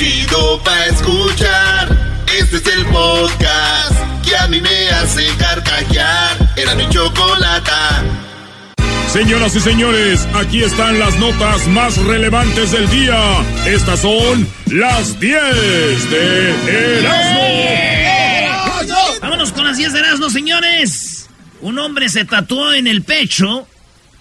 [0.00, 2.24] chido pa' escuchar.
[2.38, 3.92] Este es el podcast
[4.24, 6.54] que a mí me hace carcajear.
[6.56, 8.02] Era mi chocolata.
[9.12, 13.44] Señoras y señores, aquí están las notas más relevantes del día.
[13.66, 17.42] Estas son las 10 de Erasmo.
[19.20, 21.28] Vámonos con las 10 de Erasmo, señores.
[21.60, 23.68] Un hombre se tatuó en el pecho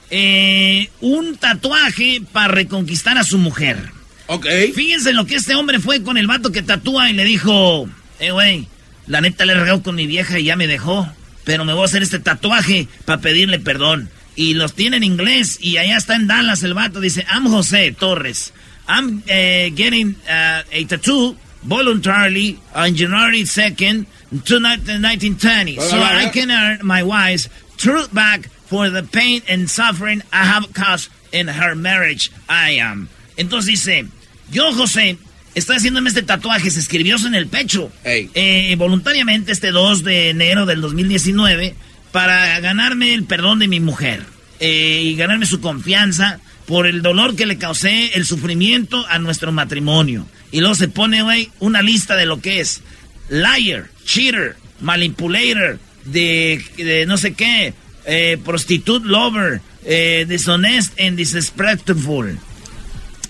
[0.09, 3.98] eh, un tatuaje para reconquistar a su mujer.
[4.31, 4.45] Ok.
[4.75, 7.89] Fíjense lo que este hombre fue con el vato que tatúa y le dijo,
[8.19, 8.67] eh, güey,
[9.07, 11.11] la neta le regó con mi vieja y ya me dejó,
[11.45, 14.07] pero me voy a hacer este tatuaje para pedirle perdón.
[14.35, 17.91] Y los tiene en inglés y allá está en Dallas el vato, dice, I'm José
[17.91, 18.53] Torres.
[18.87, 26.85] I'm eh, getting uh, a tattoo voluntarily on January 2nd, 1920, so I can earn
[26.85, 32.31] my wife's truth back for the pain and suffering I have caused in her marriage.
[32.47, 33.09] I am.
[33.37, 34.05] Entonces dice,
[34.51, 35.17] yo José,
[35.55, 37.91] estoy haciéndome este tatuaje, se escribió en el pecho.
[38.03, 41.75] Eh, voluntariamente este 2 de enero del 2019
[42.11, 44.23] para ganarme el perdón de mi mujer
[44.59, 49.51] eh, y ganarme su confianza por el dolor que le causé, el sufrimiento a nuestro
[49.51, 50.27] matrimonio.
[50.51, 52.81] Y luego se pone, güey, una lista de lo que es
[53.29, 57.73] liar, cheater, manipulator, de, de no sé qué,
[58.05, 62.37] eh, prostitute lover, eh, dishonest and disrespectful.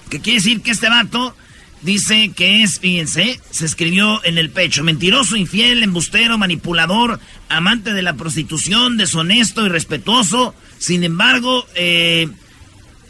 [0.09, 1.35] ¿Qué quiere decir que este vato
[1.81, 8.02] dice que es, fíjense, se escribió en el pecho, mentiroso, infiel, embustero, manipulador, amante de
[8.02, 10.53] la prostitución, deshonesto, irrespetuoso.
[10.77, 12.27] Sin embargo, eh,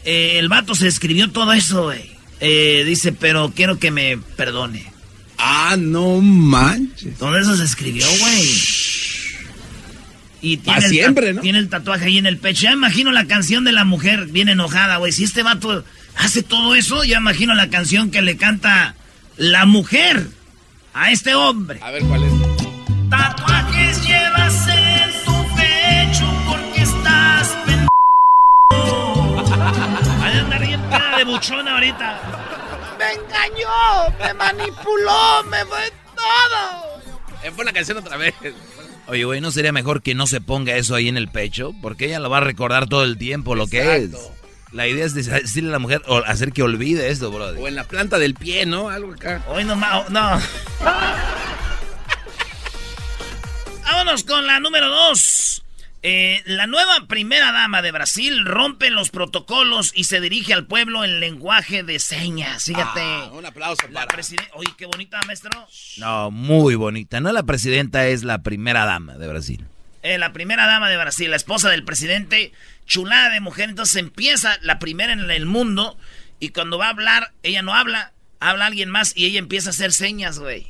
[0.05, 2.11] eh, el vato se escribió todo eso, güey.
[2.39, 4.91] Eh, dice, pero quiero que me perdone.
[5.37, 7.17] Ah, no manches.
[7.17, 8.61] Todo eso se escribió, güey.
[10.41, 11.41] Y tiene, el siempre, ¿no?
[11.41, 12.63] tiene el tatuaje ahí en el pecho.
[12.63, 15.11] Ya imagino la canción de la mujer bien enojada, güey.
[15.11, 15.83] Si este vato
[16.19, 18.95] hace todo eso, ya imagino la canción que le canta
[19.37, 20.27] la mujer
[20.93, 21.79] a este hombre.
[21.81, 22.31] A ver cuál es.
[23.09, 29.39] Tatuajes llevas en tu pecho porque estás pendejo.
[30.21, 30.81] Ahí anda bien
[31.17, 32.21] de buchona ahorita.
[32.99, 36.99] Me engañó, me manipuló, me fue todo.
[37.43, 38.33] Eh, Pon la canción otra vez.
[39.07, 41.73] Oye, güey, ¿no sería mejor que no se ponga eso ahí en el pecho?
[41.81, 44.11] Porque ella lo va a recordar todo el tiempo lo que es.
[44.71, 47.59] La idea es de- decirle a la mujer o hacer que olvide esto, brother.
[47.59, 48.89] O en la planta del pie, ¿no?
[48.89, 49.43] Algo acá.
[49.47, 50.41] Hoy no, no.
[53.83, 55.63] Vámonos con la número dos.
[56.01, 61.03] Eh, la nueva primera dama de Brasil rompe los protocolos y se dirige al pueblo
[61.03, 62.63] en lenguaje de señas.
[62.63, 63.01] Fíjate.
[63.01, 64.07] Ah, un aplauso la para.
[64.07, 64.49] presidenta.
[64.53, 65.51] Oye, qué bonita, maestro.
[65.97, 67.19] No, muy bonita.
[67.19, 69.65] No la presidenta es la primera dama de Brasil.
[70.01, 72.53] Eh, la primera dama de Brasil, la esposa del presidente,
[72.89, 73.69] chulada de mujer.
[73.69, 75.97] Entonces empieza la primera en el mundo
[76.41, 78.11] y cuando va a hablar, ella no habla,
[78.41, 80.67] habla alguien más y ella empieza a hacer señas, güey.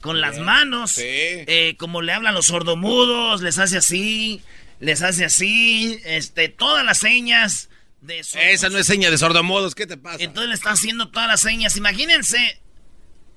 [0.00, 1.02] Con las manos, Sí.
[1.04, 4.40] eh, como le hablan los sordomudos, les hace así,
[4.78, 7.70] les hace así, este, todas las señas
[8.02, 8.20] de.
[8.20, 10.22] Esa no es seña de sordomodos, ¿qué te pasa?
[10.22, 11.76] Entonces le está haciendo todas las señas.
[11.76, 12.60] Imagínense,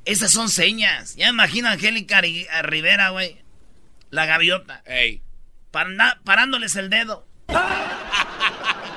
[0.05, 1.15] esas son señas.
[1.15, 3.37] Ya imagina a Angélica Rivera, güey,
[4.11, 5.21] la gaviota Ey.
[5.71, 7.25] parna- parándoles el dedo.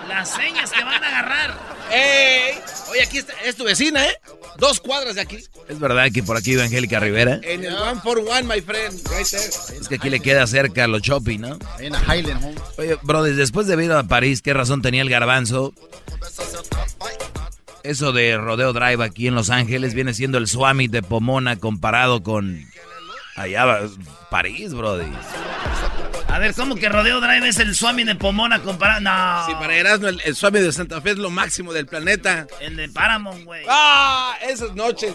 [0.09, 1.59] Las señas que van a agarrar.
[1.91, 2.55] ¡Ey!
[2.91, 4.19] Oye, aquí está, es tu vecina, ¿eh?
[4.59, 5.39] Dos cuadras de aquí.
[5.69, 7.41] ¿Es verdad que por aquí vive Angélica Rivera?
[7.43, 8.93] En el one for one, my friend.
[9.09, 9.79] Right there.
[9.81, 11.59] Es que aquí le queda cerca a los shopping, ¿no?
[11.79, 12.55] En la Highland Home.
[12.79, 15.73] Oye, brother, después de ir a París, ¿qué razón tenía el garbanzo?
[17.83, 22.23] Eso de Rodeo Drive aquí en Los Ángeles viene siendo el Swami de Pomona comparado
[22.23, 22.65] con
[23.37, 23.81] allá va-
[24.31, 25.07] París, brother.
[26.43, 29.01] A ver, ¿cómo que Rodeo Drive es el Swami de Pomona comparado?
[29.01, 29.47] No.
[29.47, 32.49] Sí, para Erasmo, el, el suave de Santa Fe es lo máximo del planeta.
[32.61, 33.65] El de Paramount, güey.
[33.69, 34.37] ¡Ah!
[34.43, 35.15] Esas noches.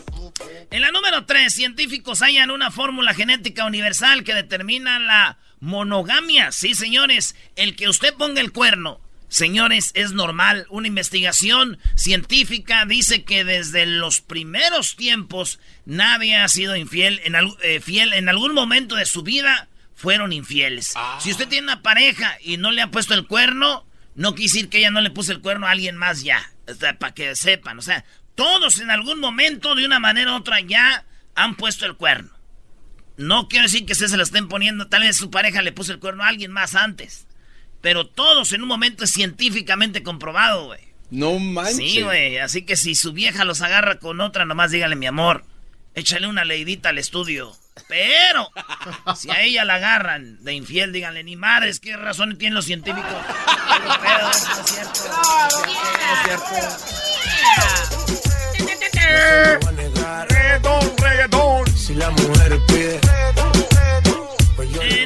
[0.72, 6.54] En la número 3, científicos hallan una fórmula genética universal que determina la monogamia.
[6.54, 10.66] Sí, señores, el que usted ponga el cuerno, señores, es normal.
[10.70, 17.82] Una investigación científica dice que desde los primeros tiempos nadie ha sido infiel en, eh,
[17.82, 19.68] fiel en algún momento de su vida.
[19.98, 20.94] Fueron infieles.
[21.20, 23.84] Si usted tiene una pareja y no le ha puesto el cuerno,
[24.14, 26.52] no quiere decir que ella no le puso el cuerno a alguien más ya.
[27.00, 27.80] para que sepan.
[27.80, 28.06] O sea,
[28.36, 31.04] todos en algún momento, de una manera u otra, ya
[31.34, 32.30] han puesto el cuerno.
[33.18, 34.88] No quiero decir que ustedes se lo estén poniendo.
[34.88, 37.26] Tal vez su pareja le puso el cuerno a alguien más antes.
[37.82, 40.82] Pero todos en un momento es científicamente comprobado, güey.
[41.10, 41.78] No manches.
[41.78, 42.38] Sí, güey.
[42.38, 45.44] Así que si su vieja los agarra con otra, nomás dígale, mi amor,
[45.96, 47.58] échale una leidita al estudio.
[47.88, 48.52] Pero
[49.16, 53.16] si a ella la agarran de infiel, díganle, ni madres, qué razón tienen los científicos.
[54.02, 54.34] Pero,
[54.66, 55.02] cierto.
[61.76, 62.60] Si la mujer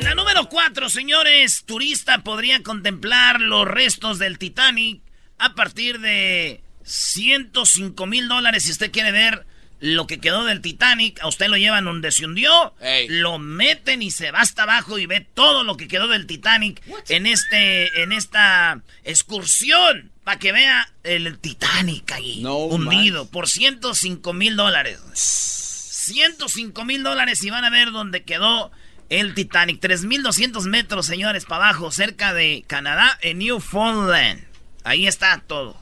[0.01, 5.03] la número 4, señores, turista podría contemplar los restos del Titanic
[5.37, 9.45] a partir de 105 mil dólares si usted quiere ver
[9.81, 12.73] lo que quedó del Titanic, a usted lo llevan donde se hundió,
[13.09, 16.81] lo meten y se va hasta abajo y ve todo lo que quedó del Titanic
[17.09, 24.55] en este, en esta excursión para que vea el Titanic ahí hundido por 105 mil
[24.55, 25.01] dólares.
[25.13, 28.71] 105 mil dólares y van a ver dónde quedó
[29.09, 29.81] el Titanic.
[29.81, 34.43] 3.200 metros, señores, para abajo, cerca de Canadá, en Newfoundland.
[34.83, 35.75] Ahí está todo.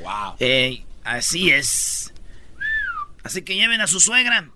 [0.00, 0.36] Wow.
[0.40, 2.01] Eh, así es.
[3.22, 4.48] Así que lleven a su suegra.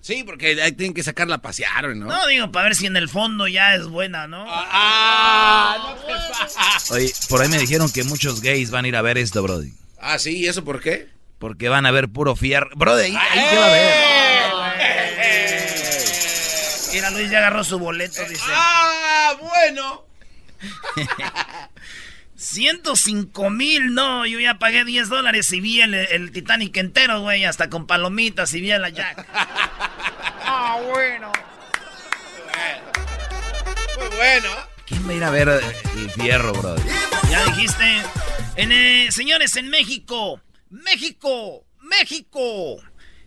[0.00, 2.06] Sí, porque ahí tienen que sacarla a pasear, ¿no?
[2.06, 4.44] No, digo, para ver si en el fondo ya es buena, ¿no?
[4.46, 4.68] ¡Ah!
[4.70, 9.02] ah no te Oye, por ahí me dijeron que muchos gays van a ir a
[9.02, 9.72] ver esto, Brody.
[9.98, 11.08] Ah, sí, ¿y eso por qué?
[11.38, 12.68] Porque van a ver puro fierro.
[12.76, 14.14] Brody, ahí, ahí va a ver.
[16.92, 18.44] Mira, Luis ya agarró su boleto, dice.
[18.50, 20.04] ¡Ah, bueno!
[22.44, 27.70] 105 mil, no, yo ya pagué 10 dólares y vi el, Titanic entero, güey, hasta
[27.70, 29.26] con palomitas y vi a la Jack.
[29.32, 31.32] ah, bueno.
[33.98, 34.48] Muy bueno.
[34.86, 35.48] ¿Quién va a ir a ver
[35.96, 36.76] el fierro, bro?
[37.30, 38.02] Ya dijiste.
[38.56, 42.76] En, eh, señores, en México, México, México.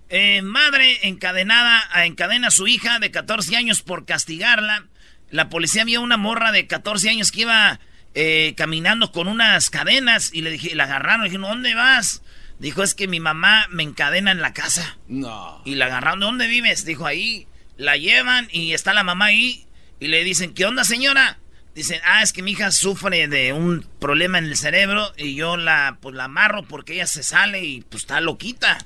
[0.10, 4.86] Eh, madre encadenada encadena a su hija de 14 años por castigarla.
[5.31, 7.80] La policía vio una morra de 14 años que iba
[8.13, 12.24] eh, caminando con unas cadenas y le dije, la agarraron, le dije, ¿dónde vas?
[12.59, 14.98] Dijo, es que mi mamá me encadena en la casa.
[15.07, 15.62] No.
[15.65, 16.86] Y la agarraron, ¿dónde vives?
[16.86, 17.48] Dijo, ahí.
[17.77, 19.68] La llevan y está la mamá ahí.
[20.00, 21.38] Y le dicen, ¿qué onda, señora?
[21.75, 25.57] Dicen, ah, es que mi hija sufre de un problema en el cerebro y yo
[25.57, 28.80] la, pues, la amarro porque ella se sale y pues está loquita.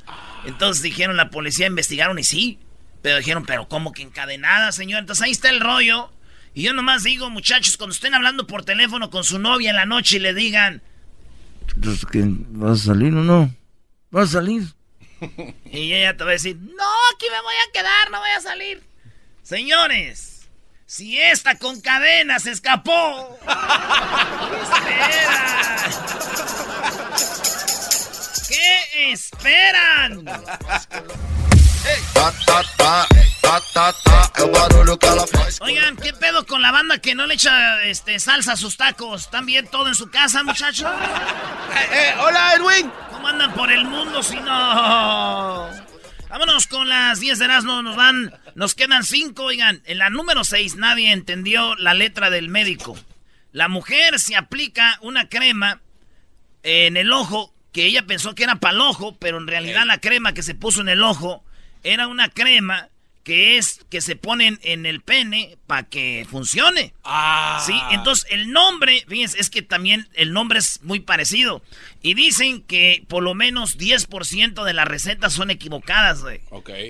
[0.43, 2.59] Entonces dijeron, la policía investigaron y sí.
[3.01, 4.99] Pero dijeron, pero ¿cómo que encadenada, señora?
[4.99, 6.11] Entonces ahí está el rollo.
[6.53, 9.85] Y yo nomás digo, muchachos, cuando estén hablando por teléfono con su novia en la
[9.85, 10.81] noche y le digan...
[11.81, 13.55] Pues que vas a salir o no.
[14.09, 14.63] Vas a salir.
[15.71, 18.41] y ella te va a decir, no, aquí me voy a quedar, no voy a
[18.41, 18.83] salir.
[19.43, 20.49] Señores,
[20.85, 23.39] si esta con cadena se escapó,
[28.49, 30.25] ¿qué esperan?
[31.83, 33.40] ¿Qué esperan?
[35.59, 39.23] Oigan, ¿qué pedo con la banda que no le echa este, salsa a sus tacos?
[39.23, 40.89] ¿Están bien todo en su casa, muchachos?
[40.89, 42.89] Eh, eh, hola, Edwin.
[43.11, 45.69] ¿Cómo andan por el mundo si no?
[46.29, 50.45] Vámonos con las 10 de Erasmo, nos van, nos quedan 5, oigan, en la número
[50.45, 52.97] 6 nadie entendió la letra del médico.
[53.51, 55.81] La mujer se aplica una crema
[56.63, 59.99] en el ojo que ella pensó que era para el ojo, pero en realidad la
[59.99, 61.43] crema que se puso en el ojo
[61.83, 62.87] era una crema
[63.23, 66.93] que es que se ponen en el pene para que funcione.
[67.03, 67.63] Ah.
[67.65, 71.61] Sí, entonces el nombre, fíjense, es que también el nombre es muy parecido.
[72.01, 76.41] Y dicen que por lo menos 10% de las recetas son equivocadas, güey.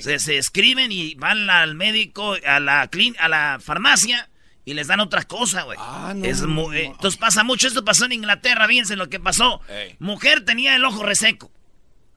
[0.02, 2.90] Se, se, escriben y van al médico, a la,
[3.20, 4.30] a la farmacia
[4.64, 5.78] y les dan otra cosa, güey.
[5.82, 7.68] Ah, no, es eh, entonces pasa mucho.
[7.68, 9.62] Esto pasó en Inglaterra, fíjense lo que pasó.
[10.00, 11.52] Mujer tenía el ojo reseco.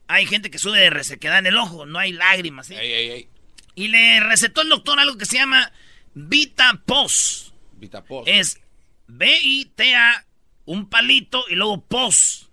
[0.07, 2.69] Hay gente que sube de resequedad en el ojo, no hay lágrimas.
[2.69, 3.27] ¿eh?
[3.75, 5.71] Y le recetó el doctor algo que se llama
[6.13, 7.53] Vitapos.
[7.73, 8.23] Vitapos.
[8.25, 8.61] Es
[9.07, 10.25] B-I-T-A,
[10.65, 12.49] un palito y luego pos.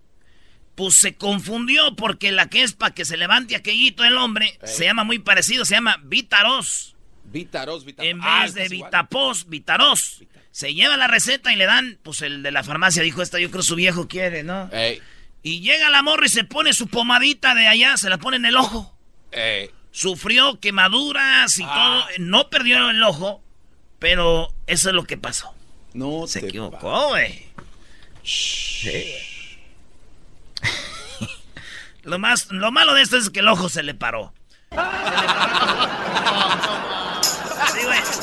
[0.75, 4.85] Pues se confundió porque la que es para que se levante aquellito el hombre se
[4.85, 6.97] llama muy parecido, se llama Vitaros.
[7.25, 8.11] Vitaros, Vitaros.
[8.11, 10.25] En vez de Vitapos, Vitaros.
[10.51, 13.51] Se lleva la receta y le dan, pues el de la farmacia dijo, esta yo
[13.51, 14.71] creo su viejo quiere, ¿no?
[15.43, 18.47] Y llega la morra y se pone su pomadita de allá, se la pone en
[18.47, 18.97] el ojo.
[19.93, 22.07] Sufrió quemaduras y ah.
[22.07, 22.07] todo.
[22.19, 23.43] No perdió el ojo,
[23.99, 25.55] pero eso es lo que pasó.
[25.93, 27.47] No se equivocó, güey.
[32.03, 34.33] lo, más, lo malo de esto es que el ojo se le paró.
[34.71, 34.87] Se le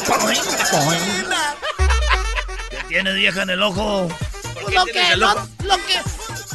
[0.08, 0.28] paró.
[2.72, 4.10] ¿Qué tiene vieja en el ojo?
[4.74, 6.02] Lo que, lo que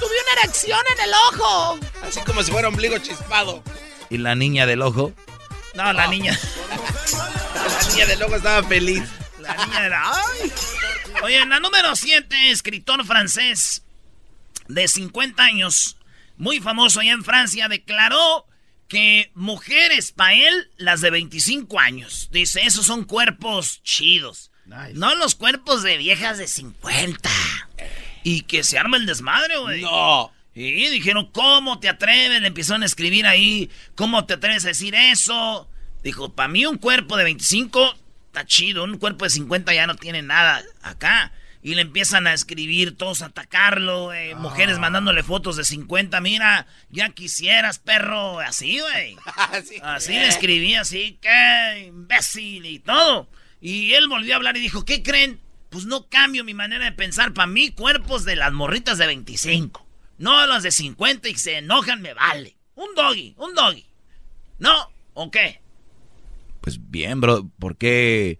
[0.00, 1.78] tuve una erección en el ojo.
[2.02, 3.62] Así como si fuera ombligo chispado.
[4.11, 5.12] ¿Y la niña del ojo?
[5.75, 6.38] No, la niña.
[7.54, 9.02] la niña del ojo estaba feliz.
[9.40, 10.02] La niña era.
[10.12, 10.52] ¡Ay!
[11.23, 13.82] Oye, en la número 7, escritor francés
[14.68, 15.96] de 50 años,
[16.37, 18.46] muy famoso allá en Francia, declaró
[18.88, 22.28] que mujeres para él, las de 25 años.
[22.30, 24.50] Dice, esos son cuerpos chidos.
[24.66, 27.30] No los cuerpos de viejas de 50.
[28.23, 29.82] Y que se arma el desmadre, güey.
[29.82, 30.32] No.
[30.54, 32.40] Y dijeron, ¿cómo te atreves?
[32.40, 35.68] Le empezaron a escribir ahí, ¿cómo te atreves a decir eso?
[36.04, 37.94] Dijo, para mí un cuerpo de 25
[38.26, 41.32] está chido, un cuerpo de 50 ya no tiene nada acá.
[41.62, 44.34] Y le empiezan a escribir, todos a atacarlo, güey.
[44.34, 46.20] Mujeres mandándole fotos de 50.
[46.20, 48.38] Mira, ya quisieras, perro.
[48.38, 49.16] Así, güey.
[49.82, 53.30] así le escribía, así, qué imbécil y todo.
[53.62, 55.40] Y él volvió a hablar y dijo, ¿qué creen?
[55.70, 57.32] Pues no cambio mi manera de pensar.
[57.32, 59.84] Para mí, cuerpos de las morritas de 25.
[60.18, 62.56] No las de 50 y se enojan, me vale.
[62.76, 63.87] Un doggy, un doggy.
[64.59, 64.90] ¿No?
[65.14, 65.61] ¿O qué?
[66.61, 67.49] Pues bien, bro.
[67.59, 68.38] ¿Por qué,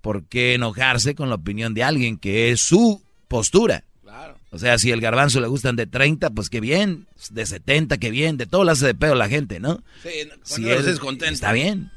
[0.00, 3.84] ¿Por qué enojarse con la opinión de alguien que es su postura?
[4.02, 4.38] Claro.
[4.50, 7.06] O sea, si el garbanzo le gustan de 30, pues qué bien.
[7.30, 8.36] De 70, qué bien.
[8.36, 9.82] De todo lo hace de pedo la gente, ¿no?
[10.02, 11.34] Sí, si él, es contento.
[11.34, 11.90] Está bien.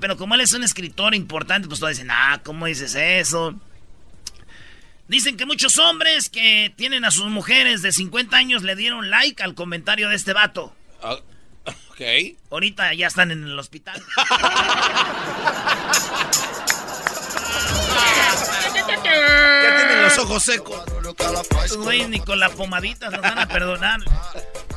[0.00, 3.60] pero como él es un escritor importante, pues todos dicen, ah, ¿cómo dices eso?
[5.08, 9.42] Dicen que muchos hombres que tienen a sus mujeres de 50 años le dieron like
[9.42, 10.74] al comentario de este vato.
[11.02, 11.18] Ah,
[11.90, 12.00] ok.
[12.50, 14.02] Ahorita ya están en el hospital.
[19.04, 20.82] ya tienen los ojos secos.
[21.78, 24.00] Güey, ni con la pomadita nos van a perdonar.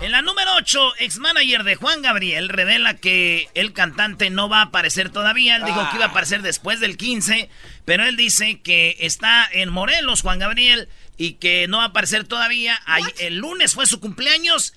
[0.02, 4.66] En la número 8, ex-manager de Juan Gabriel revela que el cantante no va a
[4.66, 5.58] aparecer todavía.
[5.58, 7.50] Él dijo que iba a aparecer después del 15,
[7.84, 12.26] pero él dice que está en Morelos, Juan Gabriel, y que no va a aparecer
[12.26, 12.80] todavía.
[13.20, 14.74] el lunes fue su cumpleaños.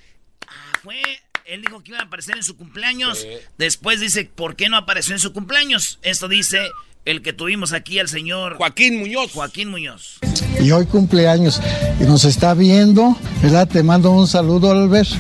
[0.49, 1.01] Ah, fue
[1.45, 3.27] él dijo que iba a aparecer en su cumpleaños.
[3.59, 5.99] Después dice, ¿por qué no apareció en su cumpleaños?
[6.03, 6.71] Esto dice
[7.05, 9.33] el que tuvimos aquí al señor Joaquín Muñoz.
[9.33, 10.19] Joaquín Muñoz.
[10.61, 11.61] Y hoy cumpleaños
[12.01, 13.69] y nos está viendo, ¿verdad?
[13.69, 15.11] Te mando un saludo, Albert.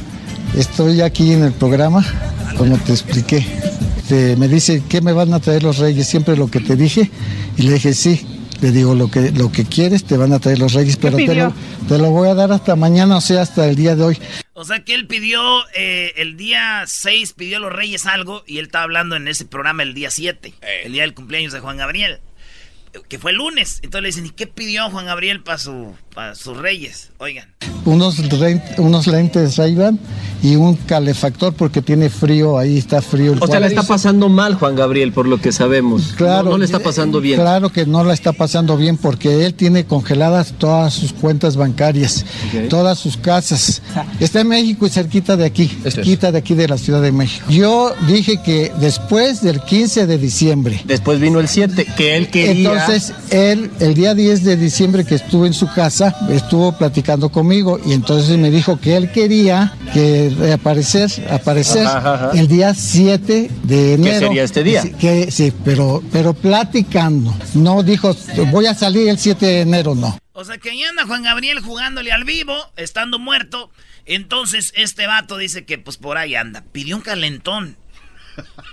[0.56, 2.04] Estoy aquí en el programa,
[2.56, 3.44] como te expliqué.
[4.38, 6.06] me dice, ¿qué me van a traer los reyes?
[6.06, 7.10] Siempre lo que te dije.
[7.56, 8.24] Y le dije, sí,
[8.62, 11.34] le digo, lo que, lo que quieres te van a traer los reyes, pero te
[11.34, 11.52] lo,
[11.88, 14.18] te lo, voy a dar hasta mañana, o sea, hasta el día de hoy.
[14.52, 15.42] O sea que él pidió,
[15.74, 19.46] eh, el día 6 pidió a los reyes algo y él estaba hablando en ese
[19.46, 20.82] programa el día 7, eh.
[20.84, 22.20] el día del cumpleaños de Juan Gabriel
[23.08, 23.80] que fue el lunes.
[23.82, 25.94] Entonces le dicen, ¿y qué pidió Juan Gabriel para su,
[26.34, 27.10] sus reyes?
[27.18, 27.48] Oigan.
[27.84, 28.16] Unos,
[28.78, 29.76] unos lentes ray
[30.42, 33.34] y un calefactor porque tiene frío, ahí está frío.
[33.40, 36.14] o sea, le está pasando mal Juan Gabriel, por lo que sabemos.
[36.16, 36.50] Claro.
[36.50, 37.40] No, le está pasando bien.
[37.40, 42.24] Claro que no la está pasando bien porque él tiene congeladas todas sus cuentas bancarias,
[42.68, 43.82] todas sus casas.
[44.20, 47.46] Está en México y cerquita de aquí, cerquita de aquí de la Ciudad de México.
[47.48, 50.80] Yo dije que después del 15 de diciembre.
[50.84, 52.52] Después vino el 7, que él quería...
[52.52, 52.81] Entonces,
[53.30, 57.92] él, el día 10 de diciembre que estuvo en su casa, estuvo platicando conmigo y
[57.92, 61.86] entonces me dijo que él quería que reaparecer, aparecer
[62.34, 64.20] el día 7 de enero.
[64.20, 64.82] ¿Qué sería este día?
[64.98, 67.34] Que, sí, pero, pero platicando.
[67.54, 68.14] No dijo,
[68.50, 70.18] voy a salir el 7 de enero, no.
[70.34, 73.70] O sea que ahí anda Juan Gabriel jugándole al vivo, estando muerto.
[74.06, 76.64] Entonces este vato dice que pues por ahí anda.
[76.72, 77.76] Pidió un calentón.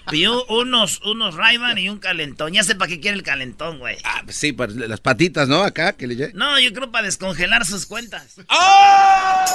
[0.10, 2.54] Pidió unos, unos ray y un calentón.
[2.54, 3.98] Ya sé para qué quiere el calentón, güey.
[4.04, 5.64] Ah, pues sí, para las patitas, ¿no?
[5.64, 8.36] Acá, que le No, yo creo para descongelar sus cuentas.
[8.50, 9.46] ¡Oh!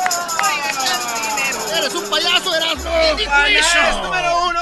[1.77, 2.91] ¡Eres un payaso, Erasmo!
[3.27, 4.61] ¡Payaso número uno!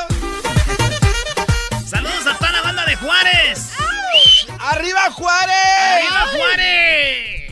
[1.86, 3.70] ¡Saludos a toda la banda de Juárez!
[4.58, 5.54] ¡Arriba Juárez!
[5.78, 7.42] ¡Arriba Juárez!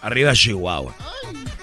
[0.00, 0.94] Arriba Chihuahua.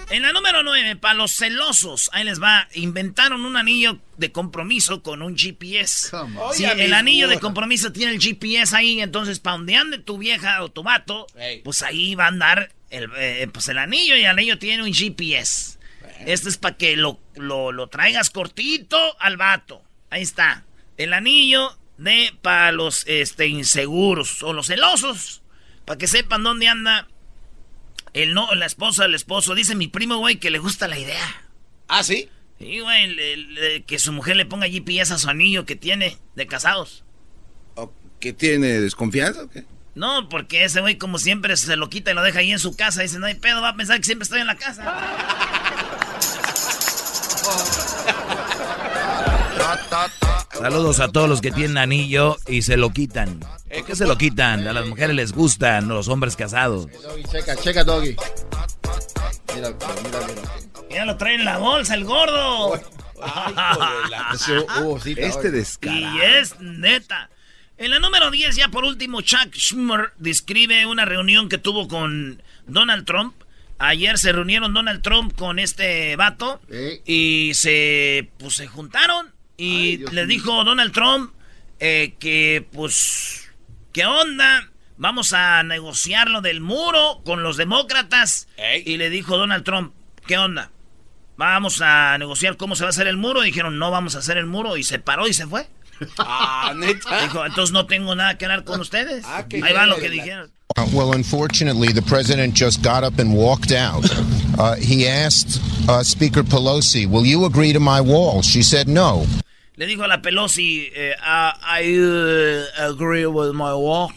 [0.08, 5.02] En la número 9, para los celosos, ahí les va, inventaron un anillo de compromiso
[5.02, 6.10] con un GPS.
[6.52, 10.62] Sí, el anillo de compromiso tiene el GPS ahí, entonces para donde ande tu vieja
[10.62, 11.26] o tu vato,
[11.64, 14.92] pues ahí va a andar el, eh, pues el anillo y el anillo tiene un
[14.92, 15.76] GPS.
[16.24, 19.82] Esto es para que lo, lo, traigas cortito al vato.
[20.10, 20.64] Ahí está.
[20.96, 25.42] El anillo de para los este, inseguros o los celosos,
[25.84, 27.08] para que sepan dónde anda
[28.16, 29.54] el no, la esposa del esposo.
[29.54, 31.44] Dice mi primo, güey, que le gusta la idea.
[31.86, 32.30] ¿Ah, sí?
[32.58, 37.04] Sí, güey, que su mujer le ponga GPS a su anillo que tiene de casados.
[37.74, 39.64] ¿O ¿Que tiene desconfianza o qué?
[39.94, 42.74] No, porque ese güey, como siempre, se lo quita y lo deja ahí en su
[42.74, 43.02] casa.
[43.02, 44.84] Dice, no hay pedo, va a pensar que siempre estoy en la casa.
[50.58, 53.40] Saludos a todos los que tienen anillo y se lo quitan.
[53.86, 54.66] ¿Por qué se lo quitan?
[54.66, 56.88] A las mujeres les gustan los hombres casados.
[57.30, 58.16] Checa, checa, doggy.
[59.54, 60.42] Mira, mira, mira.
[60.90, 62.74] Ya lo trae en la bolsa el gordo.
[65.16, 66.16] este descarado.
[66.16, 67.30] Y es neta.
[67.78, 72.42] En la número 10, ya por último, Chuck Schumer describe una reunión que tuvo con
[72.66, 73.36] Donald Trump.
[73.78, 76.60] Ayer se reunieron Donald Trump con este vato
[77.04, 81.32] y se, pues, se juntaron y le dijo Donald Trump
[81.78, 83.45] eh, que, pues,
[83.96, 84.68] ¿qué onda?
[84.98, 88.46] Vamos a negociar lo del muro con los demócratas.
[88.84, 89.94] Y le dijo Donald Trump,
[90.26, 90.70] ¿qué onda?
[91.38, 93.42] Vamos a negociar cómo se va a hacer el muro.
[93.42, 94.76] Y dijeron, no vamos a hacer el muro.
[94.76, 95.66] Y se paró y se fue.
[96.18, 97.22] Ah, neta.
[97.22, 99.24] Dijo, entonces no tengo nada que hablar con ustedes.
[99.26, 100.52] Ah, Ahí va lo que dijeron.
[100.76, 104.04] Uh, well, unfortunately, the president just got up and walked out.
[104.58, 108.42] Uh, he asked uh, Speaker Pelosi, Will you agree to my wall?
[108.42, 109.24] She said no.
[109.76, 114.10] Le dijo a la Pelosi, eh, "Ah, I uh, agree with my wall.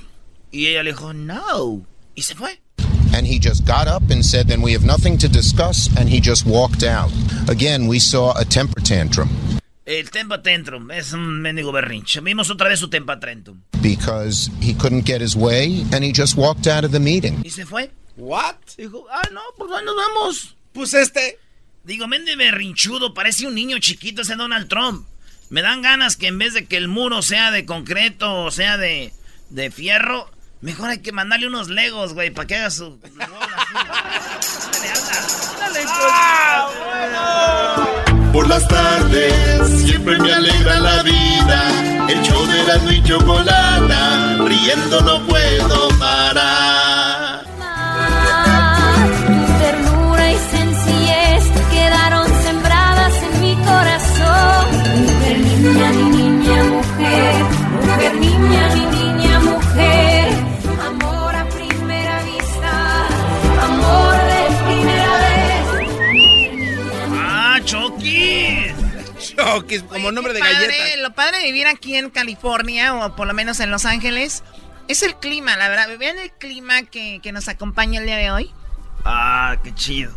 [0.52, 1.86] Y ella le dijo, no.
[2.16, 2.60] Y se fue.
[3.14, 5.90] And he just got up and said, Then we have nothing to discuss.
[5.98, 7.12] And he just walked out.
[7.50, 9.30] Again, we saw a temper tantrum
[9.86, 12.22] El Tempa Tantrum es un mendigo berrinche.
[12.22, 13.64] Vimos otra vez su Tempa Tantrum.
[13.82, 17.42] because he couldn't get his way and he just walked out of the meeting.
[17.44, 17.90] Y se fue.
[18.16, 18.76] What?
[18.78, 20.56] Dijo, ah, no, pues ahí nos vemos.
[20.74, 21.40] Pues este.
[21.84, 25.08] Digo, mende berrinchudo, parece un niño chiquito ese Donald Trump.
[25.50, 28.78] Me dan ganas que en vez de que el muro sea de concreto o sea
[28.78, 29.12] de,
[29.50, 30.30] de fierro,
[30.62, 33.00] mejor hay que mandarle unos legos, güey, para que haga su...
[33.04, 33.30] Ándale,
[35.60, 35.80] ándale.
[38.32, 42.08] Por las tardes siempre me alegra la vida.
[42.10, 47.19] El show de la y chocolata, riendo no puedo parar.
[55.80, 57.44] Niña, mi niña, mujer.
[57.72, 60.30] Mujer, niña, mi niña, mujer.
[60.86, 63.08] Amor a primera vista.
[63.62, 65.90] Amor de primera vez.
[67.14, 68.74] ¡Ah, Chucky!
[69.20, 70.98] Chokis, como nombre de padre, galleta.
[71.02, 74.44] Lo padre de vivir aquí en California, o por lo menos en Los Ángeles,
[74.88, 75.98] es el clima, la verdad.
[75.98, 78.52] Vean el clima que, que nos acompaña el día de hoy.
[79.06, 80.12] Ah, qué chido.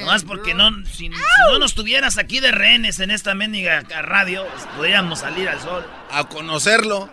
[0.00, 4.46] Nomás porque no, si, si no nos tuvieras aquí de rehenes en esta mendiga radio,
[4.46, 5.86] pues, podríamos salir al sol.
[6.10, 7.10] A conocerlo.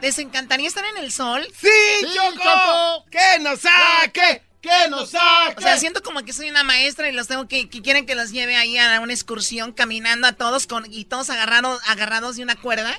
[0.00, 1.46] ¿Les encantaría estar en el sol?
[1.60, 1.68] ¡Sí,
[2.14, 3.04] Choco!
[3.10, 4.42] ¡Que nos saque!
[4.60, 5.56] ¡Que nos saque!
[5.56, 8.14] O sea, siento como que soy una maestra y los tengo que, que quieren que
[8.14, 12.42] los lleve ahí a una excursión caminando a todos con y todos agarrados, agarrados de
[12.44, 12.98] una cuerda.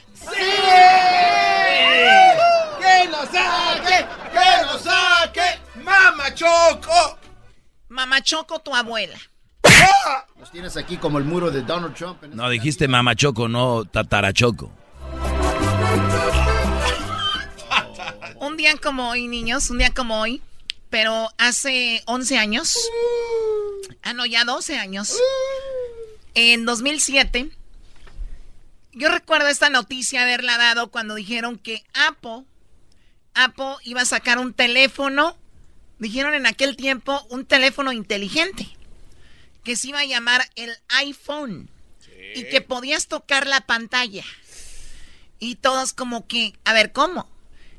[2.81, 4.05] ¡Que nos saque!
[4.31, 5.59] ¡Que nos saque!
[5.83, 7.18] ¡Mama Choco!
[7.89, 9.17] Mamá Choco, tu abuela.
[10.39, 12.23] Los tienes aquí como el muro de Donald Trump.
[12.23, 14.71] en No, dijiste mamachoco, no tatarachoco.
[18.39, 20.41] Un día como hoy, niños, un día como hoy,
[20.89, 22.77] pero hace 11 años,
[24.01, 25.13] ah, no, ya 12 años,
[26.35, 27.49] en 2007,
[28.93, 32.45] yo recuerdo esta noticia haberla dado cuando dijeron que Apple,
[33.33, 35.35] Apple iba a sacar un teléfono,
[35.99, 38.67] dijeron en aquel tiempo, un teléfono inteligente,
[39.63, 41.69] que se iba a llamar el iPhone
[42.35, 44.23] y que podías tocar la pantalla.
[45.39, 47.29] Y todos como que, a ver, ¿cómo?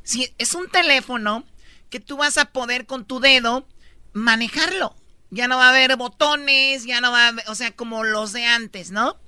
[0.02, 1.44] Si es un teléfono
[1.90, 3.66] que tú vas a poder con tu dedo
[4.12, 4.94] manejarlo.
[5.30, 8.32] Ya no va a haber botones, ya no va a haber, o sea, como los
[8.32, 9.18] de antes, ¿no?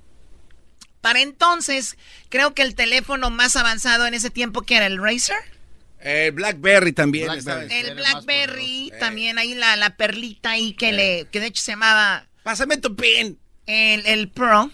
[1.01, 1.97] Para entonces,
[2.29, 5.52] creo que el teléfono más avanzado en ese tiempo que era el Razer.
[6.03, 7.27] El Blackberry también.
[7.27, 7.73] Blackberry.
[7.73, 12.27] El Blackberry, también ahí la, la perlita ahí que le, que de hecho se llamaba
[12.43, 13.39] Pásame tu pin.
[13.65, 14.69] el, el Pro.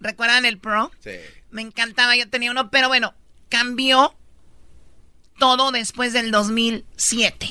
[0.00, 0.90] ¿Recuerdan el Pro?
[1.00, 1.10] Sí.
[1.50, 3.14] Me encantaba, yo tenía uno, pero bueno,
[3.50, 4.16] cambió
[5.38, 7.48] todo después del 2007.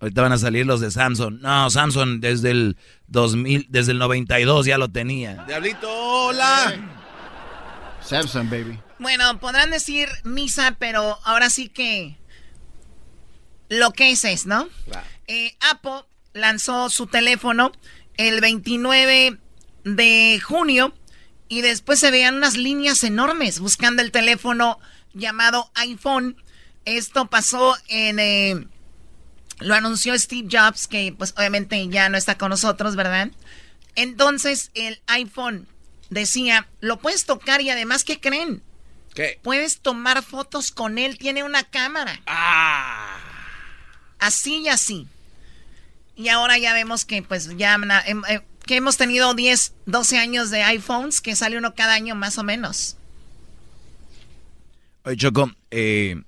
[0.00, 1.40] Ahorita van a salir los de Samsung.
[1.40, 5.44] No, Samsung desde el 2000, desde el 92 ya lo tenía.
[5.46, 6.74] Diablito, hola.
[8.04, 8.78] Samsung, baby.
[8.98, 12.16] Bueno, podrán decir misa, pero ahora sí que
[13.72, 14.68] lo que es es, ¿no?
[14.84, 15.06] Claro.
[15.28, 16.04] Eh, Apple
[16.34, 17.72] lanzó su teléfono
[18.18, 19.38] el 29
[19.84, 20.94] de junio
[21.48, 24.78] y después se veían unas líneas enormes buscando el teléfono
[25.14, 26.36] llamado iPhone.
[26.84, 28.18] Esto pasó en...
[28.18, 28.66] eh,
[29.60, 33.30] lo anunció Steve Jobs, que pues obviamente ya no está con nosotros, ¿verdad?
[33.94, 35.66] Entonces el iPhone
[36.10, 38.62] decía, lo puedes tocar y además, ¿qué creen?
[39.14, 39.38] ¿Qué?
[39.42, 42.20] Puedes tomar fotos con él, tiene una cámara.
[42.26, 43.11] Ah.
[44.22, 45.08] Así y así.
[46.14, 47.74] Y ahora ya vemos que pues ya
[48.06, 52.14] em- eh, que hemos tenido 10, 12 años de iPhones, que sale uno cada año
[52.14, 52.96] más o menos.
[55.04, 56.22] Oye, Choco, eh,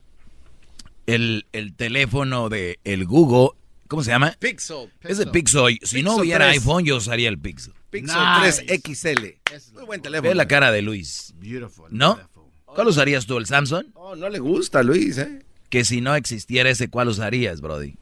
[1.07, 4.35] el, el teléfono de el Google, ¿cómo se llama?
[4.41, 4.91] Pixel.
[5.03, 5.79] Es de Pixel.
[5.85, 6.59] Si no hubiera 3.
[6.59, 7.75] iPhone, yo usaría el Pixel.
[7.91, 8.65] Pixel Nice.
[8.65, 9.75] 3 XL.
[9.75, 10.29] Muy buen teléfono.
[10.29, 11.33] Ve la cara de Luis.
[11.37, 11.87] Beautiful.
[11.91, 12.19] ¿No?
[12.65, 13.85] ¿Cuál usarías tú, el Samsung?
[13.95, 15.45] Oh, no le gusta, Luis, ¿eh?
[15.75, 17.97] Que si no existiera ese, ¿cuál usarías, Brody?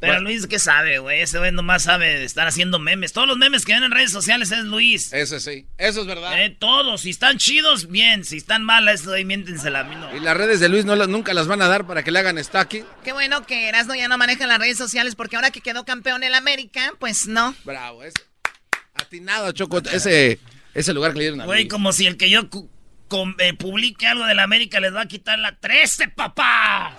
[0.00, 1.20] Pero Luis, ¿qué sabe, güey?
[1.20, 3.12] Ese güey nomás sabe de estar haciendo memes.
[3.12, 5.12] Todos los memes que ven en redes sociales es Luis.
[5.12, 5.68] Eso sí.
[5.78, 6.42] Eso es verdad.
[6.42, 7.02] Eh, todos.
[7.02, 8.24] Si están chidos, bien.
[8.24, 10.16] Si están malas, güey, miéntensela a mí, no.
[10.16, 12.18] Y las redes de Luis no las- nunca las van a dar para que le
[12.18, 12.84] hagan stacking.
[13.04, 16.24] Qué bueno que Erasmo ya no maneja las redes sociales porque ahora que quedó campeón
[16.24, 17.54] en América, pues no.
[17.64, 18.18] Bravo, ese.
[18.94, 19.78] Atinado, Choco.
[19.92, 20.40] Ese,
[20.74, 22.48] ese lugar que le dieron a Güey, como si el que yo
[23.08, 26.92] cu- eh, publique algo de la América, les va a quitar la 13, papá.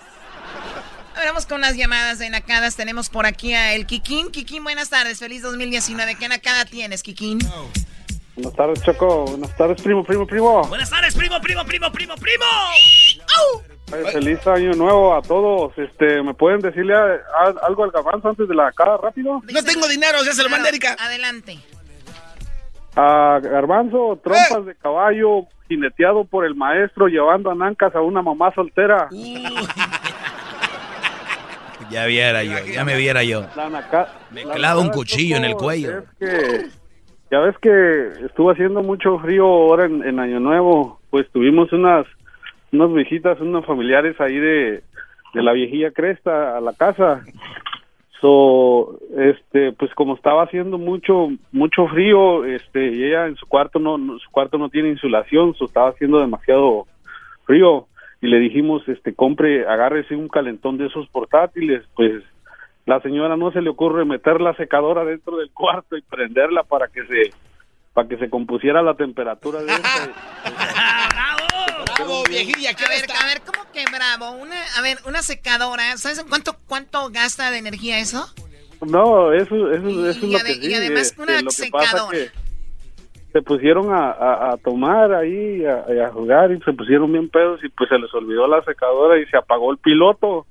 [1.25, 2.75] vamos con unas llamadas de Nacadas.
[2.75, 4.31] Tenemos por aquí a el Kikín.
[4.31, 5.19] Kikín, buenas tardes.
[5.19, 6.15] Feliz 2019.
[6.15, 7.39] ¿Qué Nakada tienes, Kikín?
[8.35, 9.25] Buenas tardes, Choco.
[9.25, 10.63] Buenas tardes, primo, primo, primo.
[10.67, 12.45] Buenas tardes, primo, primo, primo, primo, primo.
[14.13, 15.77] feliz año nuevo a todos.
[15.77, 16.93] Este, ¿me pueden decirle
[17.67, 19.41] algo al garbanzo antes de la cara rápido?
[19.51, 20.95] No tengo dinero, ya se lo manda Erika.
[20.99, 21.59] Adelante.
[22.95, 28.53] A Garbanzo, trompas de caballo, jineteado por el maestro, llevando a Nancas a una mamá
[28.53, 29.07] soltera.
[31.89, 33.45] ya viera yo, ya me viera yo.
[34.31, 36.03] me clava un cuchillo en el cuello.
[37.31, 42.05] ya ves que estuvo haciendo mucho frío ahora en, Año Nuevo, pues tuvimos unas,
[42.71, 44.83] unas visitas, unos familiares ahí de,
[45.33, 47.23] de la viejilla Cresta a la casa
[48.21, 53.79] So, este, pues como estaba haciendo mucho, mucho frío, este, y ella en su cuarto
[53.79, 56.85] no, su cuarto no tiene insulación, so estaba haciendo demasiado
[57.45, 57.87] frío
[58.21, 62.21] y le dijimos, este, compre, agárrese un calentón de esos portátiles, pues
[62.85, 66.87] la señora no se le ocurre meter la secadora dentro del cuarto y prenderla para
[66.87, 67.31] que se,
[67.93, 69.83] para que se compusiera la temperatura de este,
[71.97, 73.58] Bravo, viejilla, a ver, a ver, ¿cómo
[73.91, 74.31] bravo?
[74.31, 78.25] Una, a ver, una secadora, ¿sabes cuánto cuánto gasta de energía eso?
[78.85, 82.17] No, eso, eso, eso es lo que Y además este, una secadora.
[83.33, 87.69] se pusieron a, a, tomar ahí, a, a, jugar y se pusieron bien pedos y
[87.69, 90.45] pues se les olvidó la secadora y se apagó el piloto.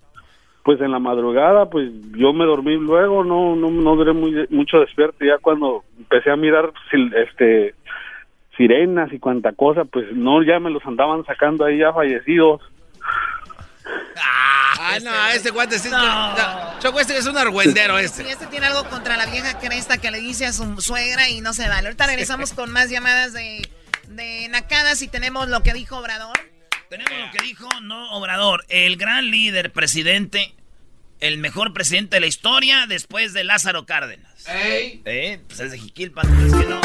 [0.64, 4.80] Pues en la madrugada, pues yo me dormí luego, no no, no duré muy, mucho
[4.80, 5.24] despierto.
[5.24, 6.72] Ya cuando empecé a mirar
[7.16, 7.74] este
[8.58, 12.60] sirenas y cuanta cosa, pues no, ya me los andaban sacando ahí ya fallecidos.
[14.20, 15.90] Ah, no, este guante sí.
[16.80, 18.24] Choco, este es un argüendero este.
[18.24, 21.40] Sí, este tiene algo contra la vieja cresta que le dice a su suegra y
[21.40, 21.88] no se vale.
[21.88, 23.68] Ahorita regresamos con más llamadas de,
[24.08, 26.38] de Nacadas y tenemos lo que dijo Obrador.
[26.88, 30.54] Tenemos lo que dijo, no, Obrador, el gran líder, presidente,
[31.20, 34.32] el mejor presidente de la historia después de Lázaro Cárdenas.
[34.48, 36.80] Eh, pues es de Jiquilpan, es que no.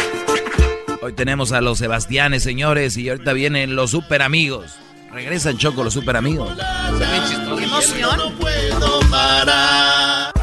[1.02, 4.78] Hoy tenemos a los Sebastianes, señores, y ahorita vienen los super amigos.
[5.13, 6.58] Regresan Choco, los super amigos.
[6.58, 8.17] ¡Qué emoción!
[8.17, 10.34] No puedo parar.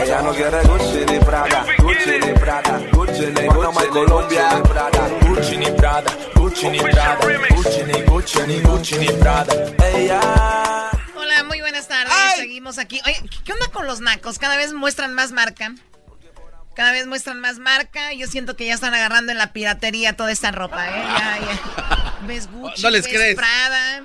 [0.00, 5.56] Ella no quiere Gucci ni Prada, Gucci ni Prada, Gucci ni Gucci Colombia, Prada, Gucci
[5.56, 7.18] ni Prada, Gucci ni Prada,
[7.50, 9.52] Gucci ni Gucci ni Gucci ni Prada.
[9.92, 12.12] Ella Hola, muy buenas tardes.
[12.36, 13.00] Seguimos aquí.
[13.06, 14.38] Oye, ¿qué onda con los nacos?
[14.38, 15.74] Cada vez muestran más marca.
[16.74, 18.12] Cada vez muestran más marca.
[18.14, 21.02] Yo siento que ya están agarrando en la piratería toda esta ropa, ¿eh?
[21.02, 22.18] Ya, ya.
[22.26, 22.82] ¿Ves Gucci?
[22.82, 23.36] No les ves crees.
[23.36, 24.02] Prada.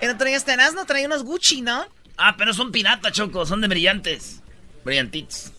[0.00, 1.86] El otro día este no traía unos Gucci, ¿no?
[2.16, 4.40] Ah, pero son pirata, Choco, son de brillantes.
[4.84, 5.52] Brillantitos.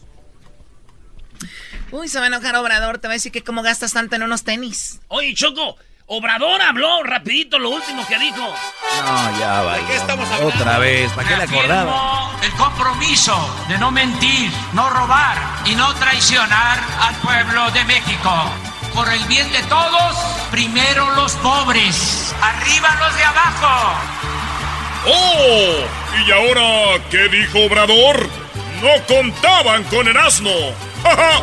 [1.91, 2.99] Uy, se va a enojar Obrador.
[2.99, 4.99] Te va a decir que cómo gastas tanto en unos tenis.
[5.08, 5.78] Oye, Choco,
[6.12, 8.41] Obrador habló rapidito lo último que dijo.
[8.41, 9.76] No, ya va.
[9.76, 10.56] ¿De qué estamos hablando?
[10.56, 12.32] Otra vez, ¿para qué le acordaba?
[12.41, 18.32] El compromiso de no mentir, no robar y no traicionar al pueblo de México.
[18.95, 20.15] Por el bien de todos,
[20.50, 23.93] primero los pobres, arriba los de abajo.
[25.06, 26.26] ¡Oh!
[26.26, 28.28] ¿Y ahora qué dijo Obrador?
[28.82, 30.50] No contaban con el asno.
[31.04, 31.41] ¡Ja,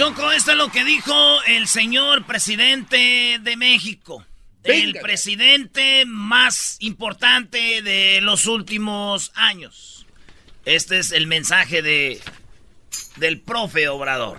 [0.00, 4.24] Choco, esto es lo que dijo el señor presidente de México.
[4.62, 5.02] El Venga.
[5.02, 10.06] presidente más importante de los últimos años.
[10.64, 12.18] Este es el mensaje de
[13.20, 14.38] del profe Obrador.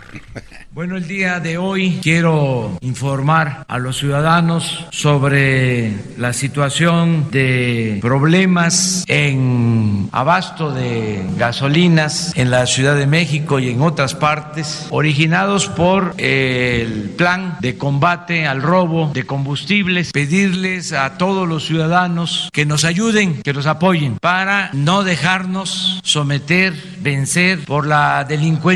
[0.74, 9.04] Bueno, el día de hoy quiero informar a los ciudadanos sobre la situación de problemas
[9.10, 16.14] en abasto de gasolinas en la Ciudad de México y en otras partes, originados por
[16.18, 20.14] el plan de combate al robo de combustibles.
[20.14, 26.74] Pedirles a todos los ciudadanos que nos ayuden, que nos apoyen para no dejarnos someter,
[27.02, 28.71] vencer por la delincuencia,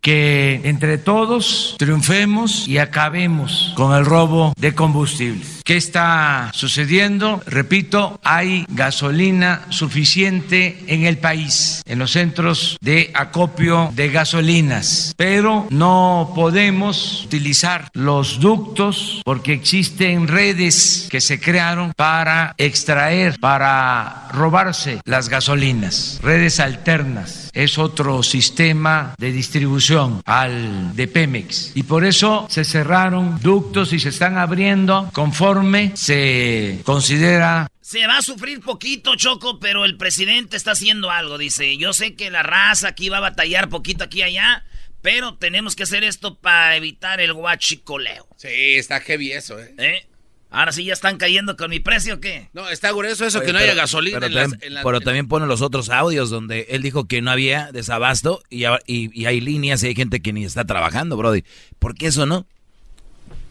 [0.00, 5.57] que entre todos triunfemos y acabemos con el robo de combustibles.
[5.68, 7.42] ¿Qué está sucediendo?
[7.44, 15.66] Repito, hay gasolina suficiente en el país, en los centros de acopio de gasolinas, pero
[15.68, 25.02] no podemos utilizar los ductos porque existen redes que se crearon para extraer, para robarse
[25.04, 27.50] las gasolinas, redes alternas.
[27.52, 33.98] Es otro sistema de distribución al de Pemex y por eso se cerraron ductos y
[33.98, 35.57] se están abriendo conforme
[35.96, 41.76] se considera Se va a sufrir poquito, Choco, pero el presidente está haciendo algo, dice.
[41.78, 44.64] Yo sé que la raza aquí va a batallar poquito aquí y allá,
[45.00, 48.26] Pero tenemos que hacer esto para evitar el guachicoleo.
[48.36, 49.72] Sí, está heavy eso, ¿eh?
[49.78, 50.06] ¿Eh?
[50.50, 52.48] Ahora sí ya están cayendo con mi precio, ¿o qué?
[52.52, 54.74] No, está grueso eso Oye, que no pero- haya gasolina Pero, en las- también, en
[54.74, 58.42] la- pero en- también pone los otros audios donde él dijo que no había desabasto
[58.50, 61.44] y- y hay líneas y hay gente que ni está trabajando, Brody.
[61.78, 62.44] ¿Por qué eso no?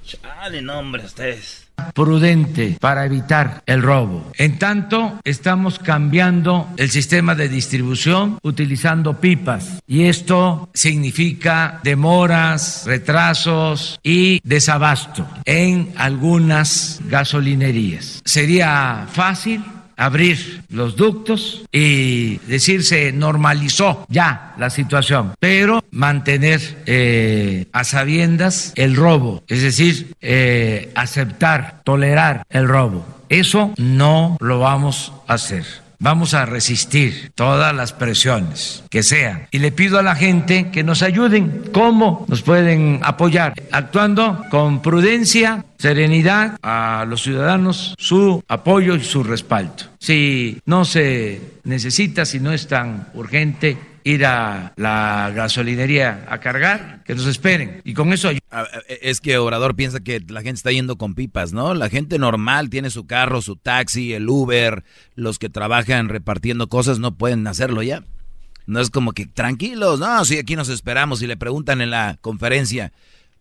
[0.05, 1.66] Chale, no, hombre, ustedes.
[1.93, 4.31] Prudente para evitar el robo.
[4.37, 13.99] En tanto, estamos cambiando el sistema de distribución utilizando pipas y esto significa demoras, retrasos
[14.03, 18.21] y desabasto en algunas gasolinerías.
[18.25, 19.63] Sería fácil
[19.97, 28.71] abrir los ductos y decir se normalizó ya la situación, pero mantener eh, a sabiendas
[28.75, 33.05] el robo, es decir, eh, aceptar, tolerar el robo.
[33.29, 35.86] Eso no lo vamos a hacer.
[35.99, 39.47] Vamos a resistir todas las presiones que sean.
[39.51, 41.63] Y le pido a la gente que nos ayuden.
[41.73, 43.53] ¿Cómo nos pueden apoyar?
[43.71, 49.85] Actuando con prudencia, serenidad a los ciudadanos, su apoyo y su respaldo.
[49.99, 57.03] Si no se necesita, si no es tan urgente ir a la gasolinería a cargar,
[57.03, 57.81] que nos esperen.
[57.83, 58.29] Y con eso
[59.01, 61.73] Es que Obrador piensa que la gente está yendo con pipas, ¿no?
[61.73, 64.83] La gente normal tiene su carro, su taxi, el Uber,
[65.15, 68.03] los que trabajan repartiendo cosas no pueden hacerlo ya.
[68.65, 72.17] No es como que tranquilos, no, sí, aquí nos esperamos y le preguntan en la
[72.21, 72.91] conferencia,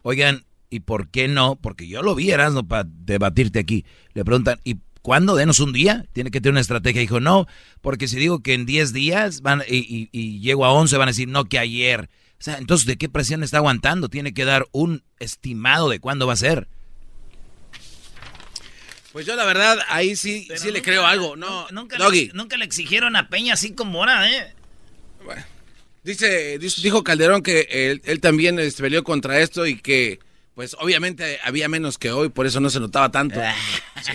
[0.02, 1.57] oigan, ¿y por qué no?
[1.57, 3.85] Porque yo lo vi, no para debatirte aquí.
[4.14, 5.37] Le preguntan, ¿y cuándo?
[5.37, 6.05] Denos un día.
[6.12, 7.01] Tiene que tener una estrategia.
[7.01, 7.47] Dijo, no,
[7.81, 11.09] porque si digo que en 10 días van y, y- y llego a 11, van
[11.09, 12.11] a decir, no, que ayer.
[12.40, 14.09] O sea, entonces, ¿de qué presión está aguantando?
[14.09, 16.66] Tiene que dar un estimado de cuándo va a ser.
[19.12, 21.37] Pues yo la verdad ahí sí, sí le creo algo.
[21.37, 24.53] No, Nunca, le, nunca le exigieron a Peña así como ahora, ¿eh?
[26.05, 30.19] Dice, dice- dijo Calderón que él, él también este, peleó contra esto y que,
[30.57, 33.38] pues obviamente había menos que hoy, por eso no se notaba tanto.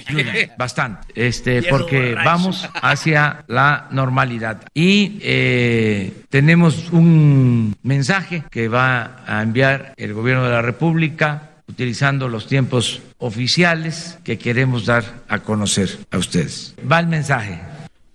[0.07, 4.63] ayuda bastante, este, porque vamos hacia la normalidad.
[4.73, 12.27] Y eh, tenemos un mensaje que va a enviar el gobierno de la República utilizando
[12.27, 16.73] los tiempos oficiales que queremos dar a conocer a ustedes.
[16.91, 17.61] Va el mensaje.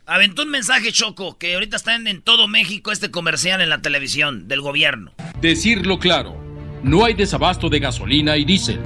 [0.04, 3.82] Aventó un mensaje, Choco, que ahorita está en, en todo México este comercial en la
[3.82, 5.12] televisión del gobierno.
[5.40, 6.45] Decirlo claro,
[6.86, 8.78] no hay desabasto de gasolina y diésel.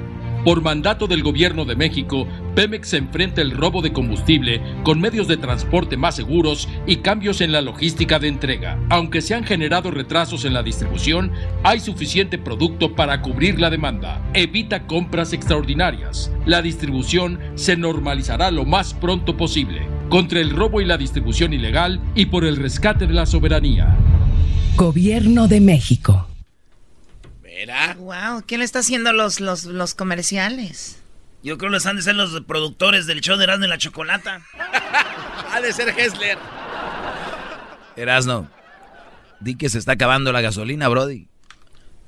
[0.43, 5.37] Por mandato del gobierno de México, Pemex enfrenta el robo de combustible con medios de
[5.37, 8.79] transporte más seguros y cambios en la logística de entrega.
[8.89, 11.31] Aunque se han generado retrasos en la distribución,
[11.63, 14.23] hay suficiente producto para cubrir la demanda.
[14.33, 16.33] Evita compras extraordinarias.
[16.47, 19.83] La distribución se normalizará lo más pronto posible.
[20.09, 23.95] Contra el robo y la distribución ilegal y por el rescate de la soberanía.
[24.75, 26.30] Gobierno de México.
[27.99, 30.99] Wow, ¿quién le está haciendo los, los, los comerciales?
[31.43, 33.79] Yo creo que los han de ser los productores del show de Erasmo y la
[33.79, 34.43] Chocolata.
[35.53, 36.39] ha de ser Hessler.
[37.97, 38.49] Erasno,
[39.41, 41.29] di que se está acabando la gasolina, Brody.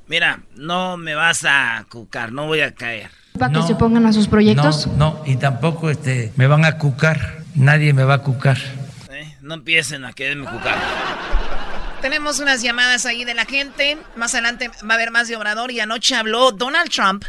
[0.07, 3.11] Mira, no me vas a cucar, no voy a caer.
[3.39, 4.87] Para que se pongan a sus proyectos.
[4.87, 7.43] No, no, y tampoco este, me van a cucar.
[7.55, 8.59] Nadie me va a cucar.
[9.11, 9.37] ¿eh?
[9.41, 10.77] No empiecen a quererme cucar.
[12.03, 13.97] Tenemos unas llamadas ahí de la gente.
[14.17, 15.71] Más adelante va a haber más de Obrador.
[15.71, 17.25] Y anoche habló Donald Trump.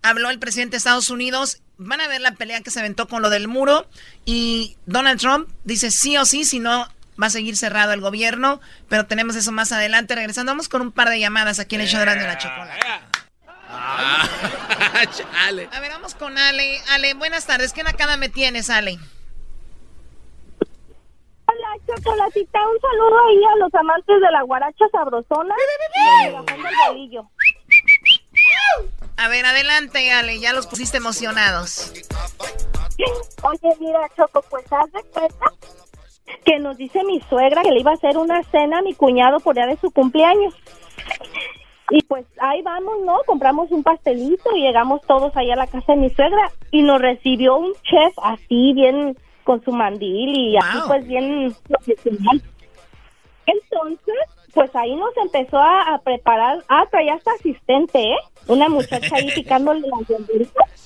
[0.00, 1.60] Habló el presidente de Estados Unidos.
[1.76, 3.88] Van a ver la pelea que se aventó con lo del muro.
[4.24, 6.88] Y Donald Trump dice sí o sí, si no
[7.20, 8.60] va a seguir cerrado el gobierno.
[8.88, 10.14] Pero tenemos eso más adelante.
[10.14, 12.38] Regresando, vamos con un par de llamadas aquí en el show de Erasmo y la
[12.38, 13.02] Chocolata.
[15.16, 15.68] Chale.
[15.72, 16.80] A ver, vamos con Ale.
[16.90, 17.72] Ale, buenas tardes.
[17.72, 19.00] ¿Qué nakada me tienes, Ale?
[21.96, 22.58] Chocolatita.
[22.68, 25.54] Un saludo ahí a los amantes de la guaracha sabrosona
[26.26, 27.28] y bolillo.
[29.16, 30.40] A ver, adelante, Ale.
[30.40, 31.92] Ya los pusiste emocionados.
[33.42, 35.46] Oye, mira, Choco, pues haz de cuenta
[36.44, 39.40] que nos dice mi suegra que le iba a hacer una cena a mi cuñado
[39.40, 40.54] por día de su cumpleaños.
[41.90, 43.18] Y pues ahí vamos, ¿no?
[43.26, 47.00] Compramos un pastelito y llegamos todos ahí a la casa de mi suegra y nos
[47.00, 52.42] recibió un chef así, bien con su mandil y así pues bien profesional.
[53.46, 54.14] Entonces,
[54.54, 58.18] pues ahí nos empezó a, a preparar, ah, traía hasta asistente, ¿eh?
[58.48, 60.82] Una muchacha ahí picándole las verduritas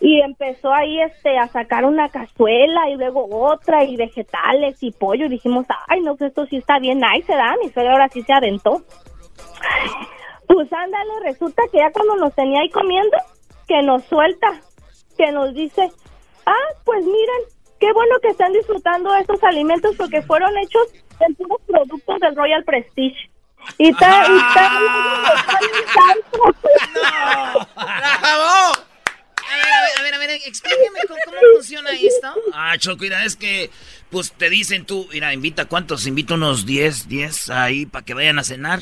[0.00, 5.26] y empezó ahí este a sacar una cazuela y luego otra y vegetales y pollo.
[5.26, 8.08] Y dijimos ay no pues esto sí está bien ahí se da mi suegra ahora
[8.08, 8.82] sí se aventó.
[10.46, 13.16] Pues ándale resulta que ya cuando nos tenía ahí comiendo
[13.66, 14.60] que nos suelta
[15.16, 15.90] que nos dice
[16.46, 17.42] ah pues miren
[17.78, 20.88] qué bueno que están disfrutando de estos alimentos porque fueron hechos
[21.20, 23.30] en puros productos del Royal Prestige
[23.76, 24.70] y está, y está
[28.20, 28.88] ¡Bravo!
[29.50, 32.34] A ver, a ver, a ver, a ver, explíqueme cómo, cómo funciona esto.
[32.52, 33.70] Ah, Choco, mira, es que,
[34.10, 36.06] pues te dicen tú, mira, invita, ¿cuántos?
[36.06, 38.80] Invito unos 10, 10 ahí para que vayan a cenar.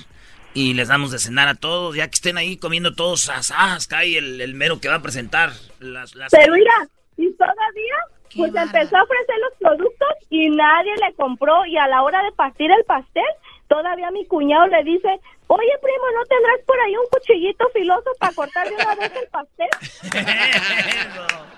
[0.54, 4.16] Y les damos de cenar a todos, ya que estén ahí comiendo todos asas, cae
[4.16, 6.14] el, el mero que va a presentar las...
[6.14, 7.96] las Pero mira, y todavía,
[8.36, 11.64] pues empezó a ofrecer los productos y nadie le compró.
[11.66, 13.24] Y a la hora de partir el pastel,
[13.68, 15.08] todavía mi cuñado le dice,
[15.46, 19.28] oye primo, ¿no tendrás por ahí un cuchillito filoso para cortar de una vez el
[19.28, 19.68] pastel?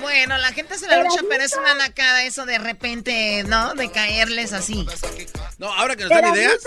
[0.00, 3.74] Bueno, la gente se la lucha, pero es una nacada eso de repente, ¿no?
[3.74, 4.86] De caerles así.
[5.58, 6.62] No, ahora que nos dan ideas.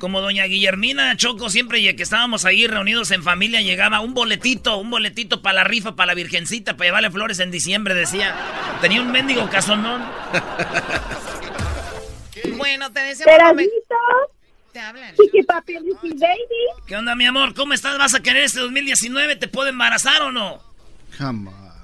[0.00, 4.88] Como doña Guillermina Choco, siempre que estábamos ahí reunidos en familia, llegaba un boletito, un
[4.88, 8.34] boletito para la rifa, para la virgencita, para llevarle flores en diciembre, decía.
[8.80, 10.02] Tenía un mendigo casonón.
[12.56, 14.30] Bueno, te mejor.
[14.72, 15.14] Te hablan.
[15.16, 16.86] Chiqui papi, Ricky baby.
[16.86, 17.52] ¿Qué onda, mi amor?
[17.54, 17.98] ¿Cómo estás?
[17.98, 19.36] ¿Vas a querer este 2019?
[19.36, 20.62] ¿Te puedo embarazar o no?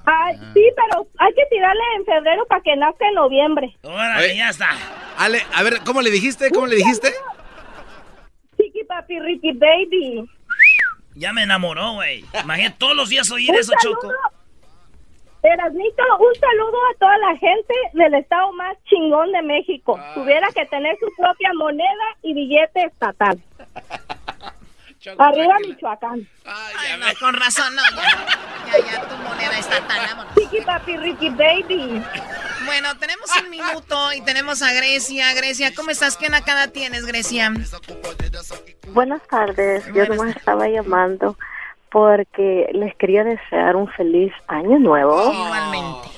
[0.05, 3.77] Ay, sí, pero hay que tirarle en febrero para que nazca en noviembre.
[3.83, 4.69] Órale, ya está.
[5.17, 6.49] Ale, a ver, ¿cómo le dijiste?
[6.49, 7.13] ¿Cómo le dijiste?
[8.87, 10.29] Papi, Ricky baby.
[11.15, 12.23] Ya me enamoró, güey.
[12.43, 14.01] Imagínate todos los días oír Un eso, saludo.
[14.01, 14.13] Choco.
[15.43, 19.99] Erasnito, un saludo a toda la gente del estado más chingón de México.
[20.13, 23.39] Tuviera que tener su propia moneda y billete estatal.
[25.17, 26.27] Arriba Michoacán.
[26.45, 30.35] Ay, no, con razón, no, ya, ya, ya, tu moneda está tan vámonos.
[30.35, 32.03] Chiqui papi, Ricky baby.
[32.65, 35.33] Bueno, tenemos un minuto y tenemos a Grecia.
[35.33, 36.17] Grecia, ¿cómo estás?
[36.17, 37.53] ¿Qué nacada tienes, Grecia?
[38.89, 41.37] Buenas tardes, yo nomás estaba llamando
[41.91, 45.31] porque les quería desear un feliz año nuevo.
[45.31, 46.09] Igualmente.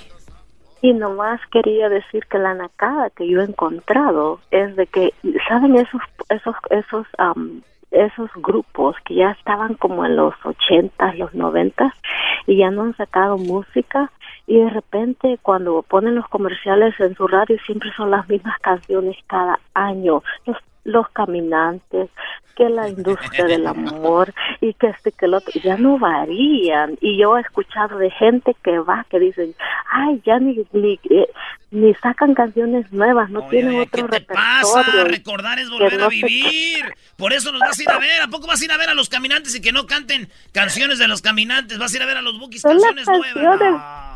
[0.82, 5.14] Y nomás quería decir que la nacada que yo he encontrado es de que,
[5.48, 7.62] ¿saben esos, esos, esos, am,
[7.92, 11.94] esos grupos que ya estaban como en los ochentas, los noventas
[12.48, 14.12] y ya no han sacado música?
[14.48, 19.18] Y de repente cuando ponen los comerciales en su radio siempre son las mismas canciones
[19.28, 20.24] cada año.
[20.46, 20.58] Los,
[20.90, 22.10] los caminantes,
[22.56, 26.98] que la industria del amor y que este que el otro, ya no varían.
[27.00, 29.56] Y yo he escuchado de gente que va, que dicen,
[29.90, 31.30] ay, ya ni, ni, eh,
[31.72, 35.06] ni sacan canciones nuevas, no tienen otro Pasa, repertorio.
[35.06, 36.84] recordar es volver no a se- vivir.
[37.16, 38.22] Por eso los vas a ir a ver.
[38.24, 41.00] ¿A poco vas a ir a ver a los caminantes y que no canten canciones
[41.00, 41.78] de los caminantes?
[41.80, 44.09] Vas a ir a ver a los bookies canciones nuevas.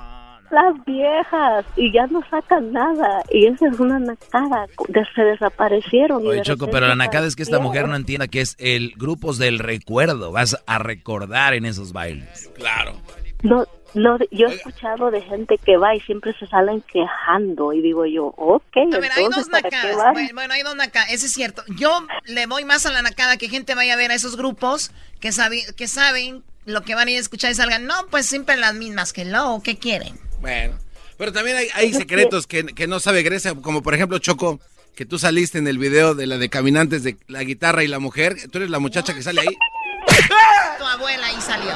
[0.54, 3.22] Las viejas, y ya no sacan nada.
[3.32, 4.68] Y esa es una nacada,
[5.16, 6.26] se desaparecieron.
[6.26, 8.94] Oye, de Choco, pero la nacada es que esta mujer no entienda que es el
[8.96, 10.32] grupos del recuerdo.
[10.32, 12.50] Vas a recordar en esos bailes.
[12.56, 12.94] Claro.
[13.42, 17.82] No, no, yo he escuchado de gente que va y siempre se salen quejando y
[17.82, 20.14] digo yo, ok, A ver, hay entonces dos ¿para qué nacadas.
[20.14, 21.12] Bueno, bueno, hay dos nacadas.
[21.12, 21.62] Eso es cierto.
[21.78, 21.92] Yo
[22.26, 25.30] le voy más a la nacada que gente vaya a ver a esos grupos que,
[25.34, 27.86] sabi- que saben lo que van a ir a escuchar y salgan.
[27.86, 30.18] No, pues siempre las mismas que lo, ¿qué quieren?
[30.44, 30.78] Bueno,
[31.16, 34.60] pero también hay, hay secretos que, que no sabe Grecia, como por ejemplo Choco,
[34.94, 38.00] que tú saliste en el video de la de Caminantes de la guitarra y la
[38.00, 38.36] mujer.
[38.52, 39.48] Tú eres la muchacha que sale ahí.
[40.78, 41.72] Tu abuela ahí salió.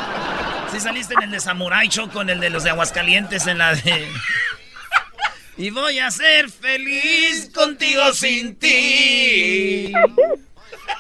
[0.70, 3.74] Sí saliste en el de Samurai Choco, en el de los de Aguascalientes, en la
[3.74, 4.06] de...
[5.58, 9.94] Y voy a ser feliz contigo sin ti.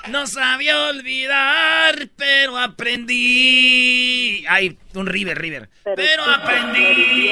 [0.10, 4.46] No sabía olvidar, pero aprendí.
[4.50, 5.70] Ay, un River, River.
[5.84, 7.30] Pero, aprendí.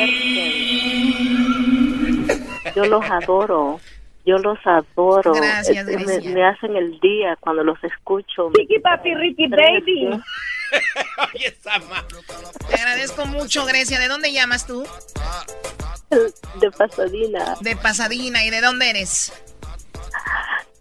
[2.75, 3.79] Yo los adoro.
[4.25, 5.33] Yo los adoro.
[5.33, 6.31] Gracias, Eh, me, Grecia.
[6.31, 8.51] me hacen el día cuando los escucho.
[8.55, 10.09] Chiqui papi, Ricky baby.
[12.67, 13.99] Te agradezco mucho, Grecia.
[13.99, 14.85] ¿De dónde llamas tú?
[16.59, 18.43] De Pasadena, De Pasadena.
[18.45, 19.31] ¿Y de dónde eres?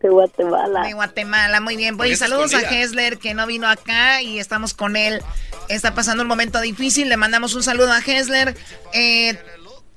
[0.05, 0.83] De Guatemala.
[0.83, 1.97] De Guatemala, muy bien.
[1.97, 2.61] Pues saludos a.
[2.61, 5.23] Hesler que no vino acá y estamos con él.
[5.69, 7.09] Está pasando un momento difícil.
[7.09, 8.55] Le mandamos un saludo a Hesler.
[8.93, 9.39] Eh,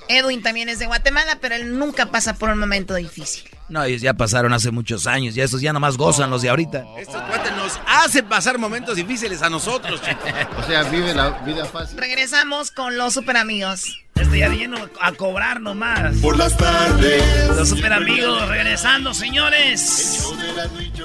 [0.08, 3.50] Edwin también es de Guatemala, pero él nunca pasa por un momento difícil.
[3.70, 5.36] No, ellos ya pasaron hace muchos años.
[5.36, 6.86] Ya esos ya nomás gozan los de ahorita.
[6.98, 10.02] Estos cuates nos hacen pasar momentos difíciles a nosotros.
[10.58, 11.98] O sea, vive la vida fácil.
[11.98, 14.00] Regresamos con los super amigos.
[14.16, 16.16] Este ya viene a cobrar nomás.
[16.18, 17.24] Por las tardes.
[17.56, 20.26] Los super amigos regresando, señores.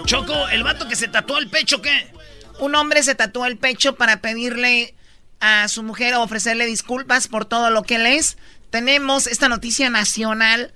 [0.06, 2.12] Choco, el vato que se tatuó el pecho, ¿qué?
[2.60, 4.94] Un hombre se tatuó el pecho para pedirle
[5.40, 8.38] a su mujer o ofrecerle disculpas por todo lo que él es.
[8.70, 10.72] Tenemos esta noticia nacional.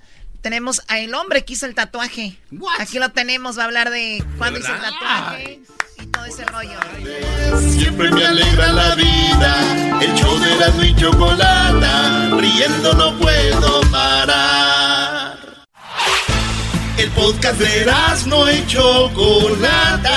[0.46, 2.38] Tenemos a el hombre que hizo el tatuaje.
[2.78, 5.60] Aquí lo tenemos, va a hablar de cuándo hizo el tatuaje
[6.00, 6.78] y todo ese rollo.
[7.72, 10.00] Siempre me alegra la vida.
[10.00, 12.30] El show de la y chocolata.
[12.38, 15.36] Riendo no puedo parar.
[16.96, 17.92] El podcast de
[18.28, 20.16] no y Chocolata.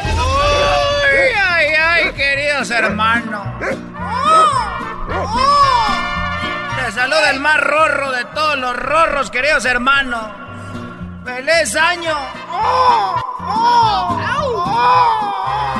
[2.15, 3.47] Queridos hermanos.
[6.75, 10.25] Te saluda el más rorro de todos los rorros, queridos hermanos.
[11.23, 12.17] ¡Feliz año!
[15.67, 15.70] El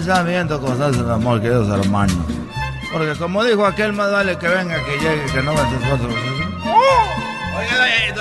[0.00, 2.16] mi pensamiento cosas amor, queridos hermanos.
[2.90, 6.14] Porque como dijo aquel, más vale que venga, que llegue, que no me otros.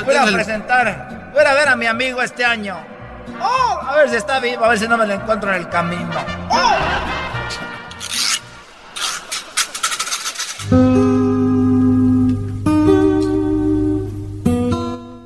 [0.05, 2.77] Voy a presentar, voy a ver a mi amigo este año.
[3.41, 5.69] Oh, a ver si está vivo, a ver si no me lo encuentro en el
[5.69, 6.11] camino.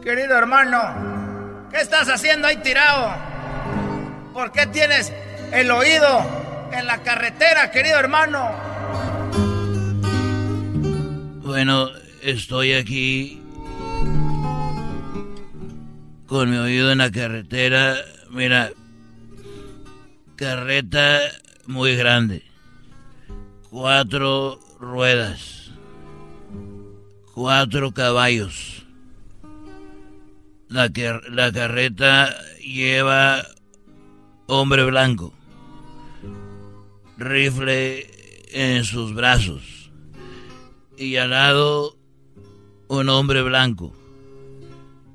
[0.04, 3.12] Querido hermano, ¿qué estás haciendo ahí tirado?
[4.34, 5.12] ¿Por qué tienes
[5.52, 6.43] el oído
[6.74, 8.52] en la carretera, querido hermano?
[11.42, 11.90] Bueno,
[12.22, 13.42] estoy aquí
[16.26, 17.96] con mi oído en la carretera.
[18.30, 18.72] Mira,
[20.36, 21.20] carreta
[21.68, 22.44] muy grande.
[23.70, 25.72] Cuatro ruedas.
[27.34, 28.86] Cuatro caballos.
[30.70, 30.90] La,
[31.30, 33.46] la carreta lleva
[34.48, 35.34] hombre blanco.
[37.24, 38.10] Rifle
[38.52, 39.92] en sus brazos.
[40.98, 41.98] Y al lado
[42.88, 43.94] un hombre blanco.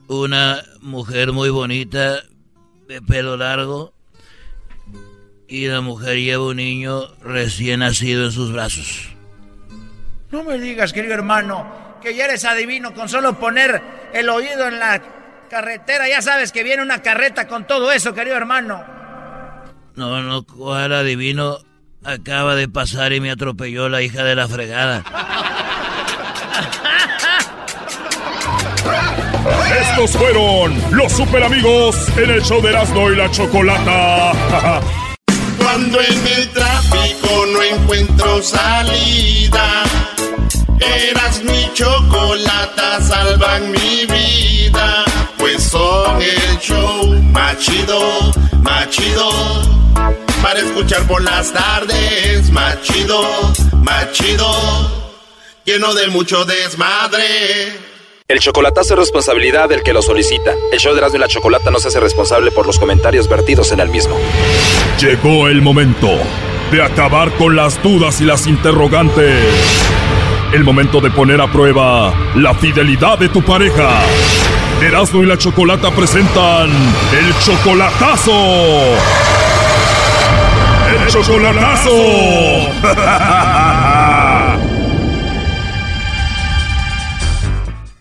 [0.09, 2.23] Una mujer muy bonita
[2.87, 3.93] de pelo largo.
[5.47, 9.09] Y la mujer lleva un niño recién nacido en sus brazos.
[10.31, 13.83] No me digas, querido hermano, que ya eres adivino con solo poner
[14.13, 15.03] el oído en la
[15.49, 16.07] carretera.
[16.09, 18.85] Ya sabes que viene una carreta con todo eso, querido hermano.
[19.95, 21.59] No, no, cuál adivino.
[22.05, 25.05] Acaba de pasar y me atropelló la hija de la fregada.
[29.81, 34.33] Estos fueron los super amigos en el show de Erasmo y la Chocolata.
[35.59, 39.83] Cuando en el tráfico no encuentro salida,
[40.81, 45.05] eras mi chocolata, salvan mi vida.
[45.37, 48.33] Pues son el show más chido,
[48.63, 50.28] más chido.
[50.43, 53.21] Para escuchar por las tardes, más chido,
[53.83, 54.49] más chido.
[55.65, 57.89] Lleno de mucho desmadre.
[58.29, 60.53] El chocolatazo es responsabilidad del que lo solicita.
[60.71, 63.73] El show de Erasmo y la Chocolata no se hace responsable por los comentarios vertidos
[63.73, 64.17] en el mismo.
[65.01, 66.11] Llegó el momento
[66.71, 69.45] de acabar con las dudas y las interrogantes.
[70.53, 74.03] El momento de poner a prueba la fidelidad de tu pareja.
[74.83, 78.33] Erasmo y la Chocolata presentan el chocolatazo.
[81.09, 81.93] Chocolatazo.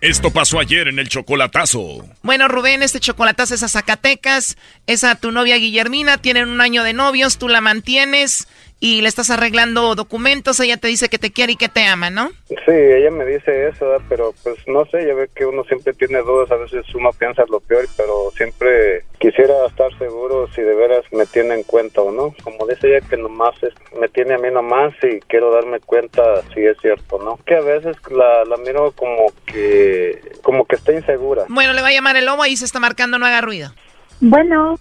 [0.01, 2.05] Esto pasó ayer en el chocolatazo.
[2.21, 6.83] Bueno, Rubén, este chocolatazo es a Zacatecas, es a tu novia Guillermina, tienen un año
[6.83, 8.47] de novios, tú la mantienes
[8.79, 12.09] y le estás arreglando documentos, ella te dice que te quiere y que te ama,
[12.11, 12.29] ¿no?
[12.47, 16.19] Sí, ella me dice eso, pero pues no sé, ya ve que uno siempre tiene
[16.19, 21.03] dudas, a veces uno piensa lo peor, pero siempre quisiera estar seguro si de veras
[21.11, 22.35] me tiene en cuenta o no.
[22.43, 26.21] Como dice ella que nomás es- me tiene a mí nomás y quiero darme cuenta
[26.53, 27.39] si es cierto, ¿no?
[27.47, 31.45] Que a veces la, la miro como que como que está insegura.
[31.49, 33.73] Bueno, le va a llamar el lobo, ahí se está marcando, no haga ruido.
[34.21, 34.79] Bueno,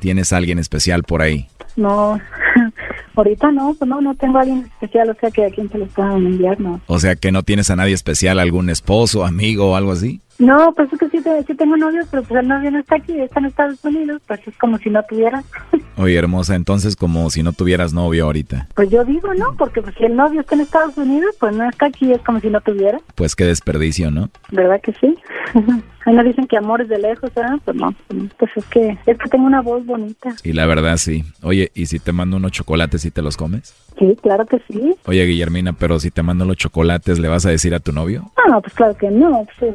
[0.00, 1.48] ¿Tienes a alguien especial por ahí?
[1.76, 2.18] no,
[3.14, 5.78] ahorita no, pues no, no tengo a alguien especial, o sea que a quién se
[5.78, 6.80] los puedan enviar, no.
[6.86, 10.20] O sea, que no tienes a nadie especial, algún esposo, amigo o algo así.
[10.40, 12.96] No, pues es que sí, te- sí tengo novios, pero pues el novio no está
[12.96, 15.44] aquí, está en Estados Unidos, pues es como si no tuviera.
[15.96, 18.68] Oye, hermosa, entonces como si no tuvieras novio ahorita.
[18.74, 19.54] Pues yo digo, ¿no?
[19.58, 22.40] Porque pues, si el novio está en Estados Unidos, pues no está aquí, es como
[22.40, 22.98] si no tuviera.
[23.14, 24.30] Pues qué desperdicio, ¿no?
[24.50, 25.14] ¿Verdad que sí?
[26.06, 27.58] Ahí no dicen que amor es de lejos, ¿verdad?
[27.62, 27.94] Pues no,
[28.38, 30.34] pues es que, es que tengo una voz bonita.
[30.42, 31.24] Y la verdad sí.
[31.42, 33.74] Oye, ¿y si te mando unos chocolates y te los comes?
[34.00, 34.96] Sí, claro que sí.
[35.06, 38.32] Oye, Guillermina, pero si te mando los chocolates, ¿le vas a decir a tu novio?
[38.36, 39.46] Ah, no, pues claro que no.
[39.58, 39.74] Pues,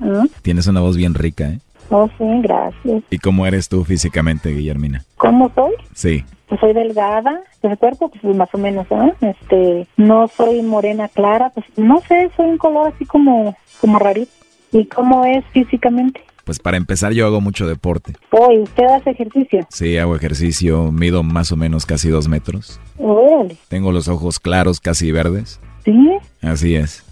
[0.00, 0.24] ¿no?
[0.40, 1.60] Tienes una voz bien rica, ¿eh?
[1.90, 3.02] Oh, sí, gracias.
[3.10, 5.04] ¿Y cómo eres tú físicamente, Guillermina?
[5.18, 5.72] ¿Cómo soy?
[5.94, 6.24] Sí.
[6.48, 9.12] Pues soy delgada, de cuerpo, pues más o menos, ¿eh?
[9.20, 14.32] Este, no soy morena clara, pues no sé, soy un color así como, como rarito.
[14.72, 16.22] ¿Y cómo es físicamente?
[16.46, 18.12] Pues para empezar yo hago mucho deporte.
[18.30, 19.66] Hoy, ¿usted hace ejercicio?
[19.68, 22.80] Sí, hago ejercicio, mido más o menos casi dos metros.
[22.98, 23.56] Órale.
[23.66, 25.58] Tengo los ojos claros, casi verdes.
[25.84, 26.08] ¿Sí?
[26.42, 27.04] Así es.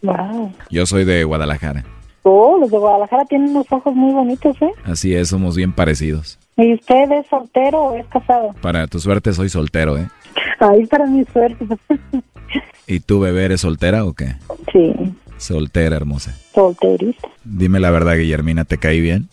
[0.00, 0.54] Wow.
[0.70, 1.84] Yo soy de Guadalajara.
[2.22, 4.72] Oh, los de Guadalajara tienen unos ojos muy bonitos, ¿eh?
[4.84, 6.38] Así es, somos bien parecidos.
[6.56, 8.54] ¿Y usted es soltero o es casado?
[8.62, 10.08] Para tu suerte soy soltero, ¿eh?
[10.60, 11.62] Ahí para mi suerte.
[12.86, 14.36] ¿Y tú, bebé, eres soltera o qué?
[14.72, 14.94] sí,
[15.36, 16.34] Soltera, hermosa.
[17.44, 19.28] Dime la verdad, Guillermina, ¿te caí bien?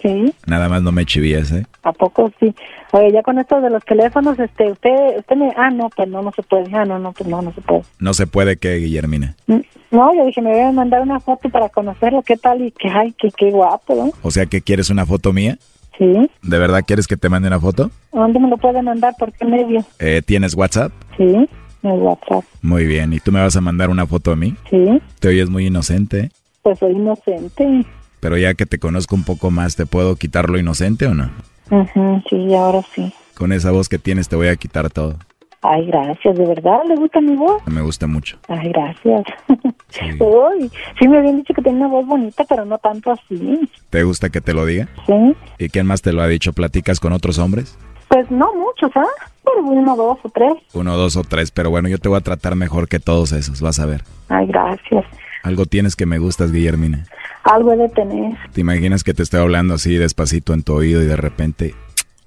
[0.00, 1.66] Sí, Nada más no me chivías, ¿eh?
[1.82, 2.54] ¿a poco sí?
[2.92, 6.22] Oye, ya con esto de los teléfonos, este, usted, usted me, ah, no, pues no,
[6.22, 7.82] no se puede, ah, no, no, pues no, no se puede.
[7.98, 9.34] No se puede que, Guillermina.
[9.48, 9.58] Mm,
[9.90, 12.62] No, yo dije, me voy a mandar una foto para conocerlo, ¿qué tal?
[12.62, 14.12] Y que, ay, que qué guapo, ¿no?
[14.22, 15.58] O sea, que quieres una foto mía?
[15.98, 17.90] Sí, ¿De verdad quieres que te mande una foto?
[18.12, 19.14] ¿a ¿dónde me lo puede mandar?
[19.18, 19.84] ¿Por qué medio?
[19.98, 20.92] Eh, ¿Tienes WhatsApp?
[21.16, 21.48] Sí,
[21.82, 23.12] en el WhatsApp, Muy bien.
[23.12, 24.54] ¿Y tú me vas a mandar una foto a mí?
[24.70, 26.30] sí, Te oyes muy inocente.
[26.62, 27.84] pues soy inocente.
[28.20, 31.30] Pero ya que te conozco un poco más, ¿te puedo quitar lo inocente o no?
[31.70, 33.12] Ujú, sí, ahora sí.
[33.36, 35.16] Con esa voz que tienes te voy a quitar todo.
[35.62, 36.78] Ay, gracias, ¿de verdad?
[36.86, 37.60] ¿Le gusta mi voz?
[37.66, 38.38] Me gusta mucho.
[38.48, 39.24] Ay, gracias.
[40.20, 43.68] Uy, sí me habían dicho que tenía una voz bonita, pero no tanto así.
[43.90, 44.88] ¿Te gusta que te lo diga?
[45.06, 45.34] Sí.
[45.58, 46.52] ¿Y quién más te lo ha dicho?
[46.52, 47.76] ¿Platicas con otros hombres?
[48.08, 49.06] Pues no muchos, ¿ah?
[49.44, 50.54] Pero uno, dos o tres.
[50.72, 53.60] Uno, dos o tres, pero bueno, yo te voy a tratar mejor que todos esos,
[53.60, 54.02] vas a ver.
[54.28, 55.04] Ay, gracias.
[55.42, 57.04] Algo tienes que me gustas, Guillermina.
[57.44, 58.36] Algo he de tener.
[58.52, 61.74] ¿Te imaginas que te estoy hablando así despacito en tu oído y de repente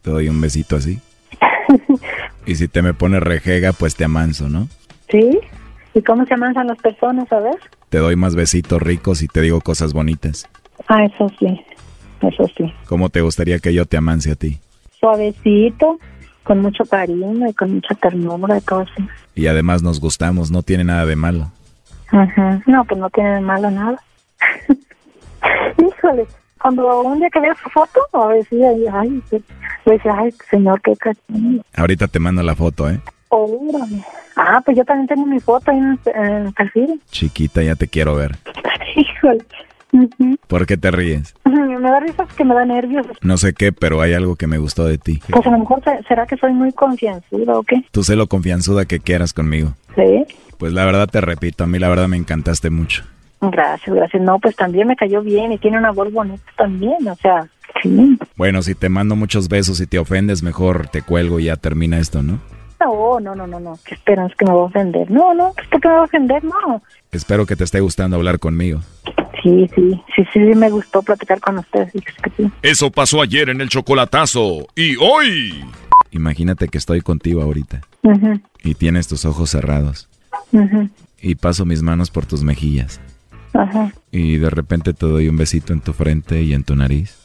[0.02, 1.00] te doy un besito así?
[2.46, 4.68] Y si te me pones rejega, pues te amanso, ¿no?
[5.10, 5.40] ¿Sí?
[5.94, 7.56] ¿Y cómo se amansan las personas, a ver?
[7.90, 10.50] Te doy más besitos ricos y te digo cosas bonitas.
[10.88, 11.64] Ah, eso sí.
[12.22, 12.74] Eso sí.
[12.88, 14.60] ¿Cómo te gustaría que yo te amance a ti?
[15.02, 16.00] Suavecito,
[16.44, 19.06] con mucho cariño y con mucha ternura y todo así.
[19.36, 21.52] Y además nos gustamos, no tiene nada de malo.
[22.08, 22.62] Ajá.
[22.66, 24.02] No, pues no tiene de malo nada.
[25.78, 26.26] Híjole,
[26.62, 29.22] cuando un día que vea su foto, a si, ay,
[29.86, 31.64] decía, ay, señor, qué cariño.
[31.76, 33.00] Ahorita te mando la foto, ¿eh?
[33.30, 34.04] Órale.
[34.36, 37.02] Ah, pues yo también tengo mi foto ahí en, el perfil.
[37.10, 38.38] Chiquita, ya te quiero ver.
[38.96, 39.44] Híjole.
[39.94, 40.38] Ujú.
[40.48, 41.34] ¿Por qué te ríes?
[41.82, 43.08] Me da risa que me da nervios.
[43.22, 45.22] No sé qué, pero hay algo que me gustó de ti.
[45.30, 47.84] Pues a lo mejor se- será que soy muy confianzuda o qué.
[47.92, 49.74] Tú sé lo confianzuda que quieras conmigo.
[49.96, 50.26] Sí.
[50.58, 53.04] Pues la verdad te repito, a mí la verdad me encantaste mucho.
[53.42, 54.22] Gracias, gracias.
[54.22, 57.48] No, pues también me cayó bien y tiene una voz bonita también, o sea,
[57.82, 58.18] sí.
[58.36, 61.98] Bueno, si te mando muchos besos y te ofendes, mejor te cuelgo y ya termina
[61.98, 62.40] esto, ¿no?
[62.80, 63.80] No, no, no, no, no.
[63.84, 65.10] ¿Qué esperas que me va a ofender?
[65.10, 66.44] No, no, ¿por qué me va a ofender?
[66.44, 66.82] No.
[67.12, 68.82] Espero que te esté gustando hablar conmigo.
[69.42, 71.92] Sí, sí, sí, sí, me gustó platicar con ustedes.
[72.62, 74.68] Eso pasó ayer en el chocolatazo.
[74.76, 75.64] Y hoy.
[76.12, 80.10] Imagínate que estoy contigo ahorita Ujú, y tienes tus ojos cerrados
[80.52, 80.90] ujú,
[81.22, 83.00] y paso mis manos por tus mejillas
[83.54, 87.18] Ajá, y de repente te doy un besito en tu frente y en tu nariz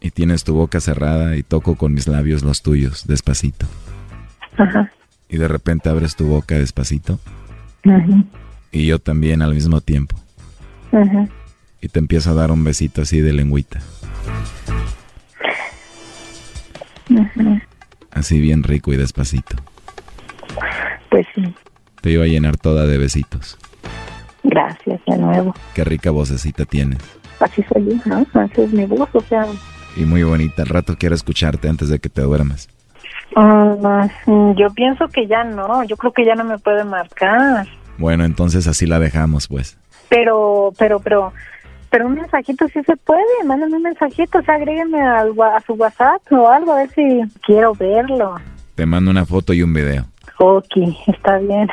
[0.00, 3.66] y tienes tu boca cerrada y toco con mis labios los tuyos despacito.
[4.56, 4.92] Ajá,
[5.28, 7.18] y de repente abres tu boca despacito
[8.70, 10.16] y yo también al mismo tiempo
[11.80, 13.80] y te empiezo a dar un besito así de lengüita,
[18.10, 19.56] así bien rico y despacito.
[21.10, 21.42] Pues sí,
[22.00, 23.58] Te iba a llenar toda de besitos.
[24.42, 25.54] gracias de nuevo.
[25.74, 26.98] Qué rica vocecita tienes.
[27.40, 28.26] Así soy yo, ¿no?
[28.40, 29.46] Así es mi voz, o sea,
[29.96, 30.62] Y muy bonita.
[30.62, 32.68] Al rato quiero escucharte antes de que te duermas.
[33.36, 34.08] ah,
[34.56, 37.66] yo pienso que ya no, yo creo que ya no me puede marcar.
[37.98, 39.78] Bueno, entonces así la dejamos, pues.
[40.08, 41.32] Pero, pero, pero,
[41.90, 44.58] pero un mensajito sí se puede, mándame un mensajito, o sea,
[45.34, 48.36] wa- a su WhatsApp o algo, a ver si quiero verlo.
[48.74, 50.04] Te mando una foto y un video
[50.38, 50.66] Ok,
[51.06, 51.68] está bien.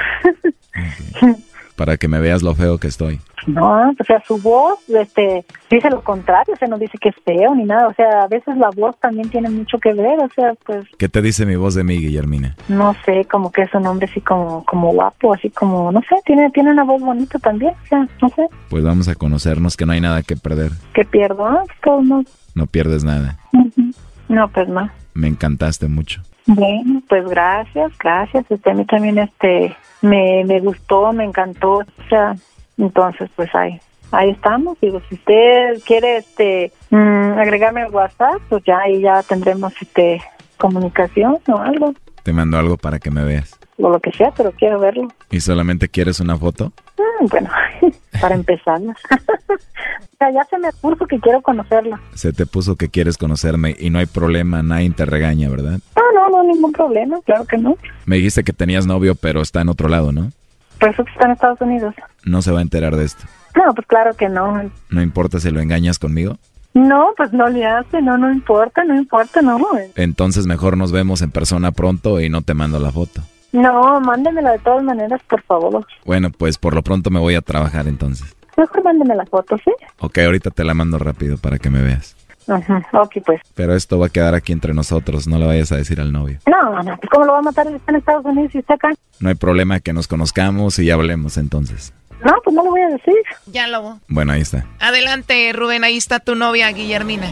[1.75, 3.19] para que me veas lo feo que estoy.
[3.45, 7.15] No, o sea, su voz, este, dice lo contrario, o sea, no dice que es
[7.25, 10.29] feo ni nada, o sea, a veces la voz también tiene mucho que ver, o
[10.33, 12.55] sea, pues, ¿Qué te dice mi voz de mí, Guillermina?
[12.69, 16.15] no sé, como que es un hombre así como, como guapo, así como, no sé,
[16.25, 19.85] tiene, tiene una voz bonita también, o sea, no sé, Pues vamos a conocernos que
[19.85, 20.71] no hay nada que perder.
[20.93, 21.63] que pierdo, ¿no?
[21.83, 22.23] Pues, no,
[22.55, 23.37] No pierdes nada.
[23.51, 23.91] ujú.
[24.29, 24.89] no, pues no.
[25.15, 26.21] Me encantaste mucho.
[26.45, 28.45] Bueno, pues gracias, gracias.
[28.49, 31.77] Este, a mí también este, me, me gustó, me encantó.
[31.77, 32.35] O sea,
[32.77, 33.79] entonces pues ahí,
[34.11, 34.79] ahí estamos.
[34.81, 40.21] Digo, si usted quiere este, mm, agregarme al WhatsApp, pues ya ahí ya tendremos este,
[40.57, 41.93] comunicación o algo.
[42.23, 43.59] Te mando algo para que me veas.
[43.77, 45.07] O lo que sea, pero quiero verlo.
[45.31, 46.71] ¿Y solamente quieres una foto?
[46.97, 47.49] Mm, bueno,
[48.21, 48.81] para empezar.
[48.81, 51.99] o sea, ya se me puso que quiero conocerla.
[52.13, 55.79] Se te puso que quieres conocerme y no hay problema, nadie te regaña, ¿verdad?
[55.95, 57.77] No, no, no, ningún problema, claro que no.
[58.05, 60.31] Me dijiste que tenías novio, pero está en otro lado, ¿no?
[60.79, 61.95] Por eso que está en Estados Unidos.
[62.25, 63.23] No se va a enterar de esto.
[63.55, 64.69] No, pues claro que no.
[64.89, 66.37] ¿No importa si lo engañas conmigo?
[66.73, 69.59] No, pues no le hace, no, no importa, no importa, no.
[69.95, 73.21] Entonces mejor nos vemos en persona pronto y no te mando la foto.
[73.53, 75.85] No, mándemela de todas maneras, por favor.
[76.05, 78.35] Bueno, pues por lo pronto me voy a trabajar entonces.
[78.57, 79.71] Mejor mándeme la foto, ¿sí?
[79.99, 82.15] Ok, ahorita te la mando rápido para que me veas.
[82.47, 83.41] Ajá, ok, pues.
[83.55, 86.39] Pero esto va a quedar aquí entre nosotros, no lo vayas a decir al novio.
[86.45, 87.67] No, no, pues ¿cómo lo va a matar?
[87.67, 88.89] Está en Estados Unidos y está acá.
[89.19, 91.93] No hay problema que nos conozcamos y ya hablemos entonces.
[92.23, 93.15] No, pues no lo voy a decir.
[93.47, 93.99] Ya, Lobo.
[94.07, 94.65] Bueno, ahí está.
[94.79, 97.27] Adelante, Rubén, ahí está tu novia, Guillermina.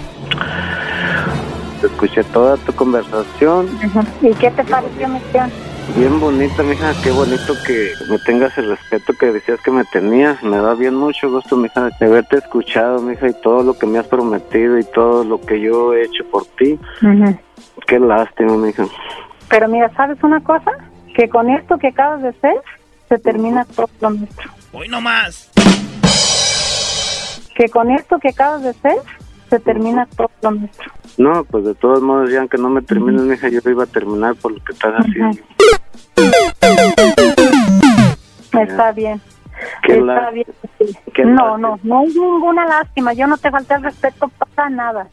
[1.84, 3.68] Escuché toda tu conversación.
[3.84, 4.06] Ajá.
[4.22, 5.50] ¿Y qué te pareció, mi tía?
[5.96, 10.42] Bien bonita, mija, qué bonito que me tengas el respeto que decías que me tenías.
[10.42, 14.00] Me da bien mucho gusto, mija, de haberte escuchado, mija, y todo lo que me
[14.00, 16.80] has prometido y todo lo que yo he hecho por ti.
[17.88, 18.86] Qué lástima, mija.
[19.50, 20.72] Pero mira, ¿sabes una cosa?
[21.14, 22.56] Que con esto que acabas de hacer,
[23.10, 24.50] se termina todo lo nuestro.
[24.72, 25.52] Hoy no más.
[27.54, 28.96] Que con esto que acabas de hacer,
[29.50, 30.90] se termina todo lo nuestro.
[31.18, 34.36] No, pues de todos modos, ya aunque no me termines, mija, yo iba a terminar
[34.36, 35.38] por lo que estás haciendo.
[38.54, 39.22] Está bien.
[39.84, 40.46] Qué Está bien.
[40.80, 40.98] sí.
[41.24, 43.14] No, no, no hay ninguna lástima.
[43.14, 45.08] Yo no te falté el respeto para nada.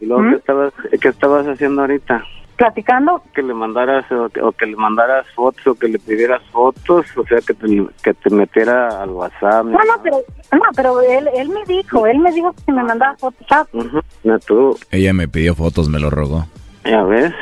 [0.00, 2.22] ¿Y luego qué, estabas, qué estabas haciendo ahorita?
[2.56, 6.42] Platicando, Que le mandaras o que, o que le mandaras fotos o que le pidieras
[6.50, 9.64] fotos, o sea, que te, que te metiera al WhatsApp.
[9.64, 10.16] no, no, pero,
[10.52, 13.46] no, pero él, él me dijo, él me dijo que me mandaba fotos.
[13.50, 16.46] Ah, Ujú, ya tú, Ella me pidió fotos, me lo rogó.
[16.84, 17.32] ya ves.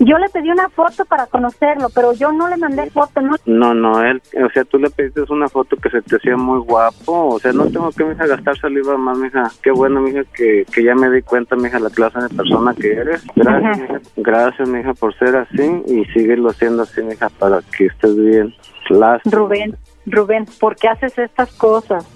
[0.00, 3.36] Yo le pedí una foto para conocerlo, pero yo no le mandé foto, no.
[3.46, 6.60] No, no, él, o sea, tú le pediste una foto que se te hacía muy
[6.60, 9.50] guapo, o sea, no tengo que, mija, gastar saliva más, mija.
[9.62, 12.92] Qué bueno, mija, que, que ya me di cuenta, mija, la clase de persona que
[12.92, 13.24] eres.
[13.36, 18.16] Gracias, mija, gracias, mija, por ser así y síguelo siendo así, mija, para que estés
[18.16, 18.54] bien.
[18.90, 19.36] Lástima.
[19.36, 19.76] Rubén,
[20.06, 22.06] Rubén, ¿por qué haces estas cosas?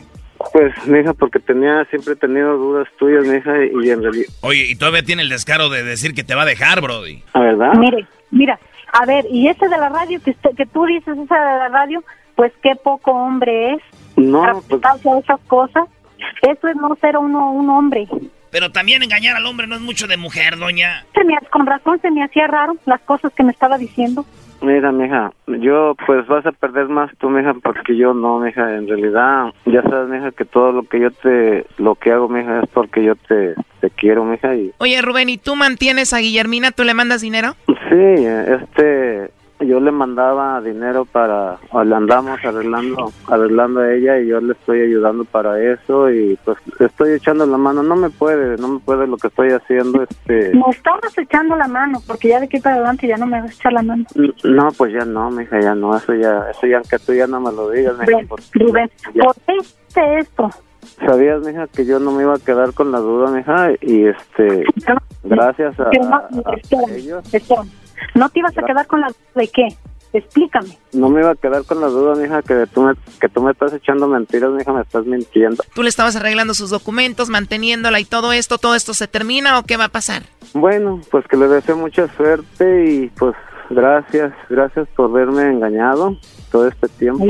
[0.53, 4.77] Pues, mija, porque tenía, siempre he tenido dudas tuyas, mija, y en realidad, Oye, y
[4.77, 7.23] todavía tiene el descaro de decir que te va a dejar, Brody.
[7.35, 7.73] ¿la verdad?
[7.75, 8.59] Mire, mira,
[8.93, 11.69] a ver, y ese de la radio que, usted- que tú dices, esa de la
[11.69, 12.03] radio,
[12.37, 13.83] pues qué poco hombre es
[14.17, 15.85] No, para pues, a esas cosas.
[16.43, 18.07] Eso es no ser uno un hombre.
[18.51, 21.05] Pero también engañar al hombre no es mucho de mujer, doña.
[21.15, 24.25] Se me, con razón se me hacía raro las cosas que me estaba diciendo.
[24.61, 28.89] Mira, mija, yo pues vas a perder más tú, mija, porque yo no, mija, en
[28.89, 32.69] realidad, ya sabes, mija, que todo lo que yo te, lo que hago, mija, es
[32.71, 36.73] porque yo te, te quiero, mija, y Oye, Rubén, ¿y tú mantienes a Guillermina?
[36.73, 37.55] ¿Tú le mandas dinero?
[37.67, 39.31] sí, este,
[39.61, 44.53] yo le mandaba dinero para, o le andamos arreglando, arreglando a ella y yo le
[44.53, 48.69] estoy ayudando para eso y pues le estoy echando la mano, no me puede, no
[48.69, 52.47] me puede lo que estoy haciendo, este, Me estabas echando la mano, porque ya de
[52.47, 54.05] aquí para adelante ya no me vas a echar la mano.
[54.45, 57.41] no, pues ya no, mija, ya no, eso ya, eso ya, que tú ya no
[57.41, 60.51] me lo digas, mija, Rubén, porque Rubén, ya- ¿por qué hiciste esto?
[61.05, 64.65] Sabías, mija, que yo no me iba a quedar con la duda, mija, y este,
[65.25, 67.25] gracias a, a- a ellos.
[68.15, 69.69] ¿No te ibas a quedar con la de qué?
[70.13, 70.79] Explícame.
[70.95, 73.53] no me iba a quedar con la duda, mija, que tú me, que tú me
[73.53, 75.63] estás echando mentiras, mija, me estás mintiendo.
[75.75, 78.57] ¿Tú le estabas arreglando sus documentos, manteniéndola y todo esto?
[78.57, 80.23] ¿Todo esto se termina o qué va a pasar?
[80.55, 83.37] Bueno, pues que le deseo mucha suerte y pues
[83.71, 86.17] gracias, gracias por verme engañado
[86.51, 87.25] todo este tiempo.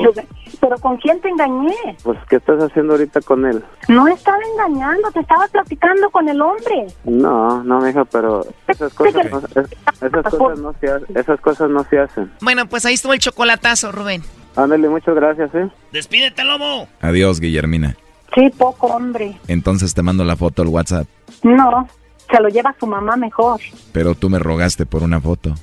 [0.60, 1.74] ¿Pero con quién te engañé?
[2.02, 3.62] Pues, ¿qué estás haciendo ahorita con él?
[3.88, 6.86] No estaba engañando, te estaba platicando con el hombre.
[7.04, 11.84] No, no, mija, pero esas cosas no, es- esas cosas no se, esas cosas no
[11.84, 12.32] se hacen.
[12.40, 14.22] Bueno, pues ahí estuvo el chocolatazo, Rubén.
[14.56, 15.68] Ándale, muchas gracias, ¿eh?
[15.92, 16.88] Despídete, lobo.
[17.00, 17.96] Adiós, Guillermina.
[18.34, 19.36] Sí, poco hombre.
[19.48, 21.06] Entonces te mando la foto al WhatsApp.
[21.42, 21.88] No,
[22.30, 23.60] se lo lleva su mamá mejor.
[23.92, 25.54] Pero tú me rogaste por una foto.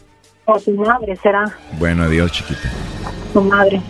[0.45, 1.45] O su madre será,
[1.79, 2.69] Bueno, adiós, chiquita.
[3.33, 3.81] su madre.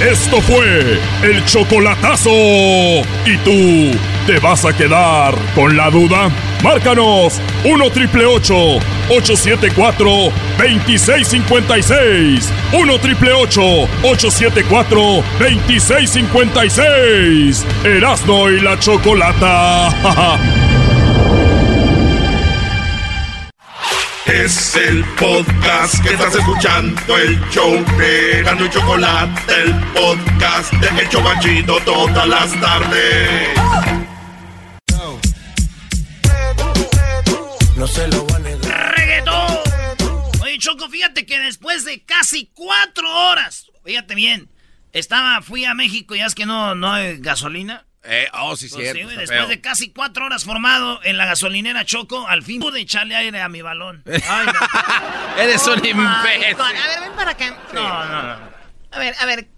[0.00, 2.30] Esto fue el chocolatazo.
[2.30, 3.90] ¿Y tú
[4.26, 6.30] te vas a quedar con la duda?
[6.64, 10.10] Márcanos 1 triple 874
[10.56, 12.50] 2656.
[12.72, 17.66] 1 triple 874 2656.
[17.84, 19.90] Erasno y la chocolata.
[24.26, 31.02] Es el podcast que estás escuchando, el show de Gano y Chocolate, el podcast de
[31.02, 33.48] Hecho Banchito todas las tardes.
[37.76, 39.58] No se lo van a ¡Reggaetón!
[40.42, 44.50] Oye, Choco, fíjate que después de casi cuatro horas, fíjate bien,
[44.92, 47.86] estaba, fui a México y es que no, no hay gasolina.
[48.04, 49.10] Eh, oh, sí, Pues cierto.
[49.10, 49.46] sí, después feo.
[49.46, 53.48] de casi cuatro horas formado en la gasolinera Choco, al fin pude echarle aire a
[53.50, 54.02] mi balón.
[54.28, 55.36] Ay, no.
[55.42, 56.54] Eres un Oh imbécil.
[56.56, 56.60] God.
[56.62, 57.56] A ver, ven para acá.
[57.74, 58.38] No, no, no.
[58.92, 59.48] A ver, a ver.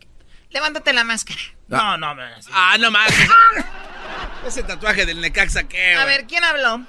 [0.50, 1.40] Levántate la máscara.
[1.68, 2.22] No, no, no.
[2.52, 3.10] Ah, no más.
[4.46, 6.82] Ese tatuaje del Necaxa, ¿qué, A ver, ¿quién habló?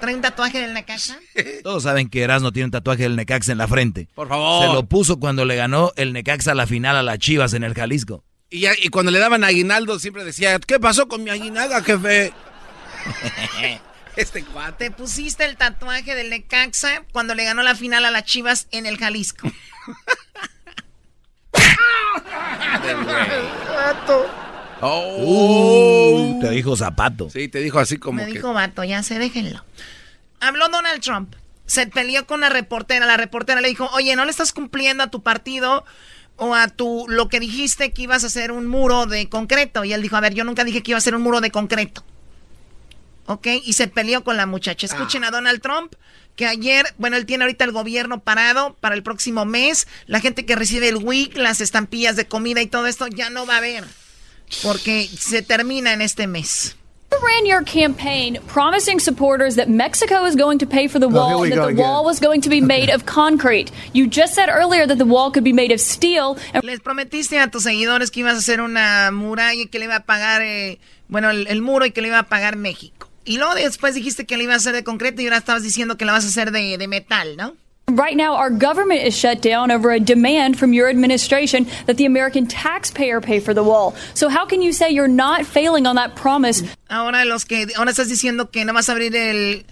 [0.00, 1.18] ¿Trae un tatuaje del Necaxa?
[1.64, 4.08] Todos saben que Erasmo tiene un tatuaje del Necaxa en la frente.
[4.14, 4.66] Por favor.
[4.68, 7.74] Se lo puso cuando le ganó el Necaxa la final a las Chivas en el
[7.74, 8.24] Jalisco.
[8.50, 12.32] Y, ya- y cuando le daban aguinaldo siempre decía, ¿qué pasó con mi aguinalda, jefe?
[14.16, 14.86] este cuate.
[14.86, 18.86] Te pusiste el tatuaje del Necaxa cuando le ganó la final a las Chivas en
[18.86, 19.48] el Jalisco.
[24.80, 26.34] Oh.
[26.36, 27.30] Uy, te dijo zapato.
[27.30, 28.34] Sí, te dijo así como Me que...
[28.34, 29.64] dijo vato, ya sé, déjenlo.
[30.40, 31.34] Habló Donald Trump.
[31.66, 33.04] Se peleó con la reportera.
[33.04, 35.84] La reportera le dijo, oye, ¿no le estás cumpliendo a tu partido
[36.38, 39.84] o a tu lo que dijiste que ibas a hacer un muro de concreto?
[39.84, 41.50] Y él dijo, a ver, yo nunca dije que iba a hacer un muro de
[41.50, 42.02] concreto.
[43.26, 43.46] ¿Ok?
[43.64, 44.86] Y se peleó con la muchacha.
[44.86, 45.92] Escuchen a Donald Trump,
[46.34, 49.86] que ayer, bueno, él tiene ahorita el gobierno parado para el próximo mes.
[50.06, 53.44] La gente que recibe el WIC, las estampillas de comida y todo esto, ya no
[53.44, 53.84] va a haber.
[54.62, 56.77] Porque se termina en este mes.
[57.10, 61.28] You ran your campaign promising supporters that Mexico is going to pay for the wall
[61.30, 61.84] here we and go that the again.
[61.84, 63.70] wall was going to be made of concrete.
[63.94, 66.36] You just said earlier that the wall could be made of steel.
[66.52, 69.86] And Les prometiste a tus seguidores que ibas a hacer una muralla y que le
[69.86, 70.78] iba a pagar, eh,
[71.08, 73.08] bueno, el, el muro y que le iba a pagar México.
[73.24, 75.96] Y luego después dijiste que le iba a hacer de concreto y ahora estabas diciendo
[75.96, 77.54] que la vas a hacer de, de metal, ¿no?
[77.88, 82.06] Right now, our government is shut down over a demand from your administration that the
[82.06, 83.94] American taxpayer pay for the wall.
[84.14, 86.62] So how can you say you're not failing on that promise?
[86.90, 89.64] Ahora los que ahora estás diciendo que no vas a abrir el,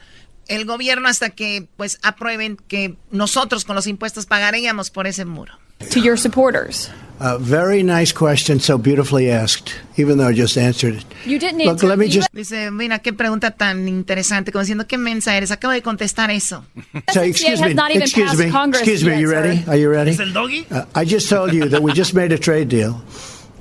[0.48, 5.52] el gobierno hasta que pues aprueben que nosotros con los impuestos pagaríamos por ese muro.
[5.90, 6.90] To your supporters.
[7.18, 11.04] Uh, very nice question, so beautifully asked, even though I just answered it.
[11.24, 11.86] You didn't Look, answer.
[11.86, 15.50] let me you just Dice, mira, qué pregunta tan interesante, como diciendo, qué mensa eres,
[15.50, 16.64] acabo de contestar eso.
[17.10, 19.12] say, excuse has me, not even excuse me, Congress excuse me.
[19.12, 19.64] yet, you ready?
[19.66, 20.10] Are you ready?
[20.10, 20.66] ¿Es el doggy?
[20.70, 23.00] Uh, I just told you that we just made a trade deal,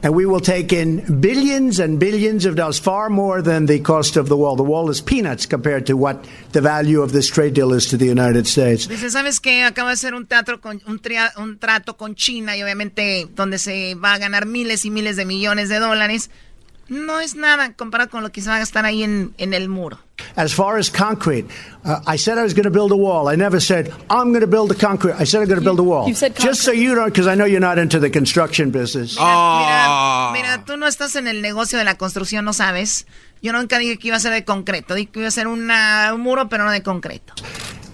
[0.05, 4.15] and we will take in billions and billions of dollars, far more than the cost
[4.17, 4.55] of the wall.
[4.55, 7.97] The wall is peanuts compared to what the value of this trade deal is to
[7.97, 8.87] the United States.
[8.87, 9.63] Dice, ¿sabes qué?
[9.63, 13.57] Acabo de hacer un teatro con un, tria- un trato con China y obviamente donde
[13.57, 16.29] se va a ganar miles y miles de millones de dólares.
[16.87, 19.69] No es nada comparado con lo que se va a gastar ahí en, en el
[19.69, 19.97] muro.
[20.35, 21.47] As far as concrete,
[21.83, 23.27] uh, I said I was going to build a wall.
[23.27, 25.15] I never said I'm going to build a concrete.
[25.19, 26.07] I said I'm going to build a wall.
[26.07, 29.17] you said Just so you don't, because I know you're not into the construction business.
[29.17, 33.05] Mira, mira, tú no estás en el negocio de la construcción, no sabes.
[33.41, 34.93] Yo nunca dije que iba a ser de concreto.
[34.95, 37.33] Dije que iba a ser una- un muro, pero no de concreto.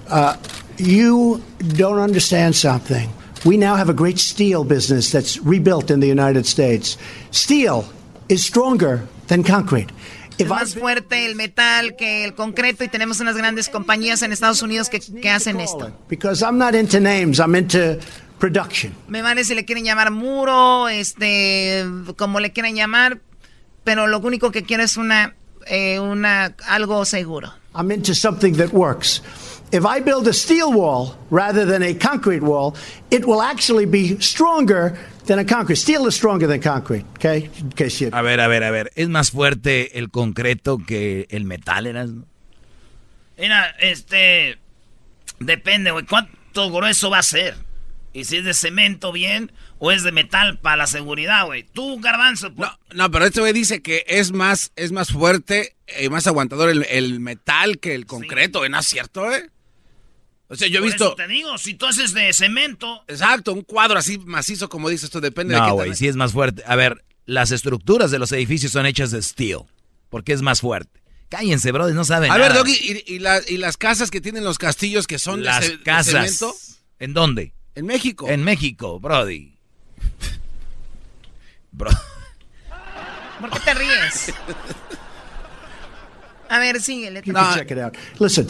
[0.10, 0.34] Uh,
[0.78, 1.42] you
[1.78, 3.10] don't understand something.
[3.46, 6.98] We now have a great steel business that's rebuilt in the United States.
[7.32, 7.86] Steel
[8.28, 9.94] is stronger than concrete.
[10.38, 14.62] Es más fuerte el metal que el concreto y tenemos unas grandes compañías en Estados
[14.62, 15.92] Unidos que, que hacen esto.
[16.10, 18.00] Because I'm not into names, I'm into
[18.40, 18.96] production.
[19.08, 21.86] Me vale si le quieren llamar muro, este,
[22.18, 23.20] como le quieran llamar,
[23.84, 25.36] pero lo único que quiero es una,
[25.68, 27.54] eh, una, algo seguro.
[27.76, 29.22] I'm into something that works.
[29.72, 32.76] If I build a steel wall rather than a concrete wall,
[33.10, 34.98] it will actually be stronger
[35.28, 35.78] than a concrete.
[35.78, 37.50] Steel is stronger than concrete, okay?
[37.76, 38.10] Case you...
[38.12, 38.92] A ver, a ver, a ver.
[38.96, 42.26] ¿Es más fuerte el concreto que el metal, Erasmo?
[43.38, 44.58] Mira, este.
[45.40, 46.06] Depende, güey.
[46.06, 47.56] ¿Cuánto grueso va a ser?
[48.14, 49.54] Y si es de cemento, bien.
[49.80, 51.64] O es de metal para la seguridad, güey.
[51.64, 52.54] Tú, Garbanzo.
[52.54, 56.70] pues, No, pero este güey dice que es más, es más fuerte y más aguantador
[56.70, 58.70] el, el metal que el concreto, güey.
[58.70, 59.50] ¿No es cierto, eh?
[60.52, 61.06] O sea, yo he visto...
[61.06, 63.04] eso te digo, si tú haces de cemento.
[63.08, 66.18] Exacto, un cuadro así macizo como dices tú, depende de No, qué güey, sí es
[66.18, 66.62] más fuerte.
[66.68, 69.60] A ver, las estructuras de los edificios son hechas de steel.
[70.10, 71.00] Porque es más fuerte.
[71.30, 72.50] Cállense, brother, no saben A nada.
[72.50, 72.74] ver, Doggy,
[73.08, 75.82] ¿y, y la- y las casas que tienen los castillos que son de Las de
[75.82, 76.12] casas.
[76.38, 76.54] cemento?
[77.00, 77.54] ¿En dónde?
[77.76, 78.28] En México.
[78.28, 79.58] En México, brody.
[81.72, 81.92] Bro.
[83.40, 84.34] ¿Por qué te ríes?
[86.50, 87.22] A ver, síguele.
[87.24, 87.96] You can check it out.
[88.20, 88.48] Listen,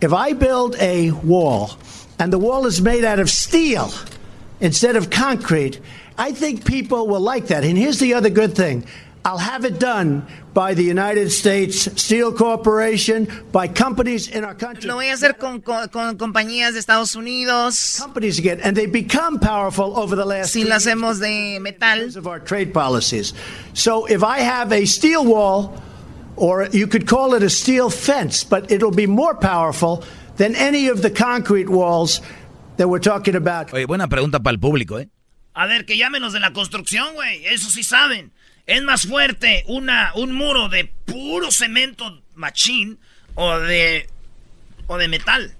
[0.00, 1.72] if I build a wall
[2.18, 3.90] and the wall is made out of steel
[4.60, 5.80] instead of concrete,
[6.16, 7.64] I think people will like that.
[7.64, 8.86] And here's the other good thing
[9.24, 14.88] I'll have it done by the United States Steel Corporation, by companies in our country.
[14.88, 17.98] Lo voy a hacer con, con, con compañías de Estados Unidos.
[17.98, 20.52] Companies again, and they become powerful over the last.
[20.52, 22.16] Si lo hacemos de metal.
[22.16, 23.34] Of our trade policies.
[23.74, 25.74] So if I have a steel wall,
[26.36, 30.02] or you could call it a steel fence, but it'll be more powerful
[30.36, 32.20] than any of the concrete walls
[32.76, 33.72] that we're talking about.
[33.74, 35.08] Oye, buena pregunta para el público, ¿eh?
[35.54, 37.44] A ver, que llamen los de la construcción, güey.
[37.46, 38.32] Eso sí saben.
[38.66, 42.98] ¿Es más fuerte una, un muro de puro cemento machín
[43.34, 44.06] o de,
[44.86, 45.54] o de metal?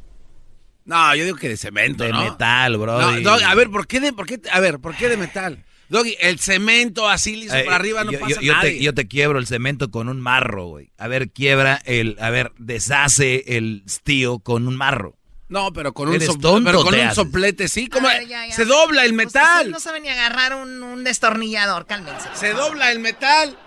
[0.84, 2.22] No, yo digo que de cemento, De ¿no?
[2.24, 3.00] metal, bro.
[3.00, 5.64] No, Doggy, a ver, ¿por qué de, por qué, a ver, ¿por qué de metal?
[5.90, 8.62] Doggy, el cemento así liso Eh, para arriba no yo, pasa yo- yo nada.
[8.64, 10.90] te, yo te quiebro el cemento con un marro, güey.
[10.96, 12.16] A ver, quiebra el...
[12.20, 15.16] A ver, deshace el steel con un marro.
[15.48, 18.28] No, pero con un, Eres sopl- tonto, pero con un soplete, sí, como A ver,
[18.28, 18.54] ya, ya.
[18.54, 19.70] se dobla el Ustedes metal.
[19.72, 22.28] no saben ni agarrar un, un destornillador, cálmense.
[22.34, 23.58] Se dobla el metal.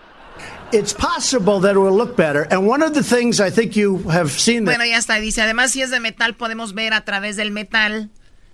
[0.72, 2.48] It's possible that it will look better.
[2.50, 5.20] And one of the things I think you have seen Bueno, ya está.
[5.20, 8.10] Dice, además, si es de metal, podemos ver a través del metal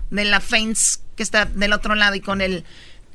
[0.10, 2.66] de la fence que está del otro lado y con el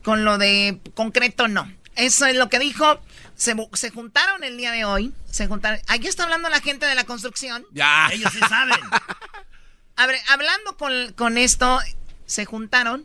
[0.04, 1.70] con lo de concreto, no.
[1.96, 3.00] Eso es lo que dijo.
[3.36, 5.12] Se, bu- se juntaron el día de hoy.
[5.30, 5.80] Se juntaron.
[5.88, 7.64] Aquí está hablando la gente de la construcción.
[7.72, 8.08] Ya.
[8.12, 8.78] Ellos sí saben.
[9.96, 11.80] A ver, hablando con, con esto,
[12.26, 13.04] se juntaron.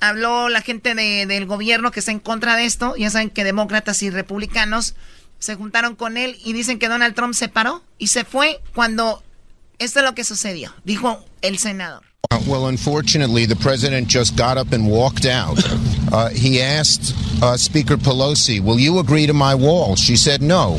[0.00, 2.94] Habló la gente de- del gobierno que está en contra de esto.
[2.96, 4.94] Ya saben que demócratas y republicanos
[5.38, 9.22] se juntaron con él y dicen que Donald Trump se paró y se fue cuando
[9.78, 10.74] esto es lo que sucedió.
[10.84, 12.02] Dijo el senador.
[12.46, 15.58] Well, unfortunately, the president just got up and walked out.
[16.12, 19.94] Uh, he asked uh, Speaker Pelosi, Will you agree to my wall?
[19.96, 20.78] She said no.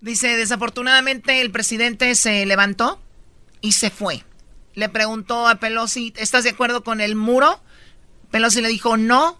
[0.00, 2.98] Dice, desafortunadamente el presidente se levantó
[3.60, 4.24] y se fue.
[4.74, 7.60] Le preguntó a Pelosi, ¿estás de acuerdo con el muro?
[8.30, 9.38] Pelosi le dijo no.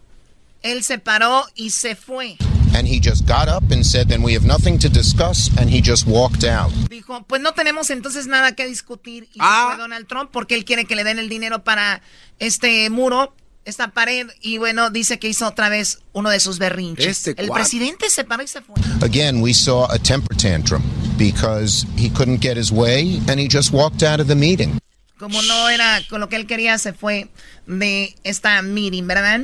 [0.62, 2.36] Él se paró y se fue.
[2.74, 5.51] And he just got up and said, Then we have nothing to discuss.
[5.59, 6.70] And he just walked out.
[6.91, 9.24] Dijo, pues no tenemos entonces nada que discutir.
[9.34, 9.70] Y Ah.
[9.70, 12.03] fue Donald Trump porque él quiere que le den el dinero para
[12.38, 13.34] este muro,
[13.65, 14.29] esta pared.
[14.41, 17.27] Y bueno, dice que hizo otra vez uno de sus berrinches.
[17.27, 18.75] Este el presidente se paró y se fue.
[19.03, 20.83] Again, we saw a temper tantrum
[21.19, 24.79] because he couldn't get his way and he just walked out of the meeting.
[25.19, 27.29] Como no era con lo que él quería, se fue
[27.67, 29.41] de esta meeting, ¿verdad?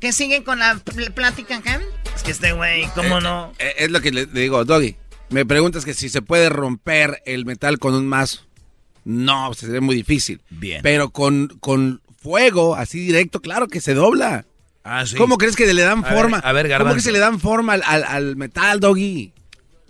[0.00, 1.80] ¿Qué siguen con la pl- plática acá?
[2.16, 3.52] Es que este güey, ¿cómo no?
[3.58, 4.96] Eh, es lo que le, digo, Doggy.
[5.30, 8.40] Me preguntas que si se puede romper el metal con un mazo.
[9.04, 10.40] No, pues, sería muy difícil.
[10.50, 10.80] Bien.
[10.82, 14.46] Pero con, con fuego, así directo, claro que se dobla.
[14.82, 15.14] Ah, sí.
[15.16, 16.38] ¿Cómo crees que le dan A ver, forma?
[16.38, 19.32] a ver, ¿Cómo que se le dan forma al, al- al metal, Doggy?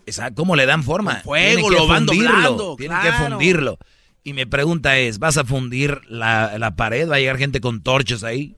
[0.04, 1.14] Esa- ¿Cómo le dan forma?
[1.14, 3.78] Con fuego, lo van fundirlo, doblando, Tienen que fundirlo.
[4.24, 7.08] Y mi pregunta es, ¿vas a fundir la, la pared?
[7.08, 8.56] ¿Va a llegar gente con torches ahí?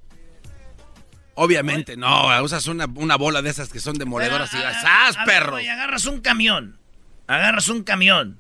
[1.35, 2.43] Obviamente, no.
[2.43, 5.51] Usas una, una bola de esas que son demoledoras y ¡zas, a- a ver, perros!
[5.57, 6.79] güey, agarras un camión.
[7.27, 8.39] Agarras un camión.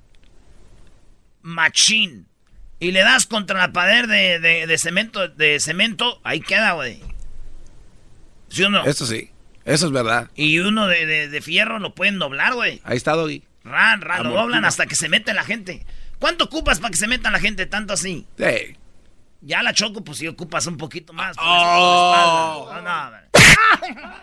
[1.43, 2.27] Machín.
[2.79, 5.29] Y le das contra la pared de, de- de cemento.
[5.29, 6.21] De cemento.
[6.25, 7.03] Ahí queda, güey.
[8.49, 8.85] ¿Sí o no?
[8.85, 9.31] Eso sí.
[9.65, 10.31] Eso es verdad.
[10.35, 12.81] Y uno de, de- de fierro lo pueden doblar, güey.
[12.85, 13.43] Ahí está, Doggy.
[13.65, 15.85] Ran, ran, lo doblan hasta que se mete la gente.
[16.21, 18.27] ¿Cuánto ocupas para que se meta la gente tanto así?
[18.39, 18.77] Sí.
[19.41, 21.37] Ya la choco, pues si ocupas un poquito más.
[21.37, 22.71] por Oh.
[22.75, 23.17] No, no,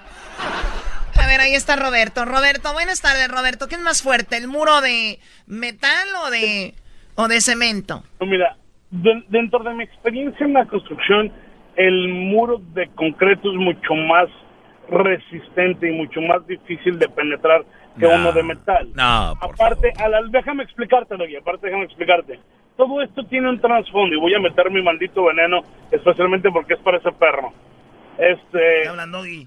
[1.16, 2.26] A ver, ahí está Roberto.
[2.26, 3.68] Roberto, buenas tardes, Roberto.
[3.68, 6.74] ¿Qué es más fuerte, el muro de metal o de,
[7.16, 8.04] o de cemento?
[8.20, 8.56] No, Mira,
[8.92, 11.32] de- dentro de mi experiencia en la construcción,
[11.76, 14.28] el muro de concreto es mucho más
[14.90, 17.64] resistente y mucho más difícil de penetrar
[18.00, 18.16] que No.
[18.16, 18.90] uno de metal.
[18.96, 22.40] No, aparte, a la- déjame explicarte, Doggy, aparte déjame explicarte.
[22.78, 25.62] Todo esto tiene un trasfondo y voy a meter mi maldito veneno,
[25.92, 27.54] especialmente porque es para ese perro.
[28.18, 28.84] Este,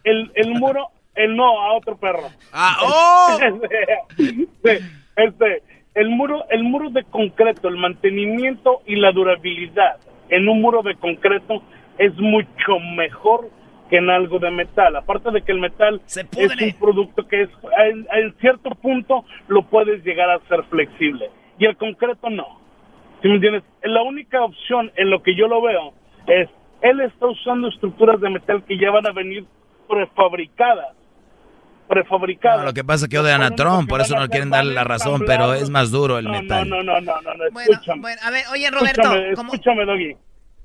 [0.05, 2.29] el, el muro, el no, a otro perro.
[2.53, 3.39] Ah, ¡oh!
[4.19, 4.81] este,
[5.17, 5.63] este,
[5.97, 9.97] el muro, el muro de concreto, el mantenimiento y la durabilidad
[10.29, 11.63] en un muro de concreto
[11.99, 13.49] es mucho mejor
[13.89, 14.95] que en algo de metal.
[14.95, 19.63] Aparte de que el metal es un producto que es en, en cierto punto lo
[19.63, 22.61] puedes llegar a ser flexible y el concreto no.
[23.23, 23.63] ¿Sí me entiendes?
[23.83, 25.95] La única opción en lo que yo lo veo
[26.27, 26.51] es
[26.83, 29.47] él está usando estructuras de metal que ya van a venir
[29.89, 30.95] prefabricadas.
[31.89, 32.59] Prefabricadas.
[32.61, 34.85] No, lo que pasa es que odian a Trump, por eso no quieren darle la
[34.85, 36.69] razón, pero es más duro el No, metal.
[36.69, 38.01] No, no, no, no, no, escúchame.
[38.01, 40.17] Bueno, a ver, oye, Roberto, Escúchame, ¿cómo- escúchame, Doggy.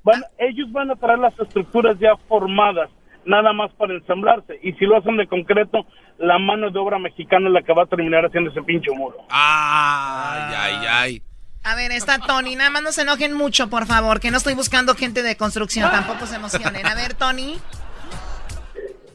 [0.04, 2.90] Van- ellos van a traer las estructuras ya formadas,
[3.24, 4.58] nada más para ensamblarse.
[4.62, 5.86] Y si lo hacen de concreto,
[6.18, 9.16] la mano de obra mexicana es la que va a terminar haciendo ese pinche muro.
[9.30, 11.22] Ay, ay, ay.
[11.64, 12.56] A ver, está Tony.
[12.56, 15.88] Nada más no se enojen mucho, por favor, que no estoy buscando gente de construcción.
[15.90, 16.84] Tampoco se emocionen.
[16.84, 17.56] A ver, Tony.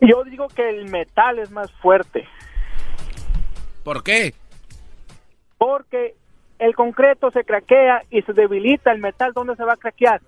[0.01, 2.27] Yo digo que el metal es más fuerte.
[3.83, 4.33] ¿Por qué?
[5.57, 6.15] Porque
[6.59, 10.21] el concreto se craquea y se debilita el metal, ¿dónde se va a craquear?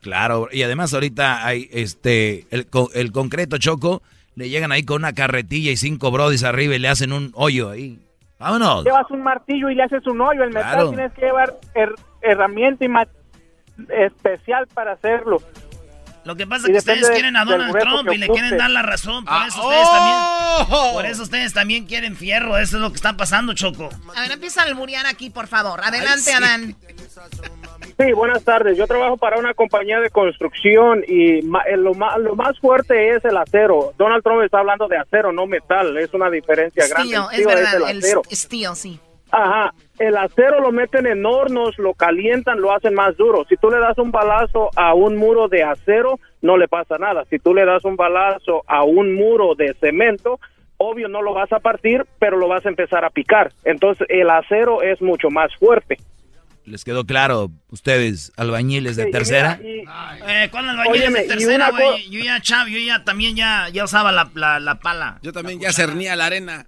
[0.00, 4.02] Claro, y además ahorita hay este el, el concreto choco,
[4.36, 7.70] le llegan ahí con una carretilla y cinco brodis arriba y le hacen un hoyo
[7.70, 7.98] ahí.
[8.38, 8.84] Vámonos.
[8.84, 10.44] Llevas un martillo y le haces un hoyo.
[10.44, 11.56] El metal tienes que llevar
[12.22, 12.88] herramienta y
[13.88, 15.38] especial para hacerlo.
[16.24, 18.82] Lo que pasa es que ustedes quieren a Donald Trump y le quieren dar la
[18.82, 19.24] razón.
[19.24, 20.16] Por, ah, eso ustedes también,
[20.70, 20.90] oh.
[20.92, 22.58] por eso ustedes también quieren fierro.
[22.58, 23.88] Eso es lo que está pasando, Choco.
[24.14, 25.80] A ver, empieza a alburear aquí, por favor.
[25.82, 26.76] Adelante, Adán.
[27.98, 28.76] Sí, buenas tardes.
[28.78, 33.24] Yo trabajo para una compañía de construcción y eh, lo más, lo más fuerte es
[33.24, 33.92] el acero.
[33.98, 35.96] Donald Trump está hablando de acero, no metal.
[35.98, 37.16] Es una diferencia grande.
[37.32, 37.90] es verdad.
[37.90, 38.22] el, acero.
[38.76, 39.00] sí.
[39.30, 43.44] Ajá, el acero lo meten en hornos, lo calientan, lo hacen más duro.
[43.48, 47.24] Si tú le das un balazo a un muro de acero, no le pasa nada.
[47.30, 50.40] Si tú le das un balazo a un muro de cemento,
[50.78, 53.52] obvio no lo vas a partir, pero lo vas a empezar a picar.
[53.64, 55.98] Entonces el acero es mucho más fuerte.
[56.64, 59.58] ¿Les quedó claro ustedes, albañiles de tercera?
[59.62, 62.10] eh, ¿Cuál albañiles de tercera, güey?
[62.10, 65.18] Yo ya, chav, yo ya también ya, ya usaba la, la, pala.
[65.22, 66.66] Yo también ya cernía la arena.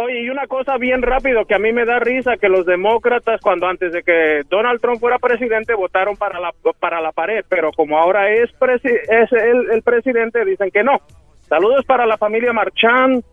[0.00, 3.40] Oye, y una cosa bien rápido que a mí me da risa que los demócratas
[3.40, 7.72] cuando antes de que Donald Trump fuera presidente votaron para la para la pared, pero
[7.72, 11.00] como ahora es es el, presidente dicen que no.
[11.48, 13.24] Saludos para la familia Marchand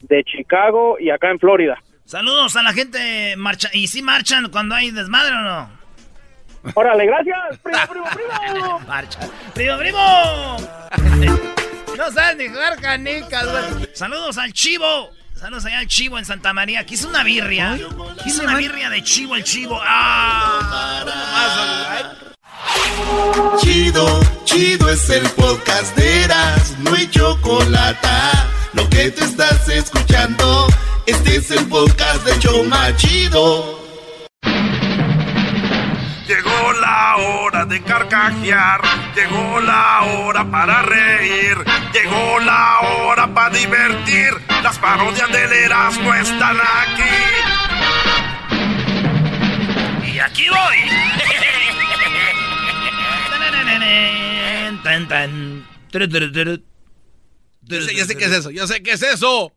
[0.00, 1.76] de Chicago y acá en Florida.
[2.06, 5.68] Saludos a la gente marcha y si marchan cuando hay desmadre o no.
[6.72, 7.58] Órale, gracias.
[7.62, 8.06] Primo, primo,
[8.40, 8.80] primo.
[8.88, 9.20] Marcha.
[9.52, 9.98] Primo, primo.
[11.98, 13.90] no sabes ni jugar canicas, güey.
[13.92, 15.10] Saludos al chivo.
[15.38, 16.80] Saludos allá al chivo en Santa María.
[16.80, 17.78] Aquí una birria.
[18.24, 19.78] Hizo una birria de chivo el chivo.
[19.84, 21.04] ¡Ah!
[23.60, 26.78] Chido, chido es el podcast de Eras.
[26.78, 28.08] No hay chocolate.
[28.72, 30.68] Lo que te estás escuchando,
[31.06, 33.85] este es el podcast de Choma Chido.
[36.76, 38.82] Llegó la hora de carcajear,
[39.14, 41.56] llegó la hora para reír,
[41.94, 44.34] llegó la hora para divertir.
[44.62, 47.02] Las parodias del Erasmo están aquí.
[50.12, 50.76] Y aquí voy.
[57.62, 59.50] Yo sé, yo sé qué es eso, yo sé qué es eso.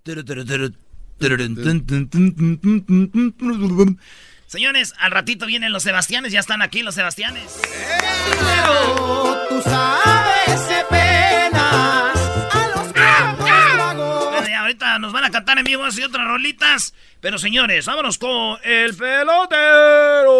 [4.49, 7.61] Señores, al ratito vienen los Sebastianes, ya están aquí los Sebastianes.
[7.61, 12.15] Pero tú sabes penas
[12.51, 12.91] a los
[14.55, 16.95] ahorita nos van a cantar en vivo y otras rolitas.
[17.21, 20.39] Pero señores, vámonos con el pelotero.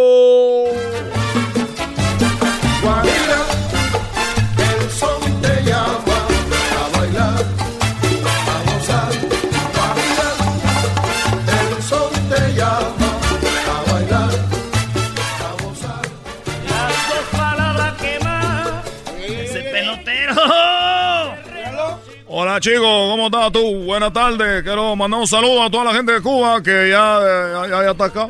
[22.42, 23.84] Hola chicos, ¿cómo estás tú?
[23.84, 24.64] Buenas tardes.
[24.64, 27.20] Quiero mandar un saludo a toda la gente de Cuba que ya,
[27.68, 28.30] ya, está acá.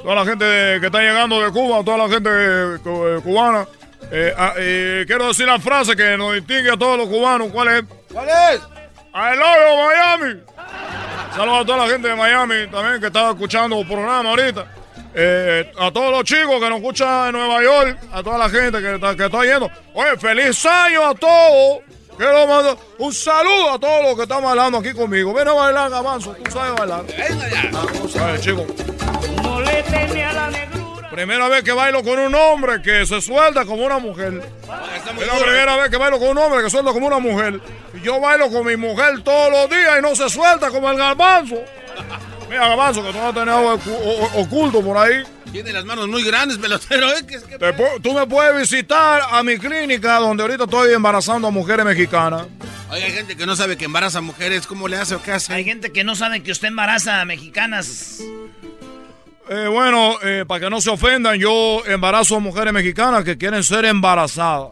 [0.00, 0.44] Toda la gente
[0.78, 3.66] que está llegando de Cuba, toda la gente eh, cubana.
[4.12, 7.48] Eh, ah, quiero decir la frase que nos distingue a todos los cubanos.
[7.48, 7.84] ¿Cuál es?
[8.12, 8.60] ¿Cuál es?
[9.12, 10.40] I love Miami.
[11.34, 14.66] Saludos a toda la gente de Miami también que está escuchando el programa ahorita.
[15.16, 18.80] Eh, a todos los chicos que nos escuchan en Nueva York, a toda la gente
[18.80, 19.68] que está, que está yendo.
[19.94, 21.91] Oye, feliz año a todos.
[22.16, 25.32] Quiero mandar un saludo a todos los que están bailando aquí conmigo.
[25.32, 27.04] Ven a bailar, Gabanzo, tú sabes bailar.
[27.06, 28.66] Venga chicos.
[29.42, 31.10] No le a la negrura.
[31.10, 34.42] Primera vez que bailo con un hombre que se suelta como una mujer.
[34.62, 37.60] Es la primera vez que bailo con un hombre que suelta como una mujer.
[37.94, 40.96] Y yo bailo con mi mujer todos los días y no se suelta como el
[40.96, 41.56] garbanzo.
[42.48, 43.78] Mira, garbanzo, que tú no tener algo
[44.36, 45.22] oculto por ahí.
[45.52, 47.10] Tiene las manos muy grandes, pelotero.
[47.10, 47.26] ¿eh?
[48.02, 52.46] tú me puedes visitar a mi clínica donde ahorita estoy embarazando a mujeres mexicanas.
[52.90, 54.66] Oye, hay gente que no sabe que embaraza a mujeres.
[54.66, 55.52] ¿Cómo le hace o qué hace?
[55.52, 58.20] Hay gente que no sabe que usted embaraza a mexicanas.
[59.50, 63.62] Eh, bueno, eh, para que no se ofendan, yo embarazo a mujeres mexicanas que quieren
[63.62, 64.70] ser embarazadas.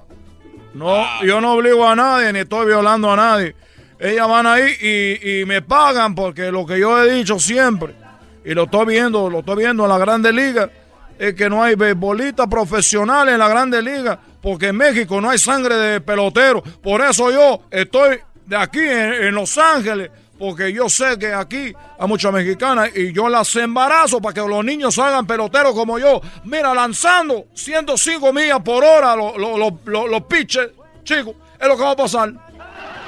[0.73, 1.21] No, ah.
[1.23, 3.55] yo no obligo a nadie ni estoy violando a nadie.
[3.99, 8.00] Ellas van ahí y, y me pagan porque lo que yo he dicho siempre
[8.45, 10.71] y lo estoy viendo, lo estoy viendo en la Grande Liga,
[11.19, 15.39] es que no hay beisbolistas profesionales en la Grande Liga, porque en México no hay
[15.39, 16.63] sangre de pelotero.
[16.63, 22.09] Por eso yo estoy de aquí en, Los Ángeles, porque yo sé que aquí hay
[22.09, 26.23] muchas mexicanas y yo las embarazo para que los niños hagan peloteros como yo.
[26.45, 30.71] Mira, lanzando 105 millas por hora los pitches,
[31.05, 32.33] chicos, es lo que va a pasar.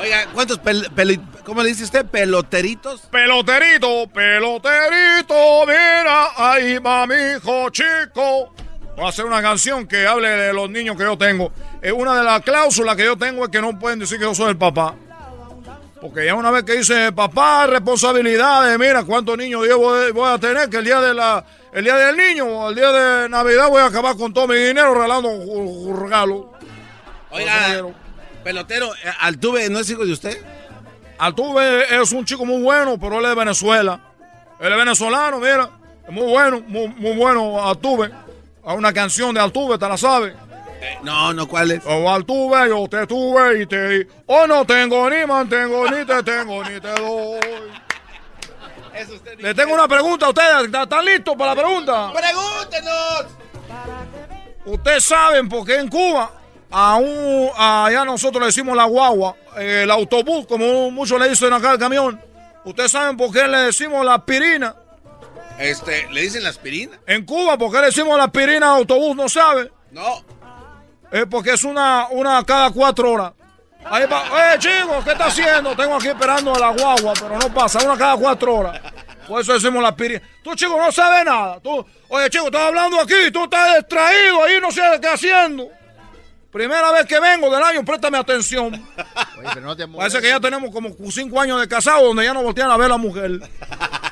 [0.00, 0.60] Oiga, ¿cuántos
[1.44, 2.06] ¿Cómo le dice usted?
[2.06, 3.00] ¿Peloteritos?
[3.10, 8.54] Peloterito, peloterito, mira, ahí va mi hijo chico.
[8.96, 11.50] Voy a hacer una canción que hable de los niños que yo tengo.
[11.80, 14.34] Es una de las cláusulas que yo tengo es que no pueden decir que yo
[14.34, 14.94] soy el papá.
[16.00, 20.38] Porque ya una vez que dice papá, responsabilidades, mira cuántos niños yo voy, voy a
[20.38, 23.80] tener, que el día de la, el día del niño el día de Navidad voy
[23.80, 26.52] a acabar con todo mi dinero regalando un un regalo.
[27.30, 27.86] Oiga,
[28.44, 30.51] pelotero, eh, Altuve no es hijo de usted.
[31.22, 34.00] Altuve es un chico muy bueno, pero él es de Venezuela.
[34.58, 35.70] Él es venezolano, mira.
[36.04, 38.10] Es muy bueno, muy, muy bueno Altuve.
[38.64, 40.34] Hay una canción de Altuve, ¿te la sabes?
[41.04, 41.82] no, no, ¿cuál es?
[41.86, 44.06] Oh, Altuve, yo te tuve y te di.
[44.26, 47.40] Oh, no tengo ni mantengo, ni te tengo, ni te doy.
[49.38, 50.64] Le tengo una pregunta a ustedes.
[50.64, 52.12] ¿Están están listos para la pregunta?
[52.12, 53.26] ¡Pregúntenos!
[54.64, 56.32] Ustedes saben por qué en Cuba,
[56.72, 61.52] a un, allá nosotros le decimos la guagua, eh, el autobús, como muchos le dicen
[61.52, 62.20] acá al camión.
[62.64, 64.74] Ustedes saben por qué le decimos la aspirina.
[65.58, 66.98] Este, ¿le dicen la aspirina?
[67.06, 69.14] En Cuba, ¿por qué le decimos la aspirina al autobús?
[69.14, 69.70] ¿No sabe?
[69.90, 70.24] No.
[71.10, 73.32] Es porque es una, una cada cuatro horas.
[73.84, 75.76] Ahí va, eh, chicos, ¿qué está haciendo?
[75.76, 78.80] Tengo aquí esperando a la guagua, pero no pasa, una cada cuatro horas.
[79.28, 80.22] Por eso decimos la aspirina.
[80.42, 81.60] Tú, chico, no sabes nada.
[81.60, 85.68] Tú, oye, chico, estás hablando aquí, tú estás distraído ahí, no sé qué haciendo.
[86.52, 88.74] Primera vez que vengo del año, préstame atención.
[89.38, 92.34] Oye, pero no te Parece que ya tenemos como cinco años de casado donde ya
[92.34, 93.40] no voltean a ver a la mujer.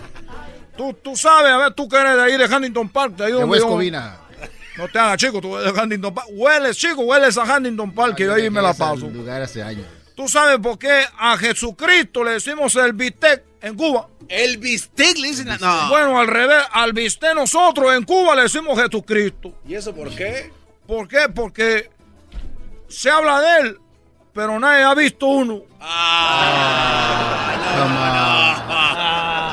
[0.77, 3.33] tú, tú sabes, a ver, tú que eres de ahí de Huntington Park, de ahí
[3.33, 3.79] donde yo-.
[4.79, 6.29] No te hagas, chico, tú eres de Huntington Park.
[6.31, 9.07] Hueles, chico, hueles a Huntington Park, que yo ahí me la paso.
[9.09, 9.87] lugar hace años.
[10.15, 14.09] ¿Tú sabes por qué a Jesucristo le decimos el bistec en Cuba?
[14.29, 15.49] El bistec le dicen.
[15.61, 15.89] No.
[15.91, 19.53] Bueno, al revés, al bistec nosotros en Cuba le decimos Jesucristo.
[19.67, 20.51] ¿Y eso por qué?
[20.87, 21.29] ¿Por qué?
[21.35, 21.91] Porque
[22.91, 23.79] se habla de él,
[24.35, 25.63] pero nadie ha visto uno.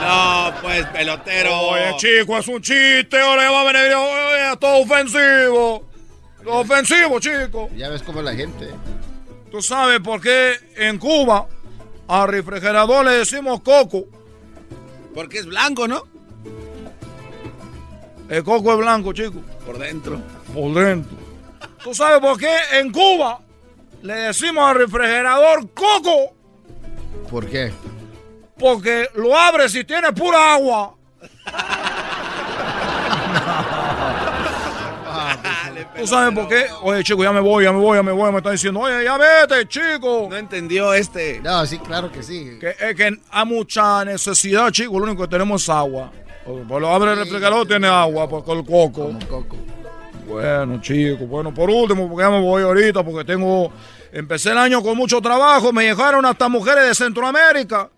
[0.01, 1.59] No, pues, pelotero.
[1.59, 5.87] Oye, chico, es un chiste, ahora va a venir, oye, todo ofensivo.
[6.43, 7.69] Todo ofensivo, chico.
[7.75, 8.69] Ya ves cómo es la gente.
[9.51, 11.47] ¿Tú sabes por qué en Cuba
[12.07, 14.05] al refrigerador le decimos coco?
[15.13, 16.03] Porque es blanco, ¿no?
[18.29, 19.41] El coco es blanco, chico.
[19.65, 20.21] Por dentro.
[20.53, 21.26] Por dentro.
[21.83, 23.39] ¿Tú sabes por qué en Cuba
[24.01, 26.33] le decimos al refrigerador coco?
[27.29, 27.71] ¿Por qué?
[28.57, 30.95] Porque lo abres y tiene pura agua.
[35.97, 36.67] ¿Tú sabes por qué?
[36.81, 38.31] Oye, chico, ya me voy, ya me voy, ya me voy.
[38.31, 40.27] Me está diciendo, oye, ya vete, chico.
[40.29, 41.39] No entendió este.
[41.41, 42.57] No, sí, claro que sí.
[42.59, 44.99] Que, es que hay mucha necesidad, chico.
[44.99, 46.11] Lo único que tenemos es agua.
[46.45, 49.11] Pues lo abre el refrigerador, tiene agua, con el coco.
[50.27, 53.71] Bueno, chico, bueno, por último, porque ya me voy ahorita, porque tengo.
[54.11, 57.89] Empecé el año con mucho trabajo, me llegaron hasta mujeres de Centroamérica.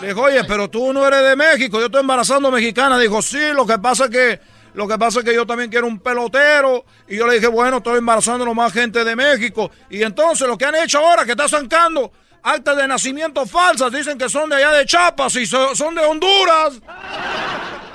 [0.00, 2.98] Le dijo, oye, pero tú no eres de México, yo estoy embarazando mexicana.
[2.98, 4.40] Dijo, sí, lo que pasa es que.
[4.72, 6.84] Lo que pasa es que yo también quiero un pelotero.
[7.08, 9.68] Y yo le dije, bueno, estoy embarazando a más gente de México.
[9.90, 14.16] Y entonces lo que han hecho ahora, que está sacando actas de nacimiento falsas, dicen
[14.16, 16.80] que son de allá de Chiapas y so- son de Honduras.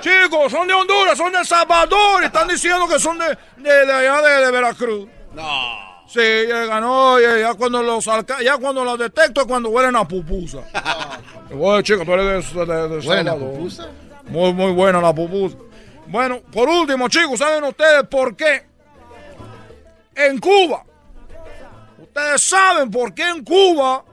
[0.06, 2.22] Chicos, son de Honduras, son de El Salvador.
[2.22, 3.26] Están diciendo que son de,
[3.56, 5.08] de, de allá de, de Veracruz.
[5.34, 6.04] No.
[6.06, 9.96] Sí, ya ganó, ya, ya cuando los alca- ya cuando los detecto es cuando huelen
[9.96, 10.58] a pupusa.
[11.58, 13.54] Oye, chico, tú eres de, de, de ¿Huelen a Salvador.
[13.56, 13.88] pupusa?
[14.28, 15.56] Muy, muy buena la pupusa.
[16.06, 18.64] Bueno, por último, chicos, ¿saben ustedes por qué?
[20.14, 20.84] En Cuba.
[21.98, 24.04] Ustedes saben por qué en Cuba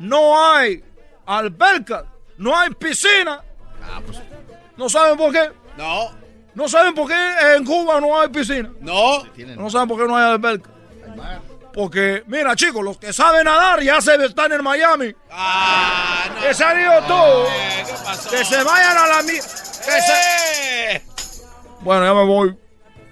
[0.00, 0.82] no hay
[1.26, 2.02] albercas,
[2.38, 3.40] no hay piscina.
[4.80, 5.50] ¿No saben por qué?
[5.76, 6.08] No.
[6.54, 7.14] ¿No saben por qué
[7.54, 8.70] en Cuba no hay piscina?
[8.80, 9.22] No.
[9.56, 10.70] No saben por qué no hay alberca.
[11.74, 15.12] Porque, mira, chicos, los que saben nadar ya se están en Miami.
[16.40, 17.48] Que se han ido todos.
[18.30, 19.46] Que se vayan a la mierda.
[21.82, 22.56] Bueno, ya me voy.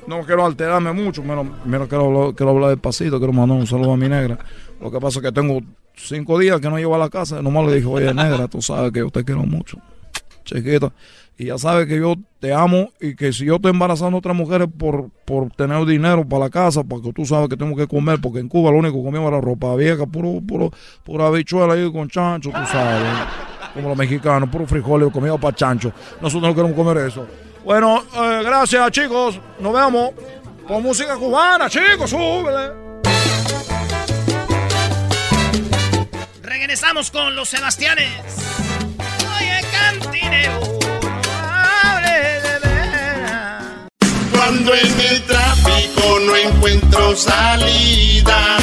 [0.06, 1.22] No quiero alterarme mucho.
[1.22, 3.18] Mira, mira, quiero, hablar- quiero hablar despacito.
[3.18, 4.38] Quiero mandar un saludo a mi negra.
[4.80, 5.60] Lo que pasa es que tengo
[5.96, 7.42] cinco días que no llevo a la casa.
[7.42, 9.76] Nomás le dije, oye, negra, tú sabes que yo te quiero mucho.
[10.44, 10.90] Chiquita.
[11.40, 14.34] Y ya sabes que yo te amo y que si yo estoy embarazando a otras
[14.34, 18.20] mujeres por, por tener dinero para la casa, porque tú sabes que tengo que comer,
[18.20, 20.72] porque en Cuba lo único que comíamos era ropa vieja, puro, puro,
[21.04, 23.06] pura habichuela ahí con chancho, tú sabes.
[23.72, 25.92] Como los mexicanos, puro frijoles comido para chancho.
[26.20, 27.24] Nosotros no queremos comer eso.
[27.64, 29.40] Bueno, eh, gracias chicos.
[29.60, 30.10] Nos vemos
[30.66, 32.72] con música cubana, chicos, súbele.
[36.42, 38.38] Regresamos con los Sebastianes.
[44.48, 48.56] Cuando en el tráfico no encuentro salida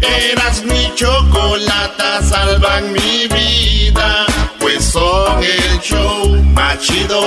[0.00, 4.24] Eras mi chocolata, salvan mi vida.
[4.58, 7.20] Pues son el show más chido,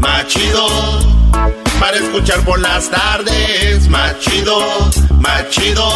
[0.00, 0.66] más chido.
[1.78, 4.58] Para escuchar por las tardes, más chido,
[5.20, 5.86] más chido.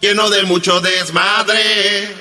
[0.00, 2.16] Lleno de mucho desmadre.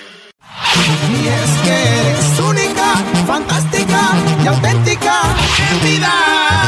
[1.09, 2.93] Y es que eres única,
[3.25, 4.11] fantástica
[4.43, 5.23] y auténtica.
[5.71, 6.58] En vida.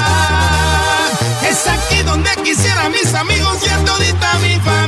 [2.11, 4.80] Donde quisiera mis amigos y a todita mi familia.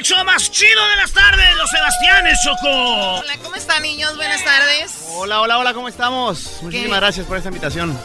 [0.00, 3.18] El show más chido de las tardes, los Sebastianes, Choco.
[3.18, 4.16] Hola, ¿cómo están, niños?
[4.16, 5.04] Buenas tardes.
[5.10, 6.60] Hola, hola, hola, ¿cómo estamos?
[6.62, 7.98] Muchísimas gracias por esta invitación.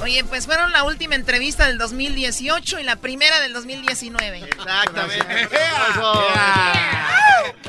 [0.00, 4.40] Oye, pues fueron la última entrevista del 2018 y la primera del 2019.
[4.40, 5.24] Exactamente.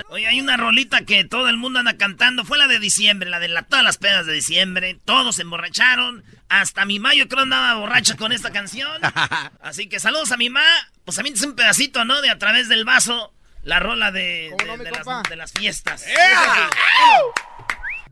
[0.10, 2.46] Oye, hay una rolita que todo el mundo anda cantando.
[2.46, 4.98] Fue la de diciembre, la de la, todas las pedas de diciembre.
[5.06, 6.24] Todos se emborracharon.
[6.50, 9.00] Hasta mi ma, yo creo, andaba borracha con esta canción.
[9.62, 10.66] Así que saludos a mi ma.
[11.06, 12.22] Pues a mí es un pedacito, ¿no?
[12.22, 13.36] De a través del vaso.
[13.64, 16.06] La rola de, de- de las, de las fiestas.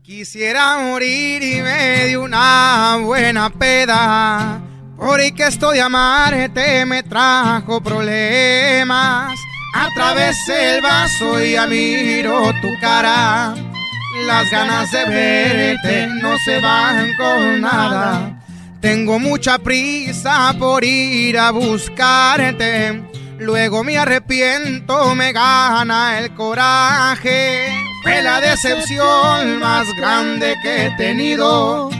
[0.02, 4.60] Quisiera morir y me dio una buena peda.
[4.96, 9.38] Porque esto de amarte me trajo problemas.
[9.74, 13.54] Atravesé el vaso y ya miro tu cara.
[14.26, 18.32] Las ganas de verte no se van con nada.
[18.80, 23.02] Tengo mucha prisa por ir a buscarte.
[23.38, 27.68] Luego me arrepiento, me gana el coraje.
[28.02, 31.90] Fue la decepción más grande que he tenido.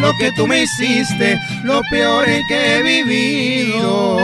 [0.00, 4.18] Lo que tú me hiciste, lo peor que he vivido.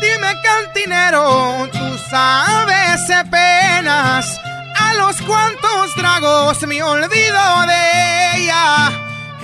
[0.00, 3.00] Dime cantinero, tú sabes
[3.30, 4.40] penas
[4.78, 8.90] a los cuantos tragos me olvido de ella.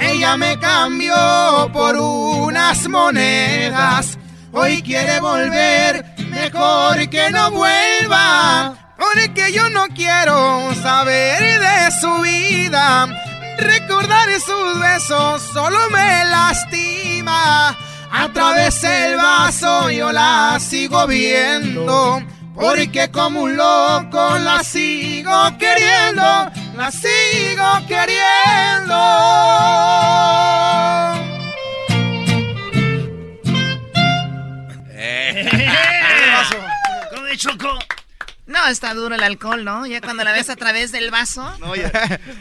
[0.01, 4.18] Ella me cambió por unas monedas.
[4.53, 8.75] Hoy quiere volver, mejor que no vuelva.
[8.97, 13.07] Porque yo no quiero saber de su vida.
[13.59, 17.77] Recordar sus besos solo me lastima.
[18.11, 22.23] A través del vaso yo la sigo viendo.
[22.55, 26.51] Porque como un loco la sigo queriendo.
[26.77, 28.97] La sigo queriendo.
[37.15, 37.79] ¿Cómo de Choco?
[38.47, 39.87] No, está duro el alcohol, ¿no?
[39.87, 41.55] Ya cuando la ves a través del vaso.
[41.59, 41.91] No, ya,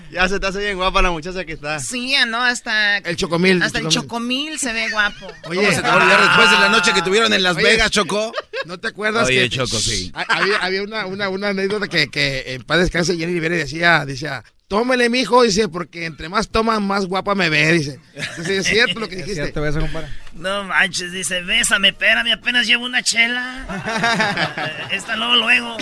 [0.10, 1.80] ya se te hace bien guapa la muchacha que está.
[1.82, 3.00] Sí, ya no, hasta.
[3.00, 4.54] El chocomil, Hasta el el chocomil.
[4.54, 5.28] chocomil se ve guapo.
[5.44, 7.66] ¿Cómo se te va a olvidar después de la noche que tuvieron en Las Oye,
[7.66, 8.32] Vegas, Choco?
[8.66, 10.10] ¿No te acuerdas Oye, que Choco, sí.
[10.16, 14.06] Ha- había, había una, una, una anécdota que, que en paz descanse Jenny Rivera decía,
[14.06, 18.00] decía, tómele mijo, dice, porque entre más toma, más guapa me ve, dice.
[18.14, 19.36] Entonces, es cierto lo que dijiste.
[19.44, 20.08] cierto eso, compadre.
[20.34, 23.66] No manches, dice, bésame, espérame, apenas llevo una chela.
[24.92, 25.78] Esta luego, luego.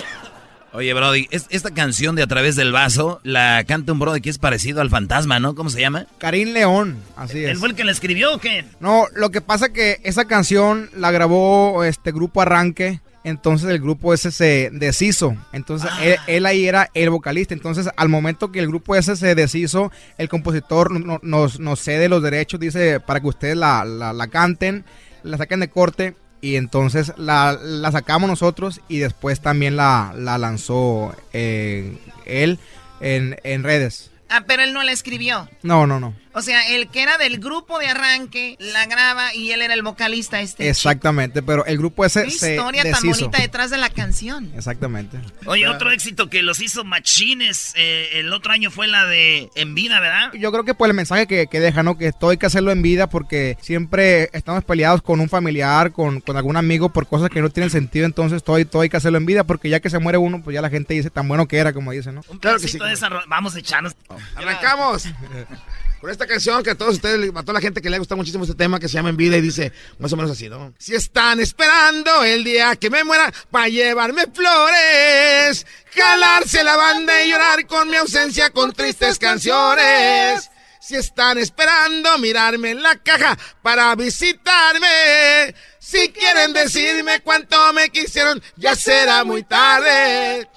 [0.72, 4.28] Oye, Brody, es- esta canción de A través del vaso la canta un Brody que
[4.28, 5.54] es parecido al fantasma, ¿no?
[5.54, 6.06] ¿Cómo se llama?
[6.18, 7.50] Karim León, así es.
[7.52, 8.64] ¿Él fue el que la escribió o qué?
[8.78, 14.14] No, lo que pasa que esa canción la grabó este grupo Arranque, entonces el grupo
[14.14, 15.36] ese se deshizo.
[15.52, 17.52] Entonces él, él ahí era el vocalista.
[17.54, 21.80] Entonces al momento que el grupo ese se deshizo, el compositor no- no- nos, nos
[21.80, 24.84] cede los derechos, dice, para que ustedes la, la- la canten,
[25.22, 26.14] la saquen de corte.
[26.40, 31.96] Y entonces la, la sacamos nosotros y después también la, la lanzó eh,
[32.26, 32.58] él
[33.00, 34.10] en, en redes.
[34.28, 35.48] Ah, pero él no la escribió.
[35.62, 36.14] No, no, no.
[36.38, 39.80] O sea, el que era del grupo de arranque la graba y él era el
[39.82, 40.68] vocalista este.
[40.68, 44.52] Exactamente, pero el grupo ese Qué se historia tan bonita detrás de la canción.
[44.54, 45.18] Exactamente.
[45.46, 49.74] Oye, otro éxito que los hizo Machines eh, el otro año fue la de En
[49.74, 50.30] Vida, ¿verdad?
[50.34, 51.96] Yo creo que por el mensaje que, que deja, ¿no?
[51.96, 56.20] Que todo hay que hacerlo en vida porque siempre estamos peleados con un familiar, con,
[56.20, 58.04] con algún amigo por cosas que no tienen sentido.
[58.04, 60.52] Entonces todo, todo hay que hacerlo en vida porque ya que se muere uno, pues
[60.52, 62.20] ya la gente dice tan bueno que era, como dice, ¿no?
[62.28, 63.94] Un pedacito de esa ro- Vamos a echarnos.
[64.34, 65.08] Arrancamos
[66.00, 68.44] con esta canción que a todos ustedes, a toda la gente que le gusta muchísimo
[68.44, 70.74] este tema que se llama En Vida y dice más o menos así, ¿no?
[70.78, 77.30] Si están esperando el día que me muera para llevarme flores, jalarse la banda y
[77.30, 80.50] llorar con mi ausencia con tristes canciones.
[80.80, 88.40] Si están esperando mirarme en la caja para visitarme, si quieren decirme cuánto me quisieron,
[88.56, 90.48] ya será muy tarde.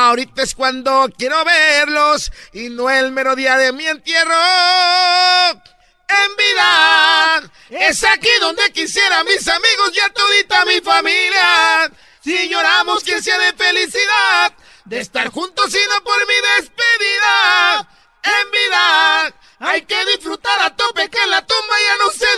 [0.00, 4.32] Ahorita es cuando quiero verlos y no el mero día de mi entierro.
[5.50, 11.90] En vida es aquí donde quisiera mis amigos y a todita mi familia.
[12.22, 14.52] Si lloramos, que sea de felicidad
[14.84, 17.88] de estar juntos y no por mi despedida.
[18.22, 22.37] En vida hay que disfrutar a tope que en la tumba ya no se.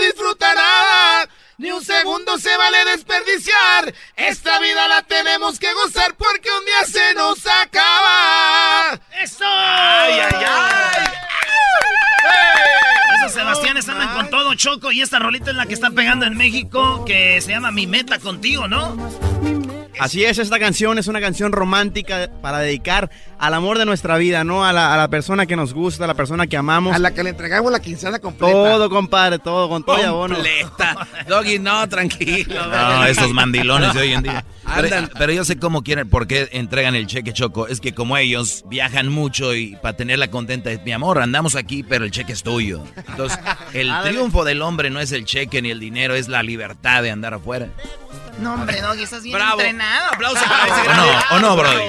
[1.60, 3.92] Ni un segundo se vale desperdiciar.
[4.16, 8.98] Esta vida la tenemos que gozar porque un día se nos acaba.
[9.20, 9.44] ¡Eso!
[9.44, 11.04] ¡Ay, ay, ay!
[13.18, 16.34] Esos Sebastianes andan con todo choco y esta rolita es la que está pegando en
[16.34, 18.96] México que se llama Mi Meta Contigo, ¿no?
[20.00, 24.44] Así es, esta canción es una canción romántica para dedicar al amor de nuestra vida,
[24.44, 24.64] ¿no?
[24.64, 26.94] A la, a la persona que nos gusta, a la persona que amamos.
[26.94, 28.52] A la que le entregamos la quincena completa.
[28.52, 30.34] Todo, compadre, todo, con todo y abono.
[30.34, 31.06] Completa.
[31.28, 32.60] Doggy, no, tranquilo.
[32.70, 34.44] No, esos mandilones de hoy en día.
[34.76, 37.66] Pero, pero yo sé cómo quieren, por qué entregan el cheque choco.
[37.66, 41.82] Es que como ellos viajan mucho y para tenerla contenta es mi amor, andamos aquí,
[41.82, 42.84] pero el cheque es tuyo.
[43.08, 43.38] Entonces,
[43.72, 47.10] el triunfo del hombre no es el cheque ni el dinero, es la libertad de
[47.10, 47.68] andar afuera.
[48.40, 49.60] No, hombre, Doggy, estás bien Bravo.
[49.60, 50.06] entrenado.
[50.14, 51.82] Aplauso para ese ¿O gran- no, o no, Brody?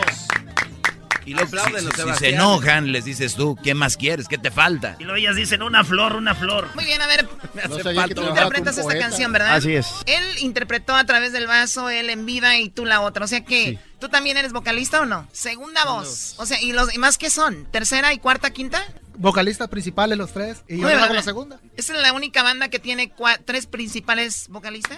[1.23, 2.34] Y lo aplauden Si, los si se Sebastián.
[2.34, 4.28] enojan, les dices tú, ¿qué más quieres?
[4.28, 4.95] ¿Qué te falta?
[4.99, 6.68] Y luego ellas dicen una flor, una flor.
[6.73, 7.28] Muy bien, a ver.
[7.69, 8.99] No tú interpretas esta poeta.
[8.99, 9.56] canción, ¿verdad?
[9.56, 9.88] Así es.
[10.07, 13.23] Él interpretó a través del vaso, él en vida y tú la otra.
[13.23, 15.28] O sea que, ¿tú también eres vocalista o no?
[15.32, 16.34] Segunda voz.
[16.38, 17.65] O sea, ¿y los y más qué son?
[17.72, 18.84] ¿Tercera y cuarta, quinta?
[19.22, 21.60] Vocalistas principales los tres y yo hago la segunda.
[21.77, 24.98] ¿Esa es la única banda que tiene cua- tres principales vocalistas?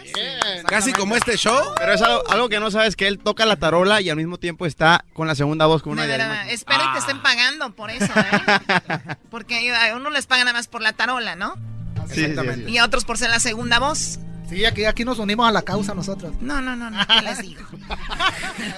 [0.67, 1.59] Casi como este show.
[1.77, 4.37] Pero es algo, algo que no sabes, que él toca la tarola y al mismo
[4.37, 6.49] tiempo está con la segunda voz con una De diadema.
[6.49, 9.15] espero y te estén pagando por eso, ¿eh?
[9.29, 11.55] Porque a uno les pagan nada más por la tarola, ¿no?
[12.11, 12.71] Sí, Exactamente.
[12.71, 14.19] Y a otros por ser la segunda voz.
[14.49, 16.33] Sí, aquí, aquí nos unimos a la causa nosotros.
[16.41, 17.61] No, no, no, no, ¿qué les digo?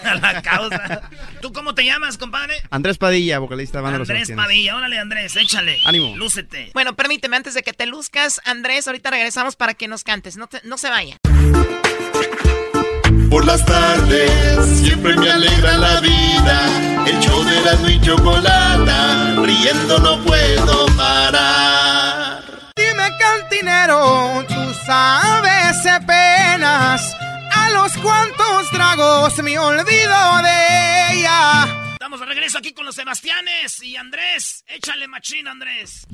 [0.03, 1.01] A la causa.
[1.41, 2.55] ¿Tú cómo te llamas, compadre?
[2.69, 4.31] Andrés Padilla, vocalista de Banda Andrés.
[4.35, 4.75] Padilla.
[4.77, 5.79] Órale, Andrés, échale.
[5.85, 6.15] Ánimo.
[6.15, 6.71] Lúcete.
[6.73, 10.37] Bueno, permíteme, antes de que te luzcas, Andrés, ahorita regresamos para que nos cantes.
[10.37, 11.17] No, te- no se vaya.
[13.29, 14.31] Por las tardes
[14.79, 17.05] siempre me alegra la vida.
[17.05, 22.43] El show de la y chocolata, riendo no puedo parar.
[22.77, 27.15] Dime cantinero, tú sabes de penas
[27.51, 31.65] a los cuantos tragos me olvido de ella.
[31.93, 34.63] Estamos de regreso aquí con los Sebastianes y Andrés.
[34.67, 36.07] Échale machín, Andrés.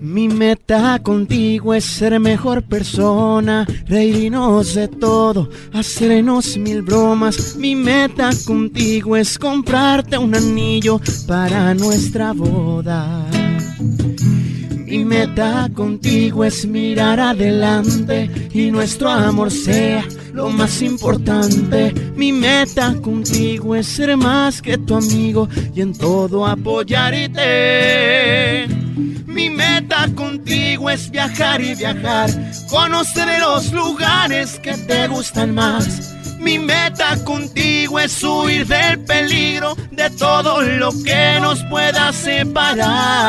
[0.00, 7.56] Mi meta contigo es ser mejor persona, reírnos de todo, hacernos mil bromas.
[7.56, 13.26] Mi meta contigo es comprarte un anillo para nuestra boda.
[14.88, 20.02] Mi meta contigo es mirar adelante y nuestro amor sea
[20.32, 21.92] lo más importante.
[22.16, 27.28] Mi meta contigo es ser más que tu amigo y en todo apoyarte.
[29.26, 32.30] Mi meta contigo es viajar y viajar,
[32.70, 36.17] conocer los lugares que te gustan más.
[36.38, 43.28] Mi meta contigo es huir del peligro de todo lo que nos pueda separar.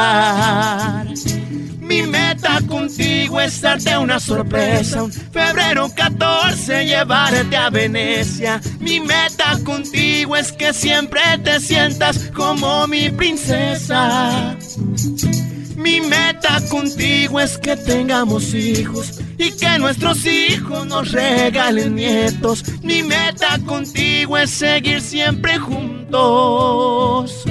[1.79, 8.61] Mi meta contigo es darte una sorpresa, un febrero 14 llevarte a Venecia.
[8.79, 14.55] Mi meta contigo es que siempre te sientas como mi princesa.
[15.79, 22.65] Mi meta contigo es que tengamos hijos y que nuestros hijos nos regalen nietos.
[22.83, 27.45] Mi meta contigo es seguir siempre juntos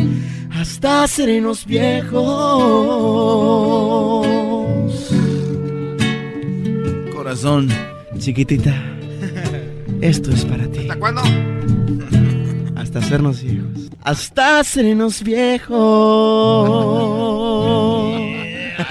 [0.61, 2.19] hasta sernos viejos.
[7.15, 7.69] Corazón,
[8.19, 8.75] chiquitita,
[10.01, 10.81] esto es para ti.
[10.81, 11.23] ¿Hasta cuándo?
[12.77, 13.89] Hasta hacernos hijos.
[14.03, 15.79] Hasta sernos viejos.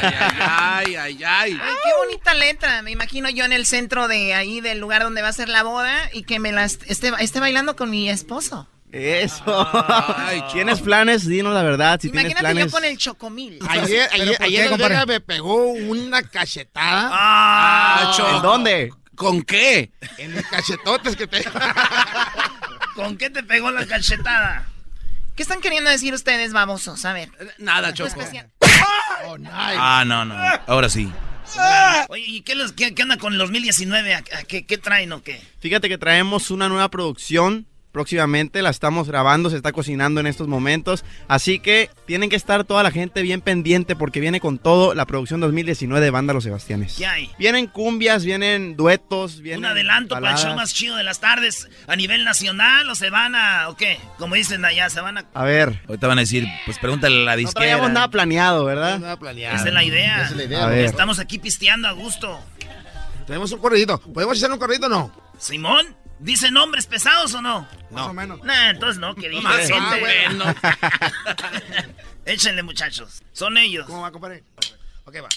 [0.01, 1.51] Ay, ay, ay.
[1.61, 2.81] Ay, qué bonita letra.
[2.81, 5.63] Me imagino yo en el centro de ahí del lugar donde va a ser la
[5.63, 8.67] boda y que me la est- esté, esté bailando con mi esposo.
[8.91, 9.43] Eso.
[10.53, 11.27] ¿Tienes planes?
[11.27, 11.99] Dinos la verdad.
[12.01, 12.65] Si tienes Imagínate planes.
[12.65, 13.59] yo con el chocomil.
[13.67, 17.09] Ayer, ¿Pero ayer, ayer qué, me pegó una cachetada.
[17.11, 18.15] Ah.
[18.35, 18.93] ¿En dónde?
[19.15, 19.91] ¿Con qué?
[20.17, 21.43] En los cachetotes que te...
[22.95, 24.67] ¿Con qué te pegó la cachetada?
[25.35, 27.03] ¿Qué están queriendo decir ustedes, babosos?
[27.05, 27.29] A ver.
[27.59, 28.19] Nada, Choco.
[29.79, 30.35] Ah, no, no.
[30.67, 31.11] Ahora sí.
[32.09, 34.13] Oye, ¿y qué, los- qué- qué anda con el 2019?
[34.15, 35.41] ¿A- a ¿Qué, qué traen o qué?
[35.59, 37.65] Fíjate que traemos una nueva producción
[37.97, 42.63] próximamente, la estamos grabando, se está cocinando en estos momentos, así que tienen que estar
[42.63, 46.43] toda la gente bien pendiente porque viene con todo la producción 2019 de Banda Los
[46.43, 46.93] Sebastianes.
[46.95, 47.31] ¿Qué hay?
[47.39, 50.45] Vienen cumbias, vienen duetos, vienen Un adelanto para el baladas.
[50.45, 53.97] show más chido de las tardes a nivel nacional o se van a, o qué?
[54.19, 55.25] Como dicen allá, se van a...
[55.33, 55.81] A ver.
[55.87, 57.61] Ahorita van a decir, pues pregúntale a la No disquera.
[57.61, 58.99] traíamos nada planeado, ¿verdad?
[58.99, 59.55] Nada planeado.
[59.55, 60.17] Esa es la idea.
[60.17, 60.63] Esa es la idea.
[60.65, 60.85] A ver.
[60.85, 62.39] Estamos aquí pisteando a gusto.
[63.25, 63.97] Tenemos un corridito.
[63.99, 65.11] ¿Podemos hacer un corridito o no?
[65.39, 67.67] Simón, ¿dice nombres pesados o no?
[67.89, 68.13] No.
[68.13, 69.75] Nah, entonces no, que diga más gente.
[69.77, 70.55] o menos.
[72.25, 73.21] Échenle, muchachos.
[73.31, 73.85] Son ellos.
[73.85, 74.43] ¿Cómo va, compadre?
[75.05, 75.29] Ok, va.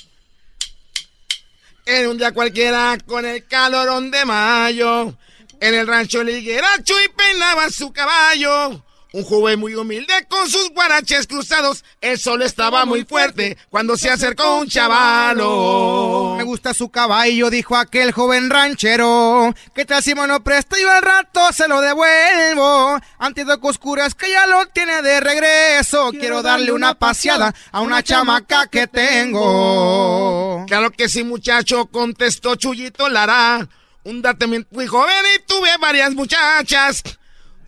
[1.87, 5.17] En un día cualquiera con el calorón de mayo,
[5.61, 8.85] en el rancho ligueracho y peinaba su caballo.
[9.13, 14.09] Un joven muy humilde con sus guaraches cruzados, el sol estaba muy fuerte cuando se
[14.09, 16.35] acercó un chavalo.
[16.37, 19.53] Me gusta su caballo, dijo aquel joven ranchero.
[19.75, 23.01] Que tal si me lo presta yo al rato se lo devuelvo?
[23.35, 26.11] De oscuras que ya lo tiene de regreso.
[26.13, 30.65] Quiero darle una paseada a una chamaca que tengo.
[30.69, 33.67] Claro que sí, muchacho, contestó Chuyito Lara.
[34.05, 37.03] Un también fui joven y tuve varias muchachas.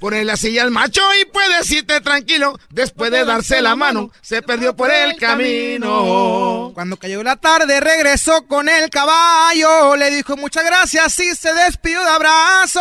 [0.03, 2.59] Ponle la silla al macho y puedes irte tranquilo.
[2.71, 6.73] Después de darse la mano, se perdió por el camino.
[6.75, 9.95] Cuando cayó la tarde regresó con el caballo.
[9.95, 12.81] Le dijo muchas gracias y se despidió de abrazo.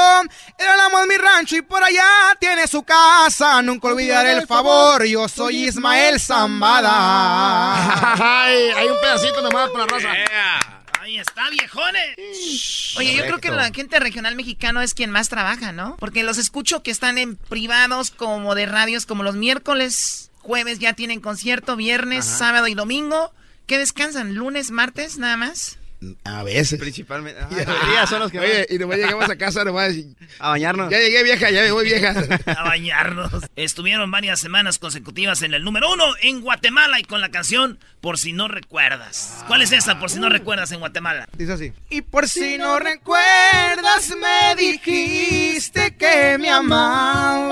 [0.58, 3.62] Era el amo de mi rancho y por allá tiene su casa.
[3.62, 5.06] Nunca olvidaré el favor.
[5.06, 8.16] Yo soy Ismael Zambada.
[8.46, 10.81] Ay, hay un pedacito nomás para la raza.
[11.02, 12.94] Ahí está, viejones.
[12.96, 15.96] Oye, yo creo que la gente regional mexicano es quien más trabaja, ¿no?
[15.98, 20.94] Porque los escucho que están en privados como de radios, como los miércoles, jueves ya
[20.94, 22.38] tienen concierto, viernes, Ajá.
[22.38, 23.34] sábado y domingo.
[23.66, 24.36] ¿Qué descansan?
[24.36, 25.80] ¿Lunes, martes, nada más?
[26.24, 26.80] A veces.
[26.80, 27.40] Principalmente.
[27.42, 29.94] Ah, los días son los que Oye, y nomás llegamos a casa nomás.
[30.40, 30.90] A bañarnos.
[30.90, 32.16] Ya llegué vieja, ya me voy vieja.
[32.58, 33.32] A bañarnos.
[33.56, 38.18] Estuvieron varias semanas consecutivas en el número uno en Guatemala y con la canción Por
[38.18, 39.44] si no recuerdas.
[39.48, 40.00] ¿Cuál es esa?
[40.00, 41.28] Por si no recuerdas en Guatemala.
[41.38, 41.72] Dice así.
[41.90, 46.50] Y por si no recuerdas, me dijiste que me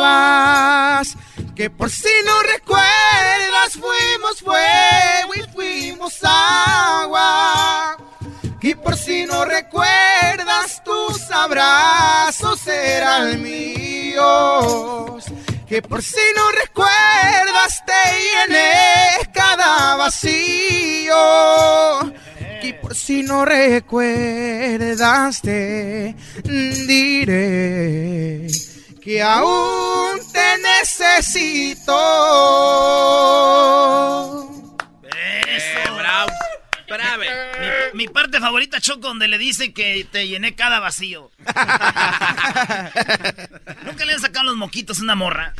[0.09, 1.15] amabas.
[1.55, 5.41] Que por si no recuerdas, fuimos fuego y
[11.59, 15.25] tus abrazos eran míos.
[15.67, 21.13] Que por si no recuerdas, te llené cada vacío.
[22.61, 26.13] Y por si no recuerdas, te
[26.43, 28.45] diré
[29.01, 31.97] que aún te necesito.
[35.47, 36.31] Eso, bravo.
[37.19, 37.27] Mi,
[37.99, 41.31] mi parte favorita, Choco, donde le dice que te llené cada vacío.
[43.83, 45.53] Nunca le han sacado los moquitos a una morra.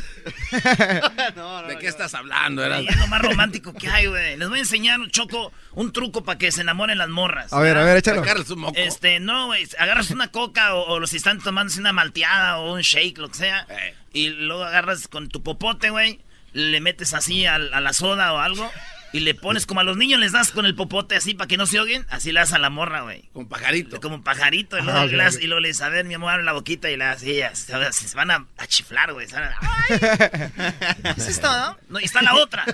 [1.68, 2.64] ¿De qué estás hablando?
[2.64, 2.80] Era?
[2.80, 4.38] Y es lo más romántico que hay, güey.
[4.38, 7.52] Les voy a enseñar, Choco, un truco para que se enamoren las morras.
[7.52, 8.20] A ver, a ver, échalo.
[8.22, 8.72] Sacarles un moco.
[8.78, 9.68] Este, no, güey.
[9.78, 13.34] Agarras una coca o, o si están tomando una malteada o un shake, lo que
[13.36, 13.66] sea.
[13.68, 13.94] Eh.
[14.14, 16.20] Y luego agarras con tu popote, güey.
[16.54, 18.72] Le metes así al- a, la soda o algo.
[19.12, 21.56] Y le pones como a los niños les das con el popote así para que
[21.56, 22.06] no se ahoguen.
[22.10, 23.28] Así le das a la morra, güey.
[23.32, 24.00] Con pajarito.
[24.00, 24.78] Como un pajarito.
[24.78, 25.42] Y luego, Ah, ok, le das- ok.
[25.42, 27.30] y luego le dices, a ver, mi amor, abre la boquita y le das y
[27.32, 27.58] ellas.
[27.58, 29.26] Se, se van a, a chiflar, güey.
[31.16, 31.76] ¿Eso es todo?
[31.88, 32.64] no, y está la otra.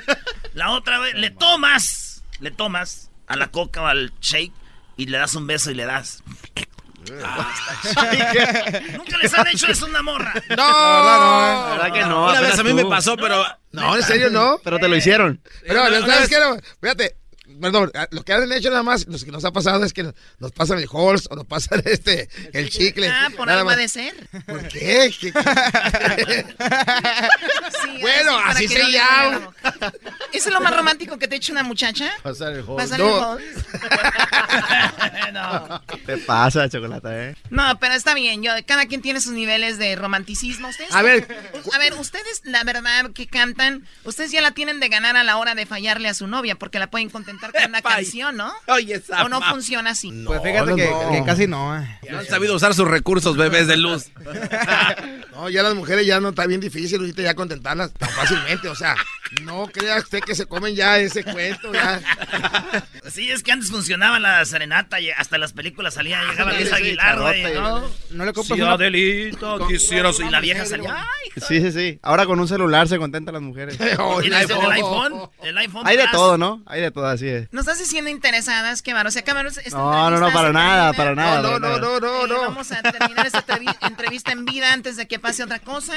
[0.53, 4.53] La otra, güey, le tomas, le tomas a la coca o al shake
[4.99, 6.23] y le das un beso y le das.
[8.97, 10.33] Nunca les han hecho eso a una morra.
[10.51, 12.29] No, La verdad que no.
[12.29, 13.45] Una vez a mí me pasó, pero
[13.83, 14.61] No, en serio, no.
[14.65, 15.41] Pero te lo hicieron.
[15.67, 16.39] Pero, Una- ¿no una ¿sabes qué?
[16.39, 17.17] No, Fíjate,
[17.61, 20.53] perdón, lo que han hecho nada más, lo que nos ha pasado es que nos
[20.53, 23.09] pasan el Halls o nos pasan este, el chicle.
[23.09, 23.83] Ah, por nada algo ha más.
[23.83, 24.15] de ser.
[24.47, 25.13] ¿Por qué?
[25.21, 25.33] ¿Qué-
[27.85, 29.51] Sí, Bueno, así que se llama.
[30.33, 32.11] ¿Eso es lo más romántico que te echa una muchacha?
[32.23, 32.77] Pasar el Halls.
[32.77, 33.67] ¿Pasar No, el Halls?
[35.33, 35.83] no.
[36.07, 37.37] Te pasa, chocolate, ¿eh?
[37.51, 38.43] No, pero está bien.
[38.43, 40.69] Yo, cada quien tiene sus niveles de romanticismo.
[40.69, 40.93] ¿Ustedes?
[40.95, 41.27] A ver.
[41.73, 45.37] A ver, ustedes, la verdad, que cantan, ustedes ya la tienen de ganar a la
[45.37, 48.53] hora de fallarle a su novia, porque la pueden contentar con una canción, ¿no?
[48.69, 50.11] Oye, esa ¿O no ma- funciona así?
[50.27, 51.11] Pues fíjate no, que, no.
[51.13, 51.79] que casi no.
[51.79, 51.99] eh.
[52.11, 54.07] No han sabido usar sus recursos, bebés de luz.
[55.37, 58.69] No, ya las mujeres ya no está bien difícil ahorita ya contentarlas tan fácilmente.
[58.69, 58.97] O sea,
[59.43, 61.73] no crea usted que se comen ya ese cuento.
[61.75, 62.01] Ya.
[63.11, 66.69] Sí, es que antes funcionaba la serenata y hasta las películas salían, llegaba Sí, Luis
[66.71, 67.85] sí, Aguilar, güey, ¿no?
[68.11, 70.11] No le compras Si una- Adelita quisiera...
[70.11, 71.99] Y la vieja salía, ay, Sí, sí, sí.
[72.03, 73.79] Ahora con un celular se contentan las mujeres.
[73.79, 75.31] ¿Tienes el iPhone?
[75.43, 76.63] El iPhone Hay de todo, ¿no?
[76.67, 77.36] Hay de todo, así es.
[77.53, 79.35] ¿No estás diciendo interesadas, que O sea, esta
[79.79, 81.41] No, no, no, para nada, para nada.
[81.43, 82.39] No, no, no, no, no.
[82.41, 85.93] Vamos a terminar esta entrevi- entrevista en vida antes de que pase otra cosa.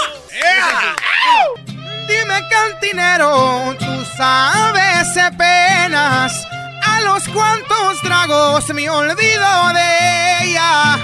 [2.06, 6.46] Dime cantinero, tú sabes de penas
[6.84, 10.98] a los cuantos tragos me olvido de ella.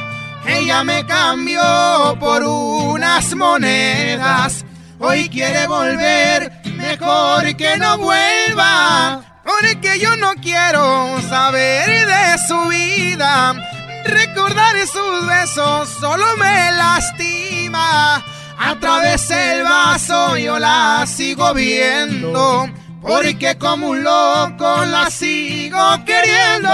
[0.46, 4.62] Ella me cambió por unas monedas.
[4.98, 9.40] Hoy quiere volver, mejor que no vuelva.
[9.44, 13.73] Porque yo no quiero saber de su vida.
[14.04, 18.24] Recordar sus besos solo me lastima.
[18.58, 22.68] A través del vaso yo la sigo viendo.
[23.00, 26.70] Porque como un loco la sigo queriendo.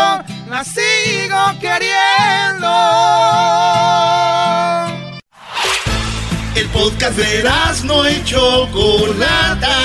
[0.49, 2.69] La sigo queriendo.
[6.55, 7.51] El podcast de
[7.85, 9.77] no y Chocolata.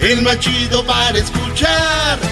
[0.00, 2.31] El más chido para escuchar.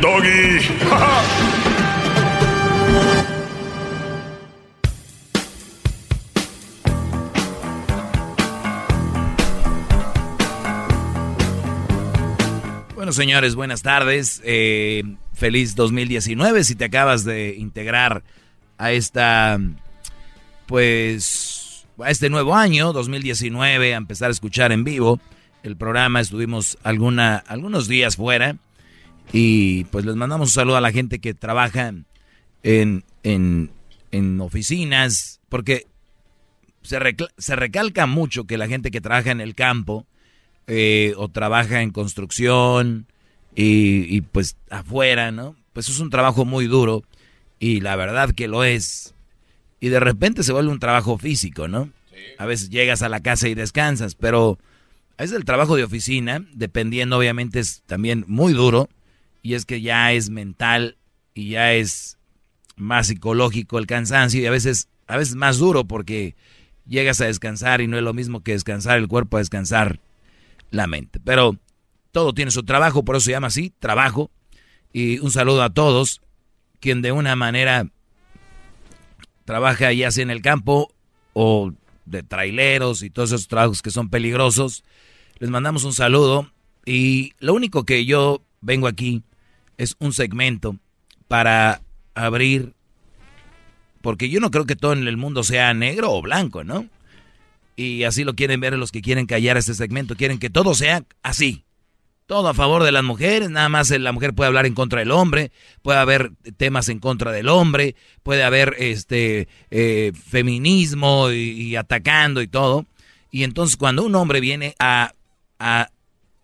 [0.00, 0.58] Doggy.
[12.94, 14.42] Bueno, señores, buenas tardes.
[14.44, 15.02] Eh,
[15.32, 18.22] feliz 2019 si te acabas de integrar
[18.76, 19.58] a esta,
[20.66, 25.20] pues, a este nuevo año, 2019, a empezar a escuchar en vivo
[25.62, 26.20] el programa.
[26.20, 28.56] Estuvimos alguna, algunos días fuera
[29.32, 31.92] y pues les mandamos un saludo a la gente que trabaja
[32.62, 33.70] en, en,
[34.10, 35.86] en oficinas, porque
[36.82, 36.98] se,
[37.36, 40.06] se recalca mucho que la gente que trabaja en el campo,
[40.66, 43.06] eh, o trabaja en construcción
[43.54, 45.56] y, y, pues afuera, ¿no?
[45.72, 47.04] Pues es un trabajo muy duro
[47.58, 49.14] y la verdad que lo es.
[49.80, 51.90] Y de repente se vuelve un trabajo físico, ¿no?
[52.36, 54.58] A veces llegas a la casa y descansas, pero
[55.16, 58.90] a veces el trabajo de oficina, dependiendo obviamente, es también muy duro
[59.42, 60.96] y es que ya es mental
[61.34, 62.18] y ya es
[62.76, 66.34] más psicológico el cansancio y a veces, a veces más duro porque
[66.86, 70.00] llegas a descansar y no es lo mismo que descansar el cuerpo a descansar
[70.70, 71.20] la mente.
[71.20, 71.56] Pero
[72.12, 74.30] todo tiene su trabajo, por eso se llama así, trabajo.
[74.92, 76.22] Y un saludo a todos,
[76.80, 77.88] quien de una manera
[79.44, 80.92] trabaja ya sea en el campo
[81.32, 81.72] o
[82.04, 84.84] de traileros y todos esos trabajos que son peligrosos.
[85.38, 86.50] Les mandamos un saludo
[86.84, 89.22] y lo único que yo vengo aquí
[89.76, 90.76] es un segmento
[91.28, 91.80] para
[92.14, 92.74] abrir,
[94.02, 96.86] porque yo no creo que todo en el mundo sea negro o blanco, ¿no?
[97.76, 100.16] Y así lo quieren ver los que quieren callar este segmento.
[100.16, 101.64] Quieren que todo sea así.
[102.26, 103.50] Todo a favor de las mujeres.
[103.50, 105.52] Nada más la mujer puede hablar en contra del hombre.
[105.82, 107.94] Puede haber temas en contra del hombre.
[108.24, 112.84] Puede haber este eh, feminismo y, atacando y todo.
[113.30, 115.12] Y entonces cuando un hombre viene a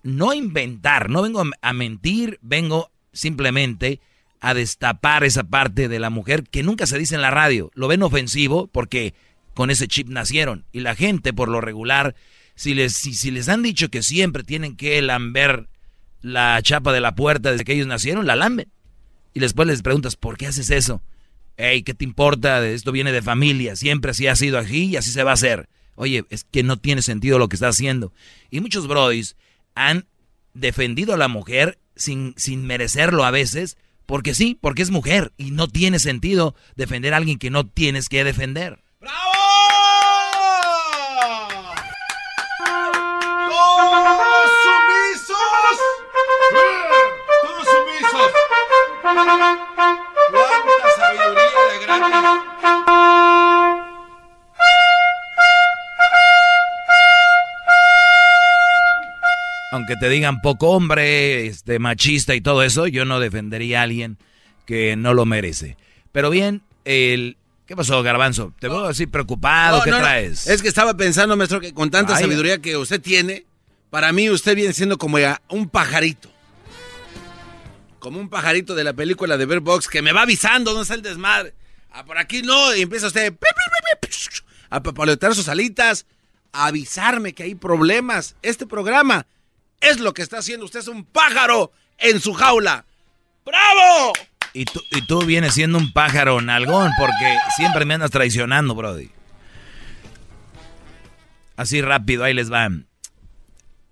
[0.04, 4.00] no inventar, no vengo a, mentir, vengo simplemente
[4.38, 7.70] a destapar esa parte de la mujer que nunca se dice en la radio.
[7.74, 9.14] Lo ven ofensivo porque
[9.54, 10.66] con ese chip nacieron.
[10.72, 12.14] Y la gente, por lo regular,
[12.54, 15.68] si les, si les han dicho que siempre tienen que lamber
[16.20, 18.68] la chapa de la puerta desde que ellos nacieron, la lamben.
[19.32, 21.02] Y después les preguntas, ¿por qué haces eso?
[21.56, 22.66] Hey, ¿qué te importa?
[22.66, 25.68] Esto viene de familia, siempre así ha sido aquí y así se va a hacer.
[25.94, 28.12] Oye, es que no tiene sentido lo que está haciendo.
[28.50, 29.36] Y muchos brodis
[29.74, 30.06] han
[30.52, 33.76] defendido a la mujer sin, sin merecerlo a veces,
[34.06, 38.08] porque sí, porque es mujer y no tiene sentido defender a alguien que no tienes
[38.08, 38.82] que defender.
[39.00, 39.30] ¡Todos
[44.64, 45.36] sumisos!
[47.42, 47.66] ¡Todos
[49.02, 49.63] sumisos!
[59.74, 64.18] Aunque te digan poco hombre, este machista y todo eso, yo no defendería a alguien
[64.66, 65.76] que no lo merece.
[66.12, 67.36] Pero bien, el...
[67.66, 68.52] ¿Qué pasó, Garbanzo?
[68.60, 70.04] Te veo así preocupado, No, ¿qué no, no.
[70.04, 70.46] traes?
[70.46, 73.46] Es que estaba pensando, maestro, que con tanta sabiduría que usted tiene,
[73.90, 76.30] para mí usted viene siendo como ya un pajarito.
[77.98, 80.94] Como un pajarito de la película de Bird Box que me va avisando dónde está
[80.94, 81.52] el desmadre.
[81.90, 83.34] Ah, por aquí no, y empieza usted
[84.70, 86.06] a papalotear sus alitas,
[86.52, 88.36] a avisarme que hay problemas.
[88.40, 89.26] Este programa
[89.80, 90.64] es lo que está haciendo.
[90.66, 92.84] Usted es un pájaro en su jaula.
[93.44, 94.12] ¡Bravo!
[94.52, 99.10] Y tú, y tú vienes siendo un pájaro nalgón porque siempre me andas traicionando, Brody.
[101.56, 102.68] Así rápido, ahí les va.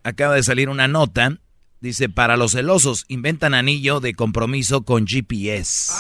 [0.04, 1.38] Acaba de salir una nota.
[1.80, 5.92] Dice, para los celosos, inventan anillo de compromiso con GPS.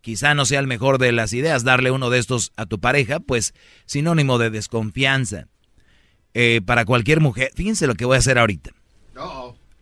[0.00, 3.20] Quizá no sea el mejor de las ideas darle uno de estos a tu pareja,
[3.20, 3.52] pues
[3.84, 5.48] sinónimo de desconfianza.
[6.32, 8.70] Eh, para cualquier mujer, fíjense lo que voy a hacer ahorita.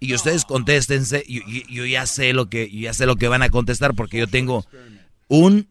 [0.01, 3.29] Y ustedes contéstense, yo, yo- yo ya sé lo que yo ya sé lo que
[3.29, 4.65] van a contestar porque yo tengo
[5.29, 5.69] un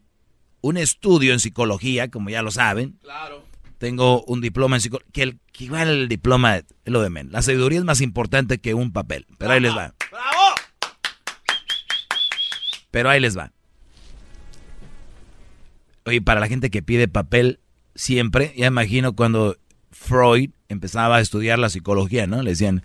[0.62, 2.98] un estudio en psicología, como ya lo saben.
[3.02, 3.44] Claro.
[3.78, 7.30] Tengo un diploma en psicología, que, el, que igual el diploma es lo de men.
[7.30, 9.94] La sabiduría es más importante que un papel, pero ahí les va.
[10.10, 10.54] ¡Bravo!
[12.90, 13.52] Pero ahí les va.
[16.04, 17.60] Oye, para la gente que pide papel
[17.94, 19.56] siempre, ya imagino cuando
[19.90, 22.42] Freud empezaba a estudiar la psicología, ¿no?
[22.42, 22.82] Le decían,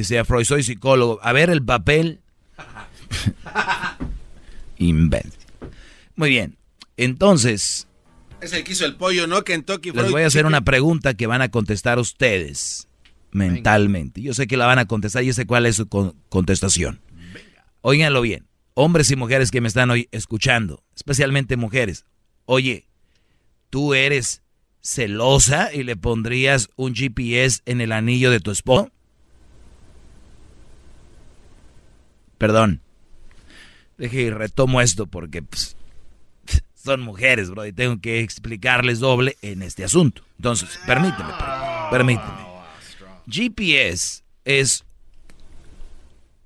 [0.00, 1.18] decía Freud, soy psicólogo.
[1.22, 2.20] A ver el papel.
[4.78, 5.32] Imbécil.
[6.16, 6.56] Muy bien.
[6.96, 7.86] Entonces,
[8.40, 9.42] Es el que hizo el pollo, ¿no?
[9.42, 12.88] Kentucky les Fried voy a hacer una pregunta que van a contestar ustedes
[13.32, 14.22] mentalmente.
[14.22, 17.00] Yo sé que la van a contestar, yo sé cuál es su con- contestación.
[17.82, 22.04] Óiganlo bien, hombres y mujeres que me están hoy escuchando, especialmente mujeres.
[22.46, 22.86] Oye,
[23.70, 24.42] ¿tú eres
[24.82, 28.90] celosa y le pondrías un GPS en el anillo de tu esposo?
[32.38, 32.80] Perdón.
[33.98, 35.76] Deje y retomo esto porque pues,
[36.74, 40.22] son mujeres, bro, y tengo que explicarles doble en este asunto.
[40.36, 42.46] Entonces, permíteme, per- permíteme.
[43.28, 44.84] GPS es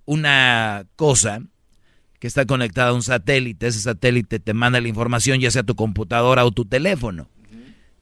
[0.06, 1.42] una cosa
[2.18, 3.66] que está conectada a un satélite.
[3.66, 7.28] Ese satélite te manda la información ya sea tu computadora o tu teléfono.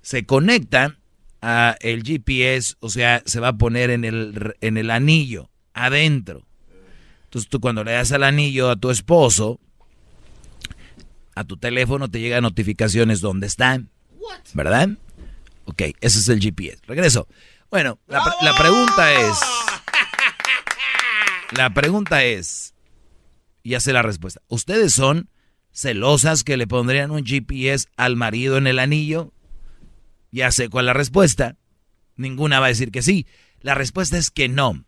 [0.02, 0.96] Se conecta
[1.40, 6.44] a el GPS, o sea, se va a poner en el, en el anillo, adentro.
[7.28, 9.60] Entonces tú cuando le das al anillo a tu esposo,
[11.34, 13.90] a tu teléfono te llegan notificaciones dónde están.
[14.54, 14.88] ¿Verdad?
[15.66, 16.78] Ok, ese es el GPS.
[16.86, 17.28] Regreso.
[17.70, 19.38] Bueno, la, pre- la pregunta es...
[21.56, 22.74] La pregunta es...
[23.64, 24.40] Ya sé la respuesta.
[24.48, 25.28] ¿Ustedes son
[25.72, 29.32] celosas que le pondrían un GPS al marido en el anillo?
[30.30, 31.56] Ya sé cuál es la respuesta.
[32.16, 33.26] Ninguna va a decir que sí.
[33.60, 34.84] La respuesta es que no.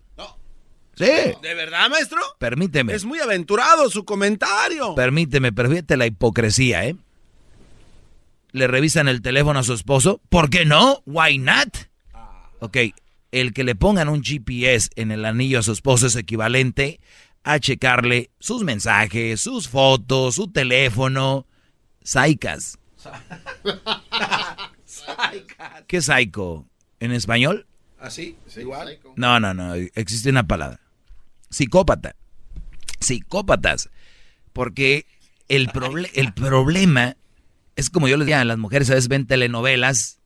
[1.07, 1.33] Sí.
[1.43, 2.19] ¿De verdad, maestro?
[2.39, 2.95] Permíteme.
[2.95, 4.95] Es muy aventurado su comentario.
[4.95, 6.97] Permíteme, permíteme la hipocresía, ¿eh?
[8.53, 10.21] Le revisan el teléfono a su esposo.
[10.29, 11.03] ¿Por qué no?
[11.07, 11.77] Why not?
[12.59, 12.77] Ok,
[13.31, 17.01] el que le pongan un GPS en el anillo a su esposo es equivalente
[17.43, 21.47] a checarle sus mensajes, sus fotos, su teléfono.
[22.03, 22.79] Saicas.
[25.87, 26.67] ¿Qué es psycho?
[26.99, 27.67] ¿En español?
[27.99, 28.37] ¿Así?
[28.57, 28.99] Igual.
[29.17, 29.75] No, no, no.
[29.75, 30.81] Existe una palabra.
[31.51, 32.17] Psicópata.
[33.01, 33.91] Psicópatas.
[34.53, 35.07] Porque
[35.49, 37.17] el, proble- el problema
[37.77, 40.19] es como yo les decía, las mujeres a veces ven telenovelas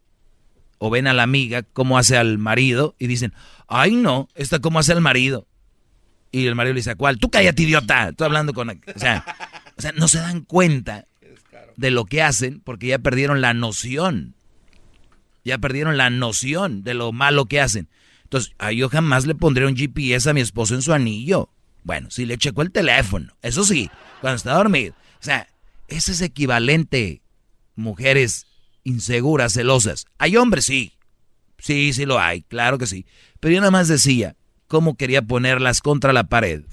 [0.79, 3.33] o ven a la amiga cómo hace al marido y dicen,
[3.69, 5.47] ay no, esta cómo hace al marido.
[6.33, 7.19] Y el marido le dice, ¿a cuál?
[7.19, 8.09] Tú cállate, idiota.
[8.09, 8.69] Estoy hablando con...
[8.71, 9.25] O sea,
[9.77, 11.07] o sea, no se dan cuenta
[11.77, 14.35] de lo que hacen porque ya perdieron la noción.
[15.45, 17.89] Ya perdieron la noción de lo malo que hacen.
[18.35, 21.51] Entonces, a yo jamás le pondré un GPS a mi esposo en su anillo.
[21.85, 23.89] Bueno, si le checo el teléfono, eso sí,
[24.21, 24.93] cuando está dormido.
[25.21, 25.47] O sea,
[25.87, 27.23] ese es equivalente,
[27.77, 28.49] mujeres
[28.83, 30.07] inseguras, celosas.
[30.19, 30.95] Hay hombres, sí.
[31.59, 33.07] Sí, sí lo hay, claro que sí.
[33.39, 34.35] Pero yo nada más decía
[34.67, 36.65] cómo quería ponerlas contra la pared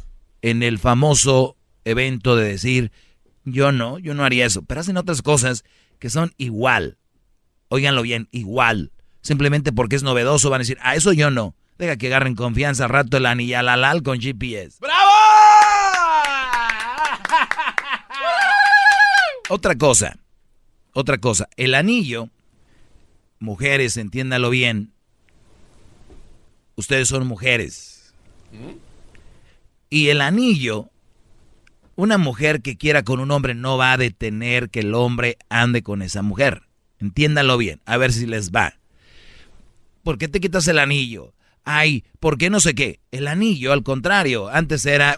[0.42, 2.92] en el famoso evento de decir,
[3.46, 4.64] yo no, yo no haría eso.
[4.64, 5.64] Pero hacen otras cosas
[6.00, 6.98] que son igual.
[7.68, 8.92] Óiganlo bien, igual.
[9.22, 11.56] Simplemente porque es novedoso van a decir, a eso yo no.
[11.78, 14.80] Deja que agarren confianza rato el anillalalal con GPS.
[19.50, 20.18] Otra cosa,
[20.94, 21.50] otra cosa.
[21.58, 22.30] El anillo,
[23.40, 24.94] mujeres, entiéndalo bien.
[26.76, 28.14] Ustedes son mujeres.
[29.90, 30.90] Y el anillo,
[31.98, 35.84] una mujer que quiera con un hombre no va a detener que el hombre ande
[35.84, 36.62] con esa mujer.
[37.00, 38.78] Entiéndalo bien, a ver si les va.
[40.04, 41.34] ¿Por qué te quitas el anillo?
[41.64, 43.00] Ay, ¿por qué no sé qué?
[43.12, 45.18] El anillo, al contrario, antes era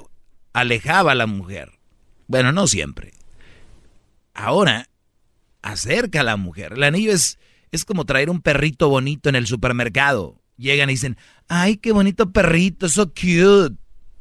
[0.52, 1.72] alejaba a la mujer.
[2.28, 3.14] Bueno, no siempre.
[4.34, 4.90] ahora
[5.62, 6.74] acerca a la mujer.
[6.74, 7.40] El anillo es,
[7.72, 10.42] es como traer un perrito bonito en el supermercado.
[10.58, 13.76] Llegan y dicen, ay, qué bonito perrito, so cute.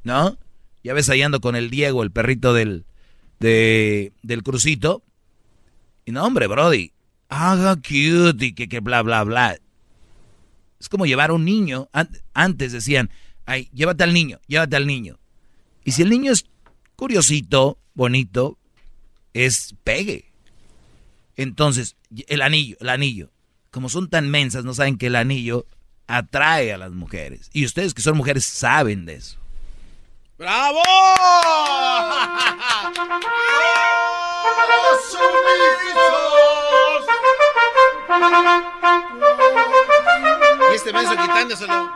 [0.04, 0.38] ¿No?
[0.82, 2.86] Ya ves ahí ando con el Diego, el perrito del,
[3.40, 5.04] de, del crucito.
[6.04, 6.92] Y no, hombre, Brody,
[7.28, 9.58] haga cute y que, que bla, bla, bla.
[10.82, 11.88] Es como llevar a un niño.
[12.34, 13.08] Antes decían,
[13.46, 15.20] ay, llévate al niño, llévate al niño.
[15.84, 16.46] Y si el niño es
[16.96, 18.58] curiosito, bonito,
[19.32, 20.32] es pegue.
[21.36, 21.94] Entonces,
[22.26, 23.30] el anillo, el anillo.
[23.70, 25.66] Como son tan mensas, no saben que el anillo
[26.08, 27.48] atrae a las mujeres.
[27.52, 29.38] Y ustedes que son mujeres saben de eso.
[30.36, 30.82] ¡Bravo!
[40.84, 41.90] Este menso quitándoselo.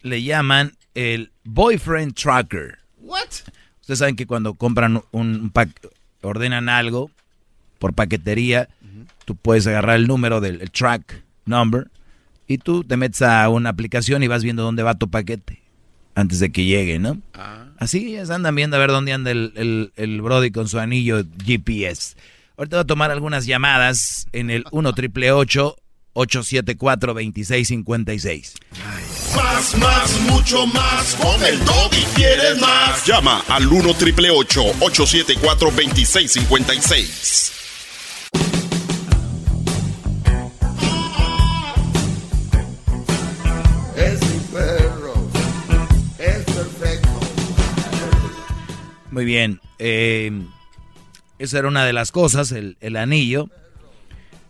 [0.00, 2.78] Le llaman el boyfriend tracker.
[3.02, 3.18] What?
[3.82, 5.68] Ustedes saben que cuando compran un pack,
[6.22, 7.10] ordenan algo
[7.78, 8.70] por paquetería,
[9.26, 11.90] tú puedes agarrar el número del track number
[12.46, 15.60] y tú te metes a una aplicación y vas viendo dónde va tu paquete
[16.14, 17.18] antes de que llegue, ¿no?
[17.34, 17.66] Ah.
[17.82, 21.24] Así ya andan viendo a ver dónde anda el, el, el Brody con su anillo
[21.44, 22.14] GPS.
[22.56, 28.54] Ahorita voy a tomar algunas llamadas en el 1 triple 874 2656.
[29.34, 31.16] Más, más, mucho más.
[31.16, 33.04] Con el y quieres más.
[33.04, 37.61] Llama al 1 triple 874 2656.
[49.12, 49.60] Muy bien.
[49.78, 50.32] Eh,
[51.38, 53.50] esa era una de las cosas, el, el anillo.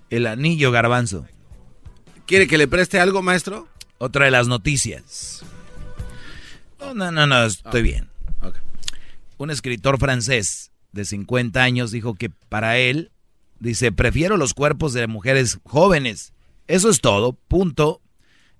[0.09, 1.26] El anillo garbanzo.
[2.26, 3.68] ¿Quiere que le preste algo, maestro?
[3.98, 5.44] Otra de las noticias.
[6.78, 8.09] No, no, no, no estoy bien.
[9.36, 13.10] Un escritor francés de 50 años dijo que para él,
[13.59, 16.34] dice, prefiero los cuerpos de mujeres jóvenes.
[16.68, 18.01] Eso es todo, punto.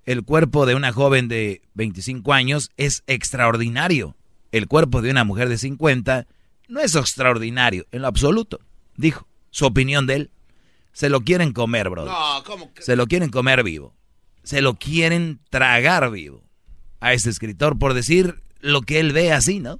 [0.05, 4.17] El cuerpo de una joven de 25 años es extraordinario.
[4.53, 6.27] El cuerpo de una mujer de 50
[6.67, 8.59] no es extraordinario en lo absoluto.
[8.95, 10.31] Dijo, su opinión de él.
[10.91, 12.05] Se lo quieren comer, bro.
[12.05, 12.83] No, ¿cómo que?
[12.83, 13.95] Se lo quieren comer vivo.
[14.43, 16.43] Se lo quieren tragar vivo.
[16.99, 19.79] A este escritor por decir lo que él ve así, ¿no?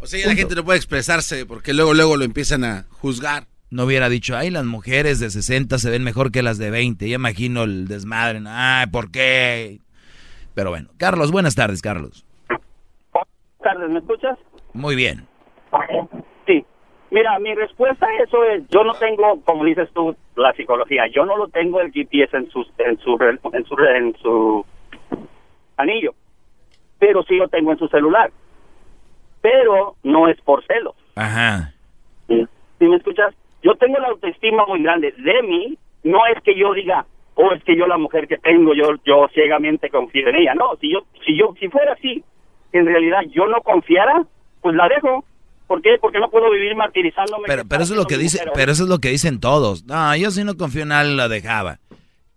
[0.00, 3.46] O sea, ya la gente no puede expresarse porque luego, luego lo empiezan a juzgar.
[3.70, 7.08] No hubiera dicho, ay, las mujeres de 60 se ven mejor que las de 20.
[7.08, 8.42] Ya imagino el desmadre.
[8.44, 9.80] Ay, ¿por qué?
[10.54, 12.24] Pero bueno, Carlos, buenas tardes, Carlos.
[13.64, 14.38] Tardes, ¿me escuchas?
[14.74, 15.26] Muy bien.
[16.46, 16.64] Sí.
[17.10, 21.24] Mira, mi respuesta a eso es, yo no tengo, como dices tú, la psicología, yo
[21.24, 24.66] no lo tengo el GPS en su, en su, en su, en su
[25.76, 26.12] anillo,
[26.98, 28.30] pero sí lo tengo en su celular.
[29.40, 30.94] Pero no es por celos.
[31.16, 31.72] Ajá.
[32.28, 32.46] ¿Sí
[32.86, 33.34] me escuchas?
[33.62, 35.12] Yo tengo la autoestima muy grande.
[35.12, 38.74] De mí, no es que yo diga, o es que yo la mujer que tengo,
[38.74, 40.54] yo yo ciegamente confío en ella.
[40.54, 42.22] No, si yo, si yo, si fuera así,
[42.78, 44.24] en realidad yo no confiara,
[44.60, 45.24] pues la dejo.
[45.66, 45.96] ¿Por qué?
[46.00, 47.44] Porque no puedo vivir martirizándome.
[47.46, 49.84] Pero, pero eso es lo que dice, pero eso es lo que dicen todos.
[49.86, 51.78] No, yo si no confío en alguien lo dejaba.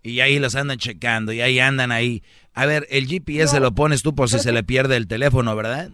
[0.02, 2.24] Y ahí los andan checando y ahí andan ahí.
[2.54, 5.54] A ver, el GPS se lo pones tú por si se le pierde el teléfono,
[5.56, 5.90] ¿verdad?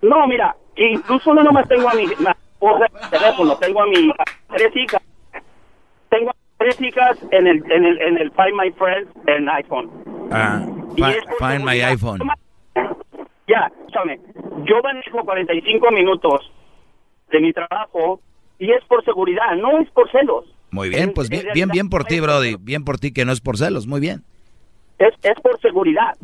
[0.00, 4.10] No, mira, incluso no nomás tengo a mi esposa teléfono, tengo a mi
[4.56, 5.02] tres hijas.
[6.08, 9.90] Tengo tres hijas en el, en el, en el Find My Friends en iPhone.
[10.32, 10.62] Ah,
[10.96, 12.20] Y fi- find my iPhone.
[13.50, 14.20] Ya, escúchame,
[14.64, 16.52] yo manejo 45 minutos
[17.32, 18.20] de mi trabajo
[18.60, 20.44] y es por seguridad, no es por celos.
[20.70, 22.54] Muy bien, pues bien, bien, bien por ti, Brody.
[22.60, 23.88] Bien por ti que no es por celos.
[23.88, 24.22] Muy bien.
[25.00, 26.14] Es, es por seguridad,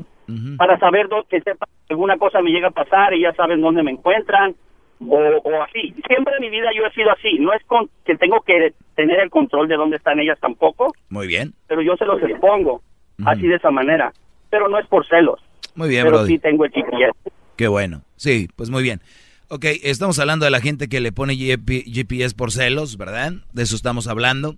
[0.57, 3.83] para saber dónde, que sepa, alguna cosa me llega a pasar y ya saben dónde
[3.83, 4.55] me encuentran
[5.01, 5.95] o, o así.
[6.07, 9.19] Siempre en mi vida yo he sido así, no es con, que tengo que tener
[9.19, 11.55] el control de dónde están ellas tampoco, Muy bien.
[11.67, 12.83] pero yo se los expongo
[13.25, 14.13] así de esa manera,
[14.51, 15.41] pero no es por celos.
[15.77, 16.33] Muy bien, pero Brody.
[16.35, 17.13] sí tengo el GPS.
[17.57, 18.03] Qué bueno.
[18.17, 19.01] Sí, pues muy bien.
[19.49, 23.35] Ok, estamos hablando de la gente que le pone GP GPS por celos, ¿verdad?
[23.53, 24.57] De eso estamos hablando.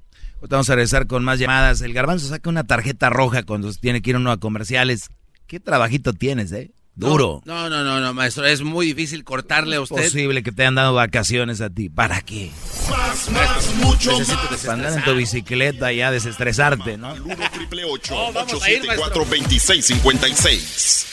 [0.48, 1.82] Vamos a regresar con más llamadas.
[1.82, 5.10] El garbanzo saca una tarjeta roja cuando tiene que ir uno a comerciales.
[5.46, 6.70] ¿Qué trabajito tienes, eh?
[6.98, 7.42] Duro.
[7.44, 8.44] No, no, no, no, maestro.
[8.44, 10.02] Es muy difícil cortarle a Es usted.
[10.04, 11.88] posible que te hayan dado vacaciones a ti.
[11.88, 12.50] ¿Para qué?
[12.90, 14.60] Más, más, mucho Necesito más.
[14.60, 17.12] Para andar en tu bicicleta y a desestresarte, ¿no?
[17.14, 21.06] 1 triple 8 Oh, vamos a ir, 874 2656.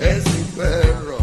[0.00, 1.18] Es mi perro.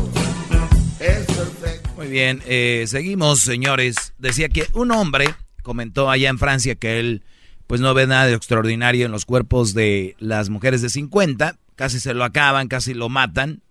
[0.99, 1.89] Es perfecto.
[1.95, 4.13] Muy Muy bien, eh, seguimos, señores.
[4.17, 5.33] Decía que un hombre
[5.63, 7.23] comentó allá en Francia que él
[7.69, 11.59] pues no ve nada de extraordinario en los cuerpos de las mujeres de 50.
[11.75, 13.61] Casi se lo acaban, casi lo matan.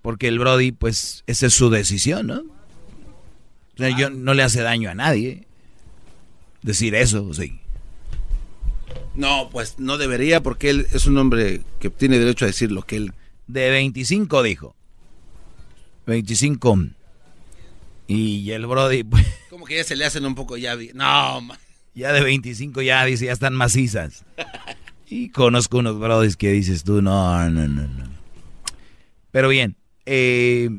[0.00, 2.38] Porque el Brody, pues, esa es su decisión, ¿no?
[2.38, 5.48] O sea, yo, no le hace daño a nadie
[6.62, 7.58] decir eso, sí.
[9.16, 12.82] No, pues no debería porque él es un hombre que tiene derecho a decir lo
[12.82, 13.12] que él...
[13.48, 14.76] De 25 dijo.
[16.06, 16.78] 25.
[18.06, 19.02] Y el Brody...
[19.02, 20.76] Pues, Como que ya se le hacen un poco ya...
[20.94, 21.58] No, man.
[21.94, 24.24] Ya de 25 ya dice, ya están macizas.
[25.08, 28.04] Y conozco unos Brodys que dices tú, no, no, no, no.
[29.30, 30.70] Pero bien, eh,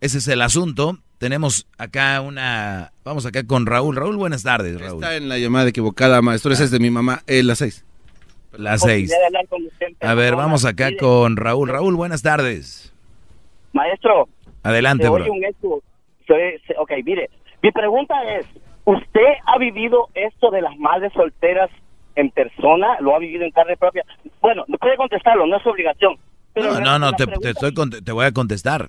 [0.00, 0.98] ese es el asunto.
[1.18, 2.92] Tenemos acá una...
[3.04, 3.96] Vamos acá con Raúl.
[3.96, 5.02] Raúl, buenas tardes, Raúl.
[5.02, 6.52] Está en la llamada equivocada, maestro.
[6.52, 7.22] Esa es de mi mamá.
[7.26, 7.84] Eh, las seis.
[8.52, 9.12] Las seis.
[10.00, 11.68] A ver, vamos acá con Raúl.
[11.68, 12.92] Raúl, buenas tardes.
[13.72, 14.28] Maestro.
[14.62, 15.24] Adelante, bro.
[15.32, 15.40] un
[16.26, 17.28] se- ok, mire,
[17.62, 18.46] mi pregunta es,
[18.84, 21.70] ¿usted ha vivido esto de las madres solteras
[22.16, 22.96] en persona?
[23.00, 24.04] ¿Lo ha vivido en carne propia?
[24.40, 26.16] Bueno, no puede contestarlo, no es obligación.
[26.52, 28.88] Pero No, no, no, te, te estoy cont- te voy a contestar.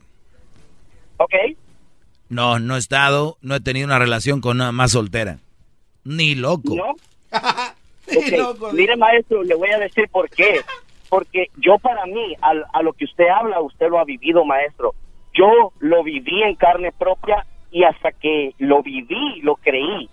[1.17, 1.33] Ok,
[2.29, 5.37] No, no he estado, no he tenido una relación con una más soltera.
[6.03, 6.75] Ni loco.
[6.75, 6.93] ¿no?
[8.07, 10.61] Ok, Mire, maestro, le voy a decir por qué.
[11.09, 14.93] Porque yo para mí, al- a, lo que usted habla, usted lo ha vivido, maestro.
[15.33, 17.43] Yo lo viví en carne propia
[17.75, 20.09] y hasta que lo viví, lo creí.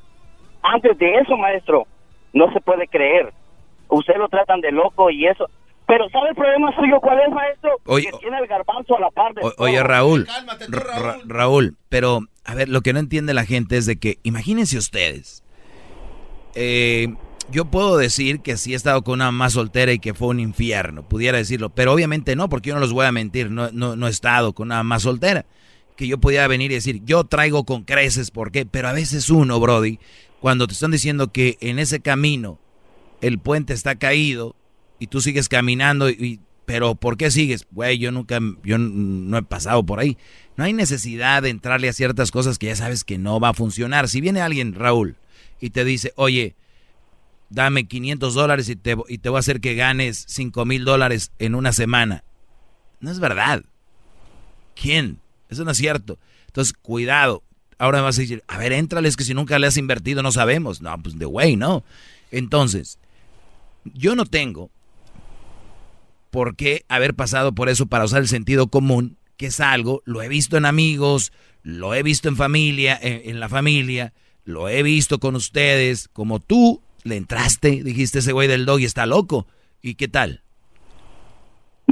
[0.64, 1.86] Antes de eso, maestro,
[2.32, 3.32] no se puede creer.
[3.88, 5.48] Usted lo tratan de loco y eso.
[5.86, 7.70] Pero ¿sabe el problema suyo cuál es, maestro?
[7.86, 10.26] Oye, que tiene el garbanzo a la par de oye, Raúl,
[10.70, 14.76] Ra- Raúl, pero a ver, lo que no entiende la gente es de que, imagínense
[14.76, 15.44] ustedes,
[16.56, 17.14] eh,
[17.50, 20.40] yo puedo decir que sí he estado con una más soltera y que fue un
[20.40, 23.94] infierno, pudiera decirlo, pero obviamente no, porque yo no los voy a mentir, no, no,
[23.94, 25.44] no he estado con una más soltera,
[25.96, 28.66] que yo pudiera venir y decir, yo traigo con creces, ¿por qué?
[28.66, 29.98] Pero a veces uno, Brody,
[30.40, 32.58] cuando te están diciendo que en ese camino
[33.20, 34.56] el puente está caído
[34.98, 37.66] y tú sigues caminando y, y- pero ¿por qué sigues?
[37.72, 40.16] Güey, yo nunca yo no he pasado por ahí.
[40.56, 43.54] No hay necesidad de entrarle a ciertas cosas que ya sabes que no va a
[43.54, 44.08] funcionar.
[44.08, 45.16] Si viene alguien, Raúl,
[45.60, 46.54] y te dice, "Oye,
[47.50, 51.32] dame 500 dólares y te, y te voy a hacer que ganes 5 mil dólares
[51.40, 52.22] en una semana.
[53.00, 53.64] No es verdad.
[54.80, 55.18] ¿Quién?
[55.52, 56.18] Eso no es cierto.
[56.46, 57.42] Entonces, cuidado.
[57.78, 60.32] Ahora vas a decir, a ver, éntrale, es que si nunca le has invertido no
[60.32, 60.80] sabemos.
[60.82, 61.84] No, pues de güey, no.
[62.30, 62.98] Entonces,
[63.84, 64.70] yo no tengo
[66.30, 70.22] por qué haber pasado por eso para usar el sentido común, que es algo, lo
[70.22, 74.12] he visto en amigos, lo he visto en familia, en, en la familia,
[74.44, 78.84] lo he visto con ustedes, como tú le entraste, dijiste ese güey del dog y
[78.84, 79.46] está loco.
[79.82, 80.41] ¿Y qué tal?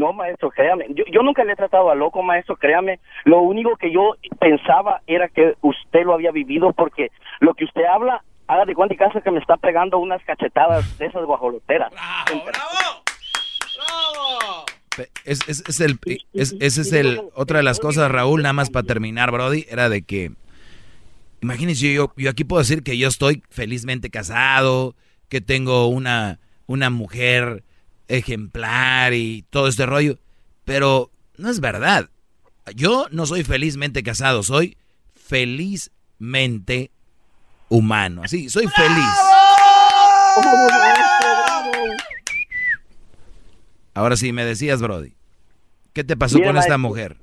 [0.00, 0.86] No, maestro, créame.
[0.94, 3.00] Yo, yo nunca le he tratado a loco, maestro, créame.
[3.24, 7.08] Lo único que yo pensaba era que usted lo había vivido porque
[7.40, 10.96] lo que usted habla, haga de cuenta y caso que me está pegando unas cachetadas
[10.98, 11.92] de esas guajoloteras.
[15.24, 15.98] Es, es- es el,
[16.32, 19.88] es- ese es el, otra de las cosas, Raúl, nada más para terminar, Brody, era
[19.88, 20.30] de que,
[21.42, 24.94] imagínense, yo, yo aquí puedo decir que yo estoy felizmente casado,
[25.28, 27.62] que tengo una, una mujer
[28.10, 30.16] ejemplar y todo este rollo,
[30.64, 32.10] pero no es verdad.
[32.74, 34.76] Yo no soy felizmente casado, soy
[35.14, 36.90] felizmente
[37.68, 39.04] humano, así, soy feliz.
[43.94, 45.12] Ahora sí, me decías, Brody,
[45.92, 47.16] ¿qué te pasó Mira, con esta mujer?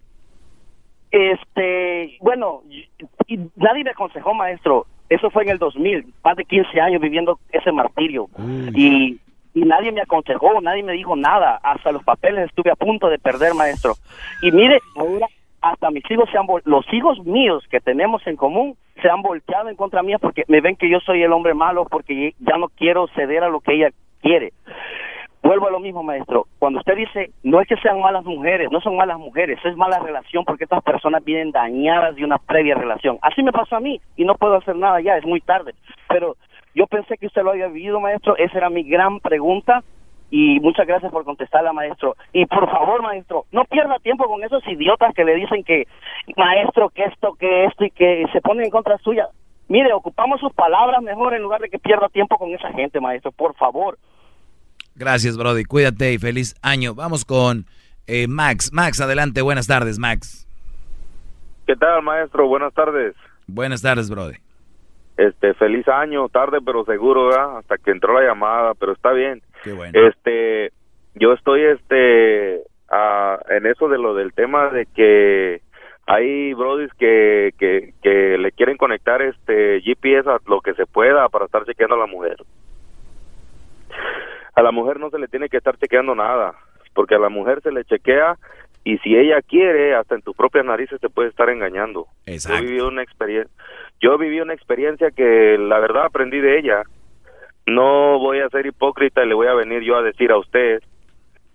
[1.12, 2.88] Este, bueno, y-
[3.28, 4.86] y nadie me aconsejó, maestro.
[5.10, 8.30] Eso fue en el 2000, más de 15 años viviendo ese martirio.
[8.76, 9.18] Y,
[9.58, 11.60] y nadie me aconsejó, nadie me dijo nada.
[11.64, 13.96] Hasta los papeles estuve a punto de perder, maestro.
[14.44, 15.26] Y mire, ahora
[15.62, 19.70] hasta mis hijos se han los hijos míos que tenemos en común se han volteado
[19.70, 22.70] en contra mía porque me ven que yo soy el hombre malo porque ya no
[22.70, 23.90] quiero ceder a lo que ella
[24.22, 24.54] quiere.
[25.42, 26.46] Vuelvo a lo mismo, maestro.
[26.60, 29.98] Cuando usted dice, no es que sean malas mujeres, no son malas mujeres, es mala
[29.98, 33.18] relación porque estas personas vienen dañadas de una previa relación.
[33.24, 35.74] Así me pasó a mí y no puedo hacer nada ya, es muy tarde.
[36.10, 36.36] Pero
[36.76, 38.38] yo pensé que usted lo había vivido, maestro.
[38.38, 39.84] Esa era mi gran pregunta
[40.30, 42.16] y muchas gracias por contestarla, maestro.
[42.34, 45.88] Y por favor, maestro, no pierda tiempo con esos idiotas que le dicen que,
[46.36, 49.28] maestro, que esto, que esto y que se ponen en contra suya.
[49.70, 53.32] Mire, ocupamos sus palabras mejor en lugar de que pierda tiempo con esa gente, maestro,
[53.32, 53.98] por favor.
[54.96, 55.64] Gracias, Brody.
[55.64, 56.96] Cuídate y feliz año.
[56.96, 57.66] Vamos con
[58.08, 58.72] eh, Max.
[58.74, 59.42] Max, adelante.
[59.42, 60.48] Buenas tardes, Max.
[61.68, 62.48] ¿Qué tal, maestro?
[62.48, 63.14] Buenas tardes.
[63.46, 64.38] Buenas tardes, Brody.
[65.18, 67.58] Este, feliz año, tarde pero seguro, ¿verdad?
[67.58, 69.42] Hasta que entró la llamada, pero está bien.
[69.64, 69.92] Qué bueno.
[70.08, 70.72] Este,
[71.16, 72.62] yo estoy, este,
[73.50, 75.62] en eso de lo del tema de que
[76.06, 81.28] Hay brodis que, que, que le quieren conectar este GPS a lo que se pueda
[81.28, 82.38] para estar chequeando a la mujer.
[84.56, 86.54] A la mujer no se le tiene que estar chequeando nada,
[86.94, 88.38] porque a la mujer se le chequea
[88.88, 92.08] y si ella quiere, hasta en tus propias narices te puede estar engañando.
[92.26, 93.54] Yo viví una experiencia,
[94.00, 96.84] yo viví una experiencia que la verdad aprendí de ella.
[97.66, 100.82] No voy a ser hipócrita y le voy a venir yo a decir a usted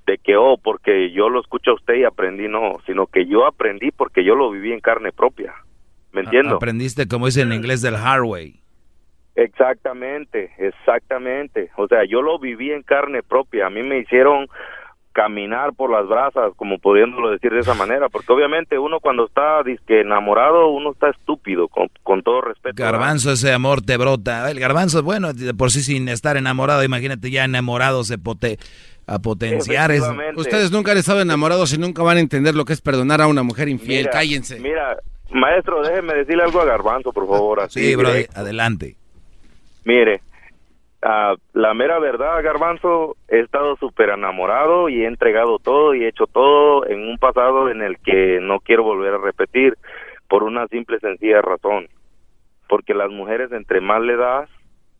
[0.07, 3.47] de que, oh, porque yo lo escucho a usted y aprendí, no, sino que yo
[3.47, 5.55] aprendí porque yo lo viví en carne propia.
[6.13, 6.57] ¿Me entiendo?
[6.57, 8.61] Aprendiste, como dice en inglés, del hard way.
[9.37, 11.71] Exactamente, exactamente.
[11.79, 13.69] O sea, yo lo viví en carne propia.
[13.69, 14.49] A mí me hicieron
[15.13, 19.63] caminar por las brasas, como pudiéndolo decir de esa manera, porque obviamente uno cuando está
[19.63, 22.83] disque enamorado, uno está estúpido, con, con todo respeto.
[22.83, 24.51] Garbanzo, ese amor te brota.
[24.51, 28.59] El garbanzo, bueno, de por sí sin estar enamorado, imagínate ya enamorado se pote
[29.07, 29.91] a potenciar.
[29.91, 30.03] Es...
[30.37, 33.27] Ustedes nunca han estado enamorados y nunca van a entender lo que es perdonar a
[33.27, 34.03] una mujer infiel.
[34.03, 34.61] Mira, Cállense.
[34.61, 34.97] Mira,
[35.31, 37.61] maestro, déjeme decirle algo a Garbanzo, por favor.
[37.61, 38.97] Así, Sí, bro, adelante.
[39.85, 40.23] Mire,
[41.03, 46.09] ah, la mera verdad, Garbanzo, he estado súper enamorado y he entregado todo y he
[46.09, 49.77] hecho todo en un pasado en el que no quiero volver a repetir
[50.29, 51.89] por una simple sencilla razón.
[52.69, 54.49] Porque las mujeres, entre más le das,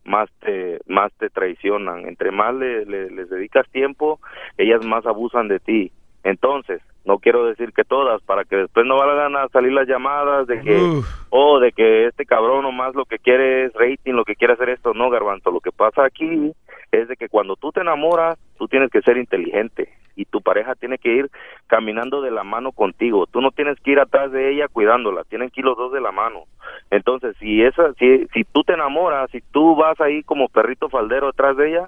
[0.05, 2.07] más te, más te traicionan.
[2.07, 4.19] Entre más le- le- les dedicas tiempo,
[4.57, 5.91] ellas más abusan de ti.
[6.23, 10.47] Entonces, no quiero decir que todas, para que después no valgan a salir las llamadas
[10.47, 14.35] de que, oh, de que este cabrón nomás lo que quiere es rating, lo que
[14.35, 14.93] quiere hacer esto.
[14.93, 16.53] No, Garbanzo, lo que pasa aquí
[16.91, 20.75] es de que cuando tú te enamoras, tú tienes que ser inteligente y tu pareja
[20.75, 21.29] tiene que ir
[21.67, 23.25] caminando de la mano contigo.
[23.25, 25.99] Tú no tienes que ir atrás de ella cuidándola, tienen que ir los dos de
[25.99, 26.43] la mano.
[26.89, 31.27] Entonces, si esa si si tú te enamoras, si tú vas ahí como perrito faldero
[31.27, 31.87] detrás de ella,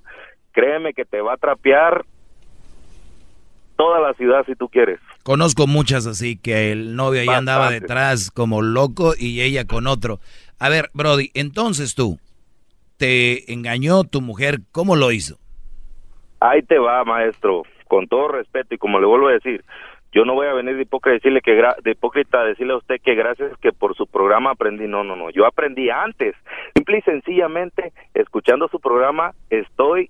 [0.51, 2.03] créeme que te va a trapear
[3.77, 4.99] toda la ciudad si tú quieres.
[5.23, 10.19] Conozco muchas así que el novio ahí andaba detrás como loco y ella con otro.
[10.59, 12.17] A ver, Brody, entonces tú,
[12.97, 15.37] te engañó tu mujer, ¿cómo lo hizo?
[16.39, 19.63] Ahí te va, maestro, con todo respeto y como le vuelvo a decir,
[20.13, 22.73] yo no voy a venir de hipócrita a decirle que gra- de hipócrita a decirle
[22.73, 24.87] a usted que gracias que por su programa aprendí.
[24.87, 26.35] No, no, no, yo aprendí antes.
[26.73, 30.09] Simple y sencillamente escuchando su programa estoy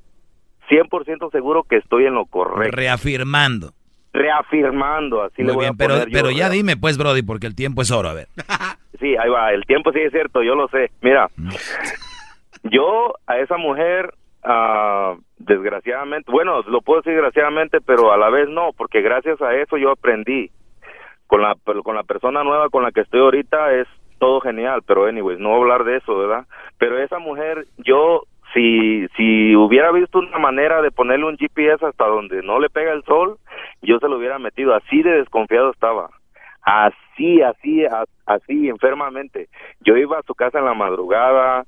[0.69, 2.75] 100% seguro que estoy en lo correcto.
[2.75, 3.71] Reafirmando.
[4.13, 7.21] Reafirmando, así le Muy voy bien, a pero, poner yo, pero ya dime pues, Brody,
[7.21, 8.27] porque el tiempo es oro, a ver.
[8.99, 10.89] Sí, ahí va, el tiempo sí es cierto, yo lo sé.
[11.01, 11.27] Mira,
[12.63, 18.47] yo a esa mujer, ah, desgraciadamente, bueno, lo puedo decir desgraciadamente, pero a la vez
[18.49, 20.49] no, porque gracias a eso yo aprendí.
[21.27, 23.87] Con la, con la persona nueva con la que estoy ahorita es
[24.19, 26.45] todo genial, pero anyways, no voy a hablar de eso, ¿verdad?
[26.77, 28.21] Pero esa mujer, yo,
[28.55, 32.93] si, si hubiera visto una manera de ponerle un GPS hasta donde no le pega
[32.93, 33.37] el sol,
[33.83, 36.09] yo se lo hubiera metido, así de desconfiado estaba
[36.65, 37.85] así, así,
[38.25, 39.47] así, enfermamente.
[39.81, 41.65] Yo iba a su casa en la madrugada,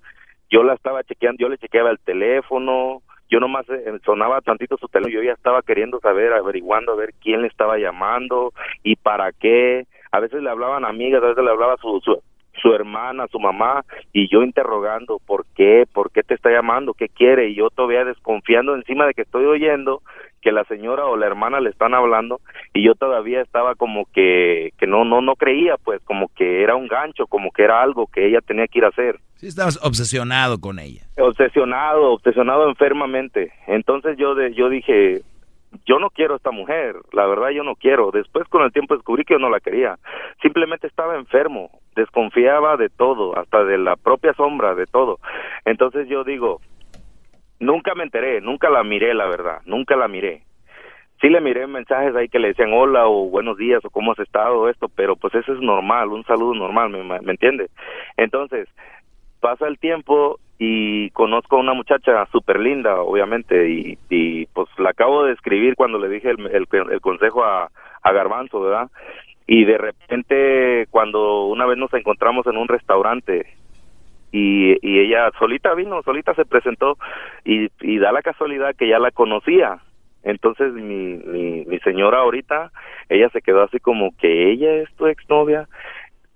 [0.50, 4.88] yo la estaba chequeando, yo le chequeaba el teléfono, yo nomás eh, sonaba tantito su
[4.88, 8.54] teléfono, yo ya estaba queriendo saber, averiguando a ver quién le estaba llamando
[8.84, 9.86] y para qué.
[10.12, 12.20] A veces le hablaban amigas, a veces le hablaba su, su,
[12.62, 15.86] su hermana, su mamá, y yo interrogando, ¿por qué?
[15.94, 16.94] ¿Por qué te está llamando?
[16.94, 17.50] ¿Qué quiere?
[17.50, 20.02] Y yo todavía desconfiando encima de que estoy oyendo
[20.42, 22.40] que la señora o la hermana le están hablando
[22.74, 26.76] y yo todavía estaba como que que no no no creía pues como que era
[26.76, 29.80] un gancho como que era algo que ella tenía que ir a hacer Sí, estabas
[29.84, 31.02] obsesionado con ella.
[31.18, 35.22] obsesionado obsesionado enfermamente entonces yo de, yo dije
[35.86, 38.12] yo no quiero a esta mujer la verdad yo no quiero.
[38.12, 39.98] Después con el tiempo descubrí que yo no la quería.
[40.42, 45.20] Simplemente estaba enfermo desconfiaba de todo hasta de la propia sombra de todo.
[45.66, 46.62] Entonces yo digo
[47.60, 50.44] nunca me enteré nunca la miré la verdad nunca la miré.
[51.20, 54.20] Sí le miré mensajes ahí que le decían hola o buenos días o cómo has
[54.20, 57.72] estado esto, pero pues eso es normal, un saludo normal, ¿me, me entiende?
[58.18, 58.70] Entonces,
[59.40, 64.90] pasa el tiempo y conozco a una muchacha súper linda, obviamente, y, y pues la
[64.90, 66.68] acabo de escribir cuando le dije el,
[67.02, 67.70] consejo a,
[68.04, 68.90] Garbanzo, ¿verdad?
[69.46, 73.46] Y de repente, cuando una vez nos encontramos en un restaurante,
[74.32, 76.98] y, y ella solita vino, solita se presentó
[77.46, 79.80] y, y da la casualidad que ya la conocía.
[80.24, 82.72] Entonces mi, mi, mi señora ahorita,
[83.08, 85.68] ella se quedó así como que ella es tu exnovia.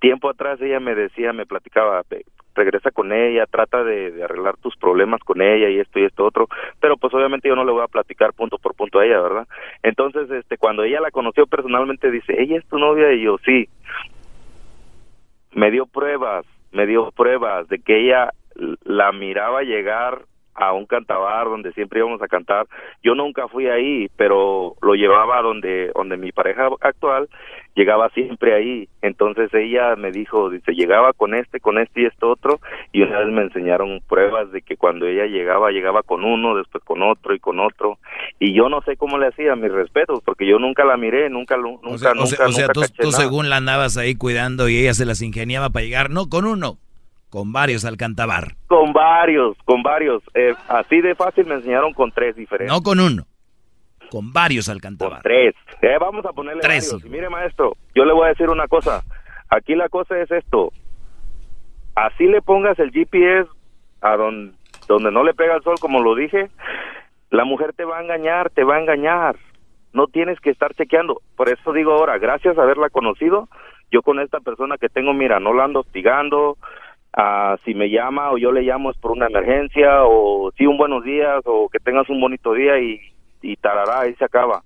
[0.01, 2.25] Tiempo atrás ella me decía, me platicaba, "Ve,
[2.55, 6.25] regresa con ella, trata de, de arreglar tus problemas con ella y esto y esto
[6.25, 6.47] otro,
[6.79, 9.47] pero pues obviamente yo no le voy a platicar punto por punto a ella, ¿verdad?
[9.83, 13.69] Entonces, este, cuando ella la conoció personalmente dice, ella es tu novia y yo sí,
[15.53, 18.31] me dio pruebas, me dio pruebas de que ella
[18.83, 20.23] la miraba llegar
[20.55, 22.67] a un cantabar donde siempre íbamos a cantar.
[23.03, 27.29] Yo nunca fui ahí, pero lo llevaba donde donde mi pareja actual
[27.75, 28.89] llegaba siempre ahí.
[29.01, 32.59] Entonces ella me dijo, dice, llegaba con este, con este y este otro
[32.91, 36.83] y una vez me enseñaron pruebas de que cuando ella llegaba llegaba con uno, después
[36.83, 37.97] con otro y con otro
[38.39, 41.55] y yo no sé cómo le hacía, mis respetos, porque yo nunca la miré, nunca
[41.57, 44.67] lo- nunca O sea, o nunca o sea, nunca tú, según la andabas ahí cuidando
[44.69, 46.77] y ella se las ingeniaba para llegar, no con uno,
[47.31, 48.55] con varios al cantabar.
[48.67, 50.21] Con varios, con varios.
[50.35, 52.71] Eh, así de fácil me enseñaron con tres diferentes.
[52.71, 53.23] No con uno,
[54.11, 55.21] con varios al cantabar.
[55.23, 55.55] Tres.
[55.81, 57.05] Eh, vamos a ponerle Tres, varios.
[57.05, 59.01] Y mire, maestro, yo le voy a decir una cosa.
[59.49, 60.71] Aquí la cosa es esto.
[61.95, 63.49] Así le pongas el GPS
[64.01, 64.53] a donde,
[64.87, 66.49] donde no le pega el sol, como lo dije,
[67.29, 69.37] la mujer te va a engañar, te va a engañar.
[69.93, 71.21] No tienes que estar chequeando.
[71.37, 73.47] Por eso digo ahora, gracias a haberla conocido,
[73.89, 76.57] yo con esta persona que tengo, mira, no la ando hostigando.
[77.13, 80.77] Ah, si me llama o yo le llamo es por una emergencia o sí un
[80.77, 83.01] buenos días o que tengas un bonito día y,
[83.41, 84.63] y tarará, ahí se acaba.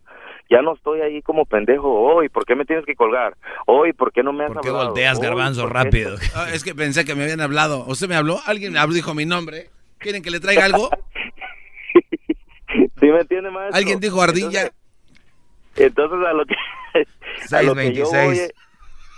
[0.47, 3.35] Ya no estoy ahí como pendejo hoy, ¿por qué me tienes que colgar?
[3.65, 4.85] Hoy, ¿por qué no me has ¿Por qué hablado?
[4.89, 6.15] volteas, Hoy, garbanzo, ¿por qué rápido?
[6.35, 7.84] Ah, es que pensé que me habían hablado.
[7.88, 8.38] ¿Usted me habló?
[8.45, 9.69] ¿Alguien me habló, dijo mi nombre?
[9.97, 10.89] ¿Quieren que le traiga algo?
[12.99, 13.77] ¿Sí me entiende, maestro?
[13.77, 14.69] ¿Alguien dijo ardilla?
[15.77, 16.55] Entonces a lo que
[17.55, 18.53] a lo que yo voy 626.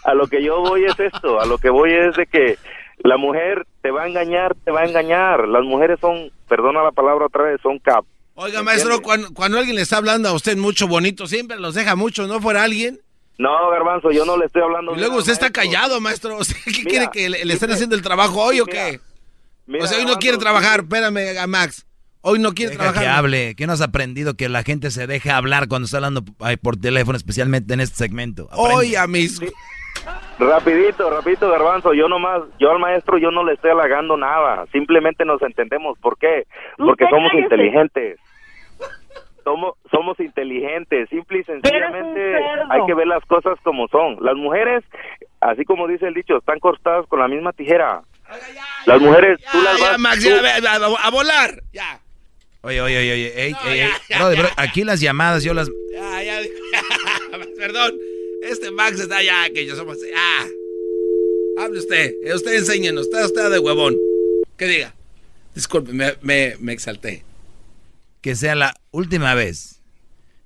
[0.06, 2.58] a lo que yo voy es esto, a lo que voy es de que
[3.08, 5.48] la mujer te va a engañar, te va a engañar.
[5.48, 8.04] Las mujeres son, perdona la palabra otra vez, son cap.
[8.36, 11.96] Oiga, maestro, cuando, cuando alguien le está hablando a usted mucho bonito, siempre los deja
[11.96, 13.00] mucho, ¿no fuera alguien?
[13.38, 14.92] No, garbanzo, yo no le estoy hablando.
[14.92, 16.38] Y luego nada, usted está callado, maestro.
[16.40, 19.00] O sea, ¿Qué Mira, quiere que le, le estén haciendo el trabajo hoy o qué?
[19.66, 21.86] mira, o sea, hoy no quiere trabajar, espérame, a Max.
[22.22, 23.04] Hoy no quiere Deja trabajar.
[23.04, 23.56] que hable.
[23.56, 26.26] ¿Qué no has aprendido que la gente se deja hablar cuando está hablando
[26.62, 28.50] por teléfono, especialmente en este segmento?
[28.52, 28.74] Aprende.
[28.74, 29.40] Hoy a mis...
[30.40, 31.94] Rapidito, rapidito, garbanzo.
[31.94, 34.66] Yo nomás, yo al maestro, yo no le estoy halagando nada.
[34.72, 35.98] Simplemente nos entendemos.
[36.00, 36.44] ¿Por qué?
[36.78, 37.44] Porque Usted somos cállese.
[37.44, 38.20] inteligentes.
[39.44, 41.10] Somos, somos inteligentes.
[41.10, 42.36] Simple y sencillamente
[42.70, 44.18] hay que ver las cosas como son.
[44.22, 44.84] Las mujeres,
[45.42, 48.02] así como dice el dicho, están cortadas con la misma tijera.
[48.86, 49.98] Las mujeres, tú las vas...
[50.00, 50.30] Max, tú-
[50.68, 51.62] a, a- a volar.
[51.72, 52.00] Ya,
[52.64, 53.90] Oye, oye, oye, oye, ey, ey, ey.
[54.18, 55.70] Brody, bro, aquí las llamadas yo las...
[55.94, 56.40] ya, ya.
[57.58, 57.94] Perdón.
[58.44, 59.98] Este Max está ya, que yo somos...
[60.16, 60.46] Ah.
[61.60, 62.14] Hable usted.
[62.24, 63.06] eh, Usted enséñenos.
[63.08, 63.96] Está usted de huevón.
[64.58, 64.94] ¿Qué diga?
[65.56, 67.24] Disculpe, me, me, me exalté.
[68.22, 69.82] Que sea la última vez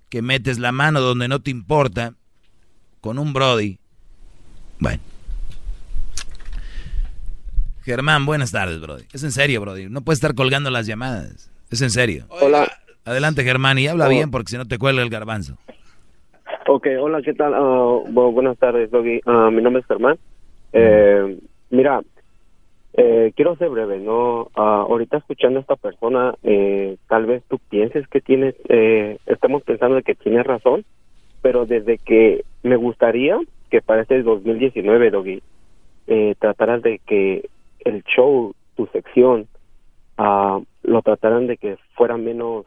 [0.10, 2.16] que metes la mano donde no te importa
[3.02, 3.78] con un Brody.
[4.80, 5.02] Bueno.
[7.84, 9.06] Germán, buenas tardes, Brody.
[9.12, 9.90] Es en serio, Brody.
[9.90, 11.50] No puedes estar colgando las llamadas.
[11.70, 12.26] Es en serio.
[12.30, 12.72] Hola.
[13.06, 15.58] Adelante, Germán, y habla bien porque si no te cuelga el garbanzo.
[16.74, 17.52] Ok, hola, ¿qué tal?
[17.54, 19.20] Bu- buenas tardes, Doggy.
[19.26, 20.18] Ah, mi nombre es Germán.
[20.72, 21.38] Eh,
[21.70, 22.02] mira,
[22.94, 24.50] eh, quiero ser breve, ¿no?
[24.56, 29.64] Ah, ahorita escuchando a esta persona, eh, tal vez tú pienses que tienes, eh, estamos
[29.64, 30.86] pensando de que tienes razón,
[31.42, 33.38] pero desde que me gustaría
[33.70, 35.42] que para este 2019, Doggy,
[36.08, 37.50] eh, trataras de que
[37.80, 39.50] el show, tu sección,
[40.84, 42.66] lo trataran de que fuera menos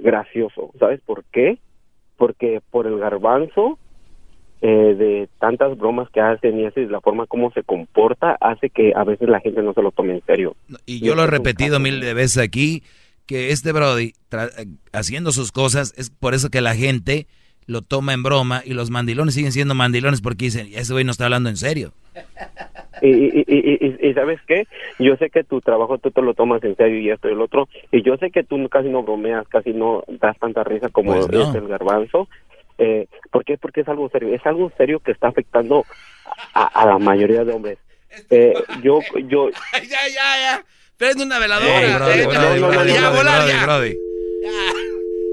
[0.00, 0.72] gracioso.
[0.80, 1.58] ¿Sabes por qué?
[2.20, 3.78] Porque por el garbanzo
[4.60, 8.92] eh, de tantas bromas que hacen y así la forma como se comporta hace que
[8.94, 10.54] a veces la gente no se lo tome en serio.
[10.84, 12.82] Y yo lo he repetido mil de veces aquí,
[13.24, 17.26] que este Brody, tra- eh, haciendo sus cosas, es por eso que la gente
[17.70, 21.12] lo toma en broma y los mandilones siguen siendo mandilones porque dicen, ese güey no
[21.12, 21.92] está hablando en serio.
[23.00, 24.66] Y, y, y, y- sabes qué,
[24.98, 27.40] yo sé que tu trabajo tú te lo tomas en serio y esto y el
[27.40, 31.12] otro, y yo sé que tú casi no bromeas, casi no das tanta risa como
[31.14, 31.48] Pues no.
[31.48, 32.28] es el garbanzo.
[32.78, 33.56] Eh, ¿Por qué?
[33.56, 35.84] Porque es algo serio, es algo serio que está afectando
[36.54, 37.78] a, a la mayoría de hombres.
[38.30, 38.52] Eh,
[38.82, 38.98] yo,
[39.28, 40.64] yo, Ay, ya, ya, ya.
[40.96, 41.80] Prende una veladora.
[41.80, 44.60] Ya, Brody, volar, Brody, ya.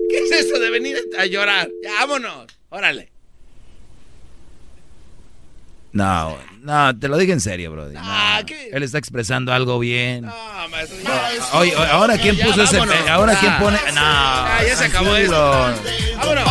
[0.09, 1.69] ¿Qué es eso de venir a llorar?
[1.83, 2.47] Ya, vámonos.
[2.69, 3.11] Órale.
[5.93, 7.95] No, no, te lo digo en serio, Brody.
[7.95, 8.01] No.
[8.03, 8.69] Ah, ¿qué?
[8.71, 10.25] Él está expresando algo bien.
[10.25, 11.31] No, maestro, ya.
[11.53, 12.77] Oye, oye, ahora quién Ya, puso ese...
[12.77, 13.09] vámonos.
[13.09, 13.39] Ahora Ya.
[13.39, 13.77] quién pone...
[13.93, 15.51] No, Ya, ya se acabó esto.
[16.17, 16.45] Vámonos.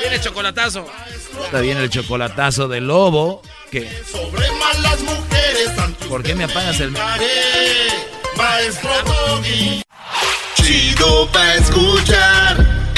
[0.00, 0.86] Viene chocolatazo.
[1.44, 3.42] Está bien el chocolatazo de lobo.
[3.70, 6.92] Que, Sobre malas mujeres antes ¿Por qué me apagas el...
[8.36, 9.82] Maestro Doggy.
[10.66, 12.56] Chido pa' escuchar.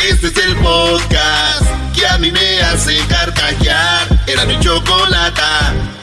[0.09, 4.09] Este es el podcast que a mí me hace carcajear.
[4.27, 5.98] Era mi chocolate.